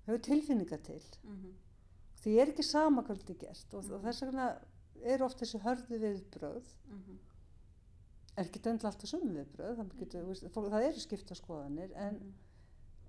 hefur 0.07 0.19
tilfinningar 0.19 0.83
til 0.83 1.01
Mhm. 1.25 1.53
því 2.23 2.41
er 2.41 2.47
ekki 2.53 2.65
sama 2.65 3.03
hvað 3.03 3.19
þetta 3.23 3.31
er 3.31 3.47
gert 3.47 3.75
og, 3.75 3.91
og 3.93 4.03
þess 4.03 4.21
vegna 4.23 4.59
er 5.05 5.23
oft 5.23 5.39
þessi 5.39 5.61
hörðu 5.63 5.99
viðbröð 6.01 6.65
Mhm. 6.91 7.19
Er 8.37 8.45
ekki 8.47 8.61
döndla 8.65 8.89
alltaf 8.91 9.11
sömu 9.11 9.33
viðbröð 9.37 9.77
það, 9.81 9.91
getur, 9.99 10.25
veist, 10.29 10.47
fólk, 10.55 10.71
það 10.73 10.87
eru 10.89 11.01
skipta 11.05 11.35
skoðanir 11.35 11.93
en, 11.97 12.15
Mhm. 12.15 12.33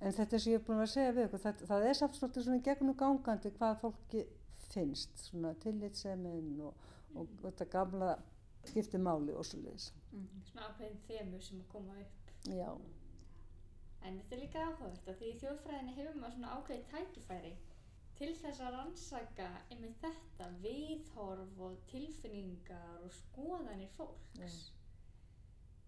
en 0.02 0.14
þetta 0.14 0.40
sem 0.40 0.54
ég 0.54 0.60
er 0.60 0.66
búin 0.68 0.82
að 0.84 0.90
segja 0.94 1.14
við 1.16 1.28
ykkur, 1.30 1.40
það, 1.46 1.62
það 1.70 1.86
er 1.90 1.94
svolítið 1.94 2.44
svona 2.44 2.64
gegnum 2.64 2.96
gangandi 2.98 3.52
hvað 3.52 3.80
fólki 3.82 4.26
finnst 4.74 5.18
svona 5.30 5.54
tillitsemin 5.64 6.60
og, 6.62 6.74
og, 7.16 7.28
og 7.44 7.52
þetta 7.52 7.70
gamla 7.72 8.18
skipti 8.66 8.98
máli 8.98 9.34
og 9.36 9.46
svo 9.46 9.60
leiðis 9.64 9.92
Mhm. 10.14 10.44
Svona 10.52 10.68
ákveðin 10.70 11.00
þemur 11.08 11.42
sem 11.42 11.60
að 11.60 11.68
koma 11.72 11.94
upp. 12.00 12.32
já, 12.48 12.78
En 14.06 14.18
þetta 14.20 14.36
er 14.36 14.40
líka 14.42 14.60
áhugavert 14.68 15.06
því 15.20 15.28
í 15.32 15.40
þjóðfræðinni 15.40 15.94
hefur 15.96 16.16
maður 16.20 16.34
svona 16.36 16.56
ákveðið 16.58 16.88
tækifæri 16.92 17.54
til 18.18 18.34
þess 18.36 18.60
að 18.60 18.74
rannsaka 18.76 19.48
einmitt 19.72 20.02
þetta 20.04 20.50
viðhorf 20.62 21.60
og 21.60 21.78
tilfinningar 21.88 23.00
og 23.06 23.12
skoðanir 23.12 23.90
fólks 23.98 24.36
Já. 24.36 24.50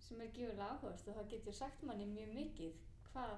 Sem 0.08 0.22
er 0.22 0.32
gífurlega 0.36 0.70
áhugavert 0.76 1.08
og 1.08 1.16
það 1.20 1.30
getur 1.34 1.53
sagt 1.60 1.84
manni 1.84 2.06
mjög 2.06 2.34
mikið 2.36 2.74
hvað 3.12 3.36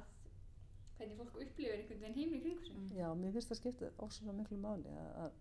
hvernig 0.98 1.18
fólk 1.20 1.36
upplifir 1.44 1.74
einhvern 1.78 2.02
veginn 2.02 2.18
heim 2.20 2.34
í 2.34 2.42
kringu 2.42 2.64
sig. 2.66 2.76
Mhm. 2.76 2.98
já, 2.98 3.08
mér 3.16 3.32
finnst 3.36 3.52
það 3.52 3.60
skipta 3.62 3.92
ósvöldlega 3.98 4.38
miklu 4.42 4.58
máli 4.58 4.90
að- 4.90 5.16
að 5.26 5.32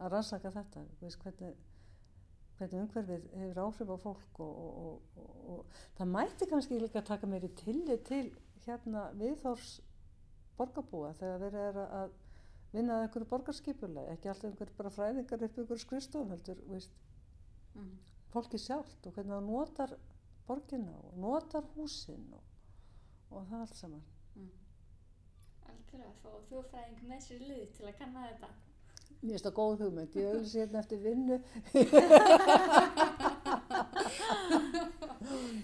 að 0.00 0.10
rannsaka 0.12 0.50
þetta 0.52 0.80
veist, 1.00 1.18
hvernig, 1.22 1.54
hvernig 2.58 2.80
umhverfið 2.82 3.22
hefur 3.40 3.60
áhrif 3.62 3.88
á 3.88 3.96
fólk 4.02 4.40
og, 4.40 4.56
og, 4.64 5.02
og, 5.16 5.30
og, 5.50 5.66
það 5.98 6.10
mætti 6.16 6.46
kannski 6.50 6.80
líka 6.80 7.02
taka 7.04 7.26
meiri 7.26 7.48
tillit 7.54 8.04
til 8.04 8.30
hérna 8.66 9.06
viðhors 9.14 9.80
borgarbúa 10.58 11.14
þegar 11.14 11.38
verið 11.40 11.62
er 11.68 11.74
að- 11.84 11.92
að 12.02 12.10
vinna 12.72 12.92
að 12.98 13.06
einhverju 13.06 13.28
borgarskipulega, 13.30 14.12
ekki 14.16 14.28
alltaf 14.28 14.50
einhverju 14.50 14.76
bara 14.76 14.90
fræðingar 14.90 15.42
upp 15.46 15.56
einhverju 15.58 15.78
skrifstofum 15.78 16.30
heldur, 16.34 16.56
veist, 16.68 16.90
Mhm. 17.74 17.96
fólki 18.32 18.58
sjálft 18.58 19.06
og 19.06 19.12
hvernig 19.14 19.32
það 19.32 19.46
notar 19.46 19.96
borgina 20.48 20.92
og 21.04 21.16
notar 21.22 21.64
húsin 21.76 22.26
og, 22.34 22.42
og 23.30 23.46
það 23.50 23.60
allt 23.64 23.76
saman. 23.80 24.04
Mhm. 24.34 24.50
Algjörlega 25.70 26.10
að 26.10 26.20
fá 26.22 26.30
þjóðfræðing 26.50 27.02
með 27.10 27.20
sér 27.26 27.40
lið 27.50 27.66
til 27.76 27.86
að 27.90 27.98
kanna 27.98 28.20
þetta. 28.30 28.48
Mér 29.22 29.32
finnst 29.32 29.46
það 29.46 29.54
góð 29.56 29.78
hugmynd, 29.82 30.16
ég 30.16 30.26
auðvitað 30.30 30.60
hérna 30.60 30.78
eftir 30.82 30.98
vinnu. 31.06 31.36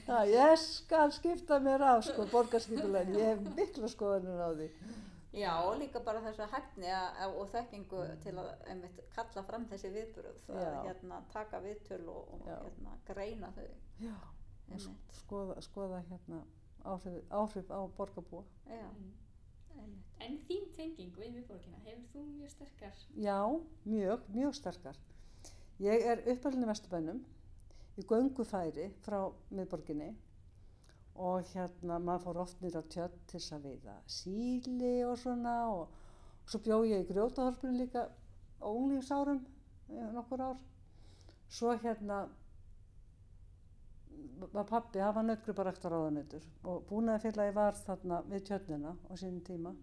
Já, 0.07 0.19
ég 0.27 0.57
skal 0.59 1.13
skipta 1.15 1.59
mér 1.63 1.83
af 1.87 2.05
sko 2.07 2.25
borgarskipulegin, 2.33 3.15
ég 3.19 3.27
hef 3.33 3.41
mikla 3.57 3.89
skoðanir 3.93 4.41
á 4.43 4.51
því. 4.57 4.69
Já, 5.33 5.53
og 5.65 5.79
líka 5.81 6.01
bara 6.05 6.21
að- 6.21 6.41
að- 7.23 7.37
og 7.41 7.49
þekkingu 7.53 8.03
til 8.23 8.35
að 8.39 8.49
einmitt, 8.69 9.01
kalla 9.15 9.43
fram 9.43 9.65
þessi 9.67 9.89
viðbröð, 9.95 10.37
að 10.49 10.87
hérna, 10.87 11.23
taka 11.33 11.61
viðtöl 11.61 12.09
og, 12.09 12.29
og 12.35 12.41
hérna, 12.47 12.97
greina 13.07 13.53
þau. 13.57 13.69
Já. 14.01 14.15
Skoða, 15.23 15.61
skoða 15.63 16.03
hérna 16.11 16.45
áhrif, 16.85 17.23
áhrif 17.31 17.71
á 17.71 17.81
borgarbúa. 17.97 18.45
Já, 18.67 18.89
Mm. 19.83 20.03
En 20.23 20.35
þín 20.47 20.67
tenging 20.77 21.15
við 21.19 21.31
miðborgina, 21.37 21.79
hefur 21.87 22.05
þú 22.13 22.25
mjög 22.37 22.51
sterkar? 22.55 22.99
Já, 23.17 23.39
mjög, 23.89 24.27
mjög 24.35 24.59
sterkar. 24.59 24.99
Ég 25.83 26.05
er 26.13 26.23
uppalinn 26.31 26.67
í 26.67 26.69
Vesturbænum, 26.69 27.23
í 27.99 28.05
göngufæri 28.09 28.91
frá 29.03 29.19
miðborginni 29.51 30.13
og 31.23 31.49
hérna 31.53 31.99
maður 32.01 32.25
fór 32.27 32.41
oft 32.45 32.63
nýra 32.63 32.85
tjött 32.89 33.17
til 33.29 33.41
þess 33.41 33.57
að 33.57 33.67
veiða 33.69 33.97
síli 34.09 34.93
og 35.05 35.19
svona 35.21 35.57
og, 35.73 35.97
og 36.45 36.53
svo 36.53 36.63
bjó 36.65 36.79
ég 36.89 37.03
í 37.03 37.09
grjótaþorpinu 37.11 37.83
líka 37.83 38.07
á 38.63 38.69
unglingsárum, 38.69 39.43
eh, 39.91 40.09
nokkur 40.15 40.47
ár. 40.53 40.63
Svo 41.53 41.75
hérna 41.83 42.23
var 44.53 44.65
pappi, 44.65 44.99
hann 44.99 45.15
var 45.15 45.27
nautgruparektor 45.27 45.95
áðanautur 45.95 46.45
og 46.67 46.85
búnaðarfélagi 46.91 47.55
var 47.57 47.79
þarna 47.79 48.21
við 48.29 48.45
tjötnina 48.49 48.95
á 49.09 49.13
sínum 49.15 49.41
tíma. 49.47 49.75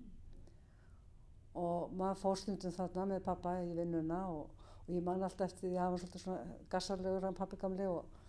Og 1.60 1.92
maður 1.98 2.22
fór 2.22 2.40
stundum 2.40 2.76
þarna 2.76 3.06
með 3.14 3.26
pappa 3.26 3.56
í 3.64 3.74
vinnuna 3.78 4.22
og, 4.32 4.70
og 4.86 4.94
ég 4.94 5.04
man 5.06 5.24
alltaf 5.24 5.50
eftir 5.50 5.70
því 5.70 5.76
að 5.76 5.84
hann 5.84 5.94
var 5.96 6.04
svolítið 6.04 6.24
svona 6.26 6.58
gassarlegur 6.74 7.28
hann 7.28 7.38
pappi 7.40 7.60
gamli 7.62 7.88
og, 7.90 8.20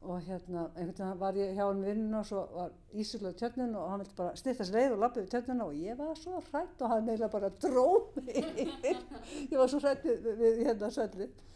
og 0.00 0.22
hérna 0.24 0.66
einhvern 0.76 0.94
veginn 0.94 1.20
var 1.24 1.40
ég 1.40 1.52
hjá 1.58 1.64
hann 1.66 1.82
í 1.82 1.88
vinnuna 1.90 2.22
og 2.22 2.30
svo 2.30 2.46
var 2.54 2.76
ísirlega 2.92 3.40
tjötnin 3.42 3.76
og 3.76 3.90
hann 3.90 4.04
vildi 4.04 4.18
bara 4.22 4.40
sér 4.40 4.74
leið 4.76 4.96
og 4.96 5.04
lappa 5.04 5.20
við 5.20 5.34
tjötnina 5.34 5.68
og 5.68 5.84
ég 5.88 6.00
var 6.00 6.16
svo 6.20 6.40
hrætt 6.50 6.84
og 6.84 6.94
hann 6.94 7.08
eiginlega 7.08 7.34
bara 7.34 7.52
dró 7.64 7.86
mig. 8.16 8.74
Ég 9.52 9.56
var 9.58 9.70
svo 9.72 9.82
hrætt 9.82 10.06
við, 10.06 10.34
við 10.40 10.64
hérna 10.68 10.92
svellið 10.94 11.46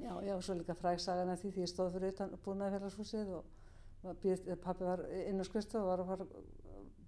Já, 0.00 0.12
já, 0.24 0.34
svo 0.40 0.56
líka 0.56 0.76
fræksagan 0.78 1.32
að 1.32 1.42
því 1.42 1.52
því 1.54 1.64
ég 1.64 1.70
stóð 1.70 1.94
fyrir 1.96 2.14
utan 2.14 2.36
búnaðarfélagshúsið 2.44 3.32
og 3.36 4.14
býð, 4.22 4.46
pappi 4.64 4.86
var 4.88 5.02
inn 5.26 5.42
á 5.42 5.44
skrifstofu 5.44 5.84
og 5.84 5.90
var 5.90 6.02
að 6.04 6.10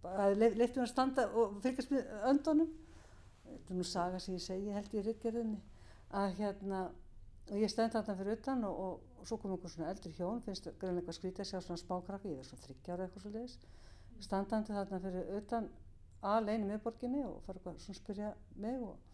fara 0.03 0.25
að 0.27 0.35
leitt 0.43 0.77
um 0.77 0.85
að 0.85 0.91
standa 0.91 1.29
og 1.31 1.55
fylgjast 1.65 1.93
með 1.95 2.11
öndunum. 2.33 2.73
Þetta 3.47 3.73
er 3.73 3.79
nú 3.79 3.87
saga 3.89 4.21
sem 4.21 4.37
ég 4.37 4.45
segi 4.45 4.75
held 4.75 4.97
ég 4.99 5.07
rittgerðinni 5.07 5.61
að 6.13 6.37
hérna 6.41 6.83
og 7.51 7.59
ég 7.59 7.71
stend 7.71 7.95
þarna 7.95 8.17
fyrir 8.19 8.39
utan 8.39 8.65
og, 8.69 8.83
og, 8.85 9.07
og 9.21 9.29
svo 9.29 9.39
kom 9.41 9.55
einhver 9.55 9.73
svona 9.73 9.91
eldri 9.93 10.13
hjón 10.17 10.43
finnst 10.45 10.69
greinlega 10.79 11.03
eitthvað 11.03 11.19
skrítið 11.19 11.45
að 11.45 11.49
sjá 11.51 11.65
svona 11.65 11.81
spákrakki 11.81 12.33
ég 12.33 12.43
er 12.43 12.49
svona 12.49 12.67
þryggjára 12.67 13.07
eitthvað 13.07 13.25
svo 13.25 13.33
leiðis 13.35 13.57
standandi 14.23 14.77
þarna 14.77 15.01
fyrir 15.03 15.33
utan 15.41 15.71
alveg 16.33 16.61
í 16.61 16.69
miðborginni 16.69 17.25
og 17.27 17.41
fara 17.47 17.59
eitthvað 17.59 17.81
svona 17.83 17.97
að 17.97 18.01
spyrja 18.03 18.31
mig 18.63 18.85
og 18.87 19.12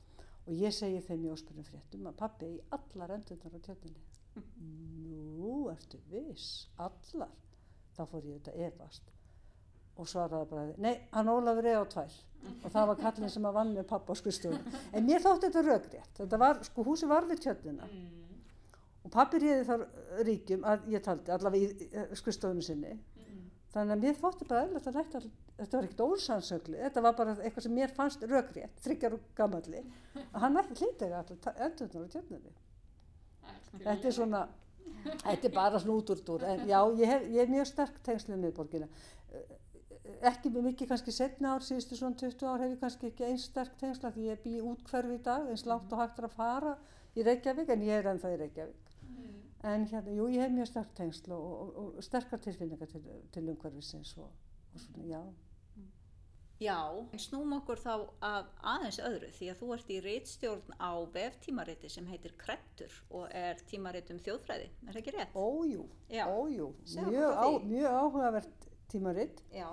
og 0.48 0.54
ég 0.56 0.72
segi 0.72 1.00
þeim 1.04 1.26
í 1.26 1.32
óspyrjum 1.34 1.66
fréttum 1.68 2.06
að 2.08 2.16
pappi 2.22 2.48
í 2.56 2.60
allar 2.74 3.12
endurnar 3.18 3.54
á 3.54 3.60
tjötninni 3.60 4.02
nú, 5.38 5.68
ertu 5.72 5.98
viss? 6.10 6.68
Allar, 6.80 7.30
þá 7.96 8.02
fór 8.10 8.26
ég 8.28 8.38
þetta 8.40 8.54
efast. 8.68 9.12
Og 9.98 10.06
svaraði 10.06 10.46
bara 10.52 10.66
nei, 10.78 10.94
hann 11.12 11.30
Ólafur 11.32 11.66
er 11.66 11.80
á 11.82 11.86
tvær. 11.90 12.12
Og 12.62 12.70
það 12.70 12.86
var 12.92 13.00
kallin 13.02 13.32
sem 13.34 13.46
að 13.48 13.56
vann 13.58 13.72
með 13.74 13.88
pappa 13.90 14.14
á 14.14 14.20
skrifstofunum 14.20 14.76
en 14.94 15.06
mér 15.08 15.24
þótti 15.24 15.48
þetta 15.48 15.62
röggrétt 15.66 16.20
þetta 16.20 16.38
var, 16.38 16.60
sko 16.68 16.84
húsi 16.86 17.08
var 17.10 17.26
við 17.26 17.40
tjötnina 17.48 17.88
Mm. 17.88 18.14
og 19.04 19.10
pappi 19.10 19.40
réði 19.42 19.64
þar 19.66 19.82
ríkjum 20.28 20.62
að 20.70 20.86
ég 20.92 21.02
taldi 21.02 21.32
allavega 21.34 21.66
í 21.66 21.88
eh, 21.90 22.14
skrifstofunum 22.14 22.62
sinni. 22.62 22.92
Mm. 22.94 23.17
Þannig 23.74 23.94
að 23.94 24.04
mér 24.04 24.20
þótti 24.22 24.48
bara 24.48 24.80
að 24.80 24.94
rætta 24.96 25.22
þetta 25.58 25.76
var 25.76 25.88
ekkert 25.88 26.04
ósannsögli, 26.06 26.78
þetta 26.84 27.02
var 27.04 27.18
bara 27.18 27.34
eitthvað 27.42 27.66
sem 27.66 27.74
mér 27.74 27.92
fannst 27.96 28.24
röggrétt, 28.24 28.80
þryggjar 28.84 29.18
og 29.18 29.28
gammalli 29.36 29.82
að 30.22 30.40
hann 30.44 30.60
ætti 30.62 30.78
hlítið 30.82 31.18
allir 31.18 31.52
endurnar 31.66 32.10
tjötninni 32.14 32.54
Algjörlega. 33.48 33.84
þetta 33.84 34.08
er 34.08 34.16
svona 34.18 34.42
þetta 35.24 35.48
er 35.50 35.54
bara 35.54 35.80
svona 35.82 35.98
út 35.98 36.12
úr 36.14 36.24
dúr 36.24 36.44
en 36.48 36.66
já, 36.68 36.78
ég, 36.96 37.06
hef, 37.12 37.28
ég 37.34 37.42
er 37.44 37.52
mjög 37.52 37.70
sterk 37.72 38.02
tengslið 38.06 38.44
með 38.44 38.54
borgina 38.56 38.88
ekki 40.28 40.50
mikið 40.52 40.88
kannski 40.90 41.12
setna 41.14 41.54
ár 41.54 41.64
síðustu 41.64 41.98
svona 41.98 42.16
20 42.18 42.46
ár 42.48 42.62
hef 42.64 42.72
ég 42.72 42.80
kannski 42.82 43.10
ekki 43.10 43.26
eins 43.28 43.46
sterk 43.50 43.76
tengsla 43.80 44.10
því 44.14 44.28
ég 44.30 44.40
bý 44.44 44.54
í 44.58 44.64
útkverfi 44.64 45.18
í 45.18 45.24
dag 45.24 45.48
eins 45.50 45.66
lágt 45.68 45.92
og 45.92 46.00
hægt 46.02 46.20
er 46.22 46.28
að 46.28 46.36
fara 46.38 46.76
í 47.14 47.24
Reykjavík 47.26 47.72
en 47.74 47.84
ég 47.86 48.00
er 48.00 48.08
ennþá 48.12 48.32
í 48.34 48.38
Reykjavík. 48.42 48.87
En 49.66 49.86
hérna, 49.90 50.14
jú, 50.14 50.28
ég 50.30 50.44
hef 50.44 50.54
mjög 50.54 50.70
sterk 50.70 50.94
tengsl 50.94 51.34
og, 51.34 51.44
og, 51.48 51.76
og, 51.82 52.00
sterkar 52.04 52.40
tilfinningar 52.42 52.90
til, 52.90 53.04
til 53.34 53.50
umhverfisins 53.50 54.14
og, 54.22 54.30
og 54.74 54.80
svona, 54.80 55.06
já. 55.08 55.22
Já, 56.58 56.78
en 57.14 57.20
snúm 57.22 57.52
okkur 57.54 57.78
þá 57.78 57.92
að 58.26 58.48
aðeins 58.66 58.96
öðru 59.06 59.28
því 59.36 59.50
að 59.52 59.60
þú 59.60 59.68
ert 59.76 59.90
í 59.94 59.98
reitstjórn 60.02 60.72
á 60.82 60.90
veftímariti 61.14 61.90
sem 61.92 62.08
heitir 62.10 62.34
Krettur 62.40 62.96
og 63.14 63.28
er 63.30 63.60
tímarit 63.70 64.10
um 64.10 64.18
þjóðfræði, 64.18 64.66
er 64.82 64.90
það 64.90 65.00
ekki 65.02 65.14
rétt? 65.14 65.38
ójú, 65.38 65.84
Já. 66.10 66.24
ójú 66.26 66.72
mjög, 67.06 67.30
á, 67.38 67.46
mjög 67.62 68.00
áhugavert 68.00 68.66
tímaritt 68.90 69.44
Já, 69.54 69.68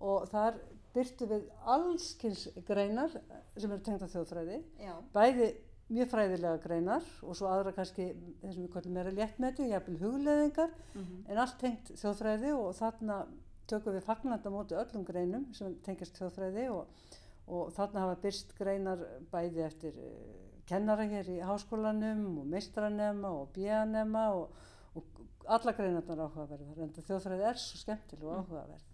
og 0.00 0.24
þar 0.32 0.56
byrtu 0.96 1.28
við 1.28 1.44
allskins 1.68 2.46
greinar 2.66 3.12
sem 3.12 3.70
eru 3.70 3.82
tengda 3.84 4.08
þjóðfræði. 4.08 4.62
Já, 4.80 4.94
bæði 5.12 5.48
mjög 5.88 6.10
fræðilega 6.12 6.60
greinar 6.62 7.04
og 7.24 7.36
svo 7.38 7.48
aðra 7.48 7.72
kannski 7.76 8.10
þessum 8.42 8.64
við 8.66 8.72
kallum 8.74 8.96
meira 8.98 9.12
léttmeti, 9.14 9.68
jafnvel 9.70 10.00
hugleðingar 10.02 10.72
mhm, 10.94 11.22
en 11.28 11.42
allt 11.44 11.60
tengt 11.62 11.92
þjóðfræði 11.96 12.52
og 12.56 12.74
þarna 12.76 13.22
tökum 13.68 13.96
við 13.96 14.04
fagnandi 14.06 14.48
á 14.48 14.52
móti 14.52 14.76
öllum 14.78 15.06
greinum 15.08 15.46
sem 15.56 15.76
tengjast 15.84 16.18
þjóðfræði 16.20 16.66
og, 16.72 17.08
og 17.48 17.72
þarna 17.76 18.04
hafa 18.04 18.20
byrst 18.24 18.54
greinar 18.58 19.04
bæði 19.32 19.64
eftir 19.66 19.96
uh, 19.96 20.48
kennara 20.68 21.06
hér 21.08 21.30
í 21.32 21.38
háskólanum 21.44 22.42
og 22.42 22.50
meistranema 22.52 23.32
og 23.32 23.52
bíanema 23.56 24.28
og, 24.36 24.52
og 24.96 25.22
alla 25.48 25.72
greinarnar 25.76 26.26
áhugaverðar 26.26 26.84
en 26.84 26.94
þjóðfræði 26.98 27.48
er 27.48 27.60
svo 27.60 27.80
skemmtileg 27.80 28.28
og 28.28 28.42
áhugaverð. 28.42 28.84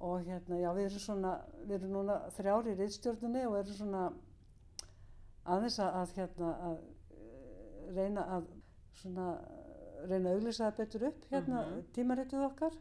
Og 0.00 0.22
hérna, 0.24 0.56
já, 0.56 0.70
við 0.72 0.86
erum 0.86 1.02
svona, 1.02 1.34
við 1.68 1.74
erum 1.76 1.90
núna 1.92 2.14
þrjári 2.32 2.72
í 2.72 2.76
riðstjórnunni 2.78 3.42
og 3.50 3.58
erum 3.58 3.76
svona 3.76 4.04
aðeins 5.56 5.78
að, 5.82 5.94
að 6.00 6.14
hérna, 6.18 6.50
að 6.70 6.78
eh, 6.78 7.92
reyna 7.96 8.24
að 8.36 8.48
svona, 9.02 9.28
reyna 10.08 10.30
að 10.32 10.34
auglýsa 10.40 10.66
það 10.70 10.76
betur 10.82 11.06
upp, 11.10 11.24
hérna, 11.30 11.62
Mhm. 11.66 11.84
tímaritið 11.96 12.44
okkar. 12.48 12.76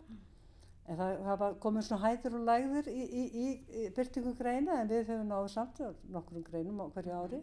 En 0.90 0.98
það 0.98 1.24
hafa 1.28 1.48
komið 1.62 1.84
svona 1.86 2.08
hæðir 2.08 2.36
og 2.40 2.46
lægðir 2.50 2.88
í, 2.90 3.04
í, 3.06 3.24
í, 3.46 3.48
í 3.84 3.90
byrtingu 3.94 4.32
greina 4.40 4.80
en 4.82 4.88
við 4.90 5.04
höfum 5.12 5.28
náðu 5.30 5.50
samt 5.54 5.82
á 5.86 5.94
nokkrum 6.10 6.44
greinum 6.48 6.80
á 6.82 6.86
hverju 6.96 7.14
ári 7.14 7.42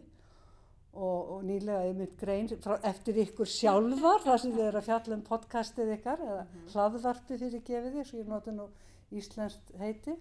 og, 0.97 1.29
og 1.37 1.43
nýlega 1.47 1.85
einmitt 1.87 2.17
grein 2.19 2.47
frá, 2.59 2.75
eftir 2.83 3.15
ykkur 3.23 3.47
sjálfar 3.47 4.23
þar 4.25 4.41
sem 4.43 4.51
þið 4.51 4.65
eru 4.67 4.81
að 4.81 4.87
fjalla 4.89 5.15
um 5.15 5.21
podcastið 5.29 5.93
ykkar 5.95 6.23
eða 6.25 6.43
hlaðvarpið 6.73 7.39
fyrir 7.45 7.63
gefið 7.69 7.93
því, 7.95 8.05
svo 8.09 8.19
ég 8.19 8.27
nota 8.33 8.51
nú 8.51 8.67
íslenskt 9.15 9.71
heiti. 9.79 10.17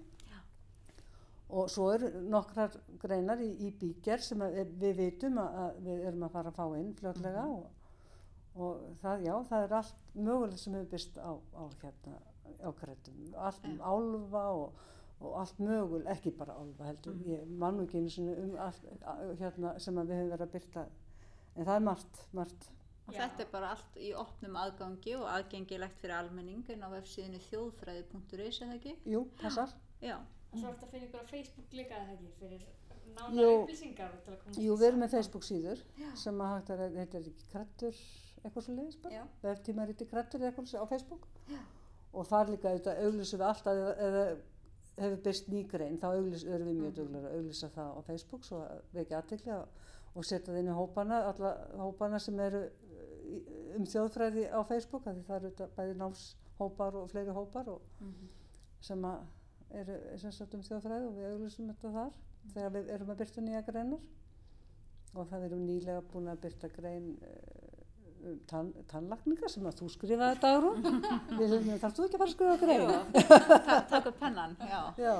Og 1.47 1.69
svo 1.71 1.93
eru 1.95 2.09
nokkrar 2.27 2.75
greinar 2.99 3.39
í, 3.43 3.53
í 3.69 3.71
bíker 3.79 4.23
sem 4.23 4.41
að, 4.43 4.65
við 4.81 4.97
vitum 4.99 5.39
að, 5.39 5.59
að 5.63 5.77
við 5.87 6.07
erum 6.09 6.25
að 6.27 6.33
fara 6.35 6.51
að 6.51 6.57
fá 6.59 6.79
inn 6.81 6.95
fljótlega 6.99 7.45
og, 7.53 7.93
og 8.57 8.81
það, 9.03 9.27
já, 9.29 9.35
það 9.51 9.67
er 9.67 9.77
allt 9.79 10.17
mögulegt 10.17 10.63
sem 10.63 10.75
hefur 10.75 10.91
byrst 10.97 11.21
á, 11.23 11.33
á 11.39 11.63
hérna 11.85 12.19
á 12.63 12.71
kredum, 12.75 13.35
allt 13.37 13.65
um 13.69 13.81
álfa 13.81 14.45
og, 14.59 14.85
og 15.21 15.41
allt 15.41 15.59
mögul, 15.63 16.03
ekki 16.13 16.33
bara 16.37 16.57
álfa 16.59 16.89
heldur, 16.91 17.19
ég 17.29 17.45
man 17.61 17.79
nú 17.79 17.87
ekki 17.87 18.01
einu 18.03 18.13
sinni 18.13 18.37
um 18.43 18.55
allt 18.63 18.87
hérna, 19.41 19.77
sem 19.83 19.99
að 19.99 20.11
við 20.11 20.21
höfum 20.21 20.33
verið 20.35 20.47
að 20.47 20.55
byrta 20.57 20.87
en 21.57 21.69
það 21.69 21.75
er 21.77 21.85
margt, 21.91 22.23
margt. 22.37 22.71
Og 23.07 23.15
Já. 23.15 23.21
þetta 23.23 23.45
er 23.45 23.51
bara 23.53 23.69
allt 23.77 23.99
í 24.03 24.09
opnum 24.19 24.57
aðgangi 24.59 25.13
og 25.15 25.29
aðgengilegt 25.31 26.01
fyrir 26.03 26.17
almenning 26.17 26.71
en 26.75 26.83
á 26.83 26.89
vefsíðinu 26.91 27.39
þjóðfræði.is 27.47 28.63
eða 28.67 28.79
ekki? 28.81 28.97
Jú, 29.07 29.23
passar, 29.39 29.75
Já, 30.03 30.19
Og 30.53 30.59
svo 30.61 30.69
ertu 30.73 30.87
að 30.87 30.93
finna 30.95 31.07
ykkur 31.09 31.23
á 31.23 31.27
Facebook 31.31 31.73
líka 31.77 31.95
eða 32.01 32.15
ekki 32.17 32.31
fyrir 32.41 32.63
Jú. 32.63 33.15
nánar 33.17 33.51
upplýsingar 33.63 34.13
og 34.13 34.23
til 34.25 34.33
að 34.35 34.39
komast 34.43 34.61
jú, 34.61 34.77
við 34.77 34.87
erum 34.89 35.03
með. 35.05 35.11
Facebook 35.17 35.45
síður 35.47 35.83
sem 36.19 36.41
að 36.43 36.53
hægt 36.55 36.71
er, 36.75 36.83
þetta 36.97 37.19
er 37.21 37.29
ekki 37.31 37.49
krettur 37.53 38.01
eitthvað 38.47 38.65
svo 38.67 38.75
leiðis 38.77 38.99
bara, 39.03 39.15
Já. 39.15 39.23
veftímariti 39.43 40.07
krettur 40.11 40.41
eða 40.43 40.51
eitthvað 40.51 40.69
svo 40.71 40.83
á 40.83 40.87
Facebook 40.91 41.27
Já. 41.51 41.61
og 42.13 42.27
þar 42.31 42.53
líka 42.53 42.71
auðvitað 42.73 43.01
auglýsum 43.07 43.41
við 43.41 43.47
alltaf 43.51 43.81
eða, 44.07 44.25
hefur 44.97 45.19
byrst 45.27 45.49
nýgrein 45.53 45.99
þá 46.01 46.07
auglýs, 46.13 46.45
erum 46.49 46.69
við 46.71 46.79
mjög 46.81 46.95
duglega 46.97 47.31
að 47.31 47.39
auglýsa 47.41 47.69
það 47.75 47.91
á 47.93 48.01
Facebook 48.07 48.45
svo 48.49 48.61
að 48.65 48.83
við 48.93 49.03
ekki 49.03 49.17
aðtekli 49.19 49.57
og 50.17 50.25
setja 50.25 50.53
það 50.53 50.61
inn 50.63 50.71
í 50.73 50.77
hópana, 50.79 51.19
alla 51.31 51.51
hópana 51.83 52.21
sem 52.23 52.39
eru 52.41 52.63
um 53.77 53.85
þjóðfræði 53.85 54.47
á 54.49 54.61
Facebook 54.69 55.07
af 55.07 55.17
því 55.19 55.25
það 55.27 55.37
eru 55.37 55.51
auðvitað 55.51 55.75
bæði 55.77 55.97
námshópar 56.01 56.97
og 57.03 57.11
fleiri 57.13 57.35
hópar 57.37 57.69
og 57.75 58.07
sem 58.87 59.05
að 59.05 59.25
eru 59.75 59.97
sem 60.21 60.33
sagt 60.33 60.55
um 60.55 60.63
þjóðfræði 60.67 61.09
og 61.09 61.17
við 61.17 61.33
auglýsum 61.33 61.71
þetta 61.73 61.93
þar 61.97 62.13
þegar 62.55 62.75
við 62.77 62.91
erum 62.95 63.13
að 63.13 63.21
byrta 63.23 63.45
nýja 63.45 63.63
greinar 63.67 64.05
og 65.17 65.29
það 65.31 65.47
erum 65.49 65.65
nýlega 65.67 66.05
búin 66.13 66.31
að 66.31 66.43
byrta 66.45 66.71
grein 66.77 67.09
eh, 67.27 67.77
um 68.27 68.39
tann, 68.51 68.73
tannlakninga 68.91 69.51
sem 69.51 69.67
að 69.69 69.81
þú 69.81 69.89
skrifaði 69.95 70.41
dagrún 70.43 70.85
við 71.39 71.55
höfum 71.55 71.81
þarf 71.83 71.97
þú 71.97 72.07
ekki 72.07 72.19
að 72.19 72.23
fara 72.23 72.29
að 72.29 72.35
skrifa 72.35 72.59
grein? 72.63 72.85
Ta 73.71 73.79
takk 73.91 74.11
upp 74.13 74.21
pennan, 74.21 74.57
já. 74.61 74.81
já, 75.01 75.17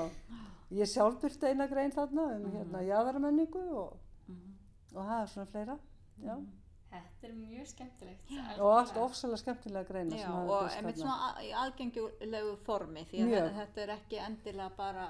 ég 0.79 0.91
sjálf 0.91 1.19
byrta 1.23 1.51
eina 1.51 1.67
grein 1.71 1.95
þarna 1.95 2.29
um 2.37 2.47
hérna 2.53 2.85
jáðarmenningu 2.87 3.65
og, 3.83 3.97
og 4.93 5.01
það 5.01 5.17
er 5.19 5.33
svona 5.33 5.51
fleira 5.53 5.77
já. 6.23 6.37
Þetta 6.87 7.27
er 7.27 7.33
mjög 7.35 7.67
skemmtilegt. 7.67 8.29
og 8.63 8.71
allt 8.77 8.97
ofsalega 8.97 9.37
skemmtilega 9.41 9.87
greina 9.89 10.15
Já, 10.15 10.29
og 10.31 10.69
einmitt 10.71 10.99
svona 11.01 11.33
í 11.43 11.49
aðgengilegu 11.51 12.53
formi 12.63 13.03
því 13.09 13.23
að 13.23 13.31
Mjög. 13.31 13.49
þetta- 13.57 13.81
er 13.83 13.89
ekki 13.97 14.21
endilega 14.23 14.69
bara 14.77 15.07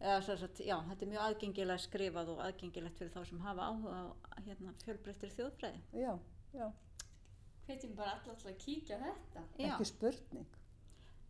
eða 0.00 0.20
svo 0.22 0.34
að, 0.34 0.60
já, 0.66 0.76
þetta 0.88 1.02
er 1.02 1.10
mjög 1.12 1.24
aðgengilega 1.26 1.78
skrifað 1.78 2.28
og 2.28 2.38
aðgengilegt 2.46 2.98
fyrir 2.98 3.12
þá 3.16 3.26
sem 3.28 3.40
hafa 3.40 3.66
áhuga 3.70 3.98
á 3.98 4.38
hérna, 4.46 4.72
fjölbreyttir 4.84 5.30
þjóðfræði. 5.36 5.80
já, 5.92 6.18
já, 6.54 6.72
Hvetjum 7.66 7.94
bara 7.96 8.10
alla 8.18 8.34
til 8.34 8.50
að 8.50 8.58
kíkja 8.58 8.96
á 8.98 9.02
þetta. 9.06 9.42
Já, 9.58 9.68
ekki 9.76 9.84
spurning 9.86 10.46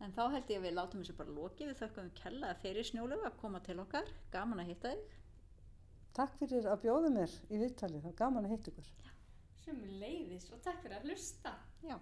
en 0.01 0.11
þá 0.11 0.23
held 0.31 0.47
ég 0.49 0.57
að 0.59 0.65
við 0.65 0.73
látum 0.73 1.01
þessu 1.03 1.15
bara 1.17 1.29
lokið, 1.29 1.67
við 1.69 1.77
þökkum 1.81 2.09
kella 2.15 2.53
fyrir 2.61 2.83
snjólegu 2.83 3.25
að 3.25 3.37
koma 3.41 3.59
til 3.59 3.79
okkar, 3.79 4.05
gaman 4.31 4.59
að 4.59 4.65
hitta 4.73 4.89
þig. 4.89 5.03
takk 6.13 6.33
fyrir 6.39 6.65
að 6.65 6.81
bjóða 6.81 7.09
mér 7.13 7.31
í 7.49 7.57
viðtalið, 7.61 8.01
það 8.01 8.03
var 8.03 8.17
gaman 8.23 8.45
að 8.45 8.49
hitta 8.57 8.71
ykkur 8.71 8.89
Sjöfum 9.63 9.83
leiðis 10.01 10.49
og 10.51 10.59
takk 10.65 10.81
fyrir 10.83 10.99
að 10.99 11.05
hlusta. 11.07 11.55
Já. 11.87 11.95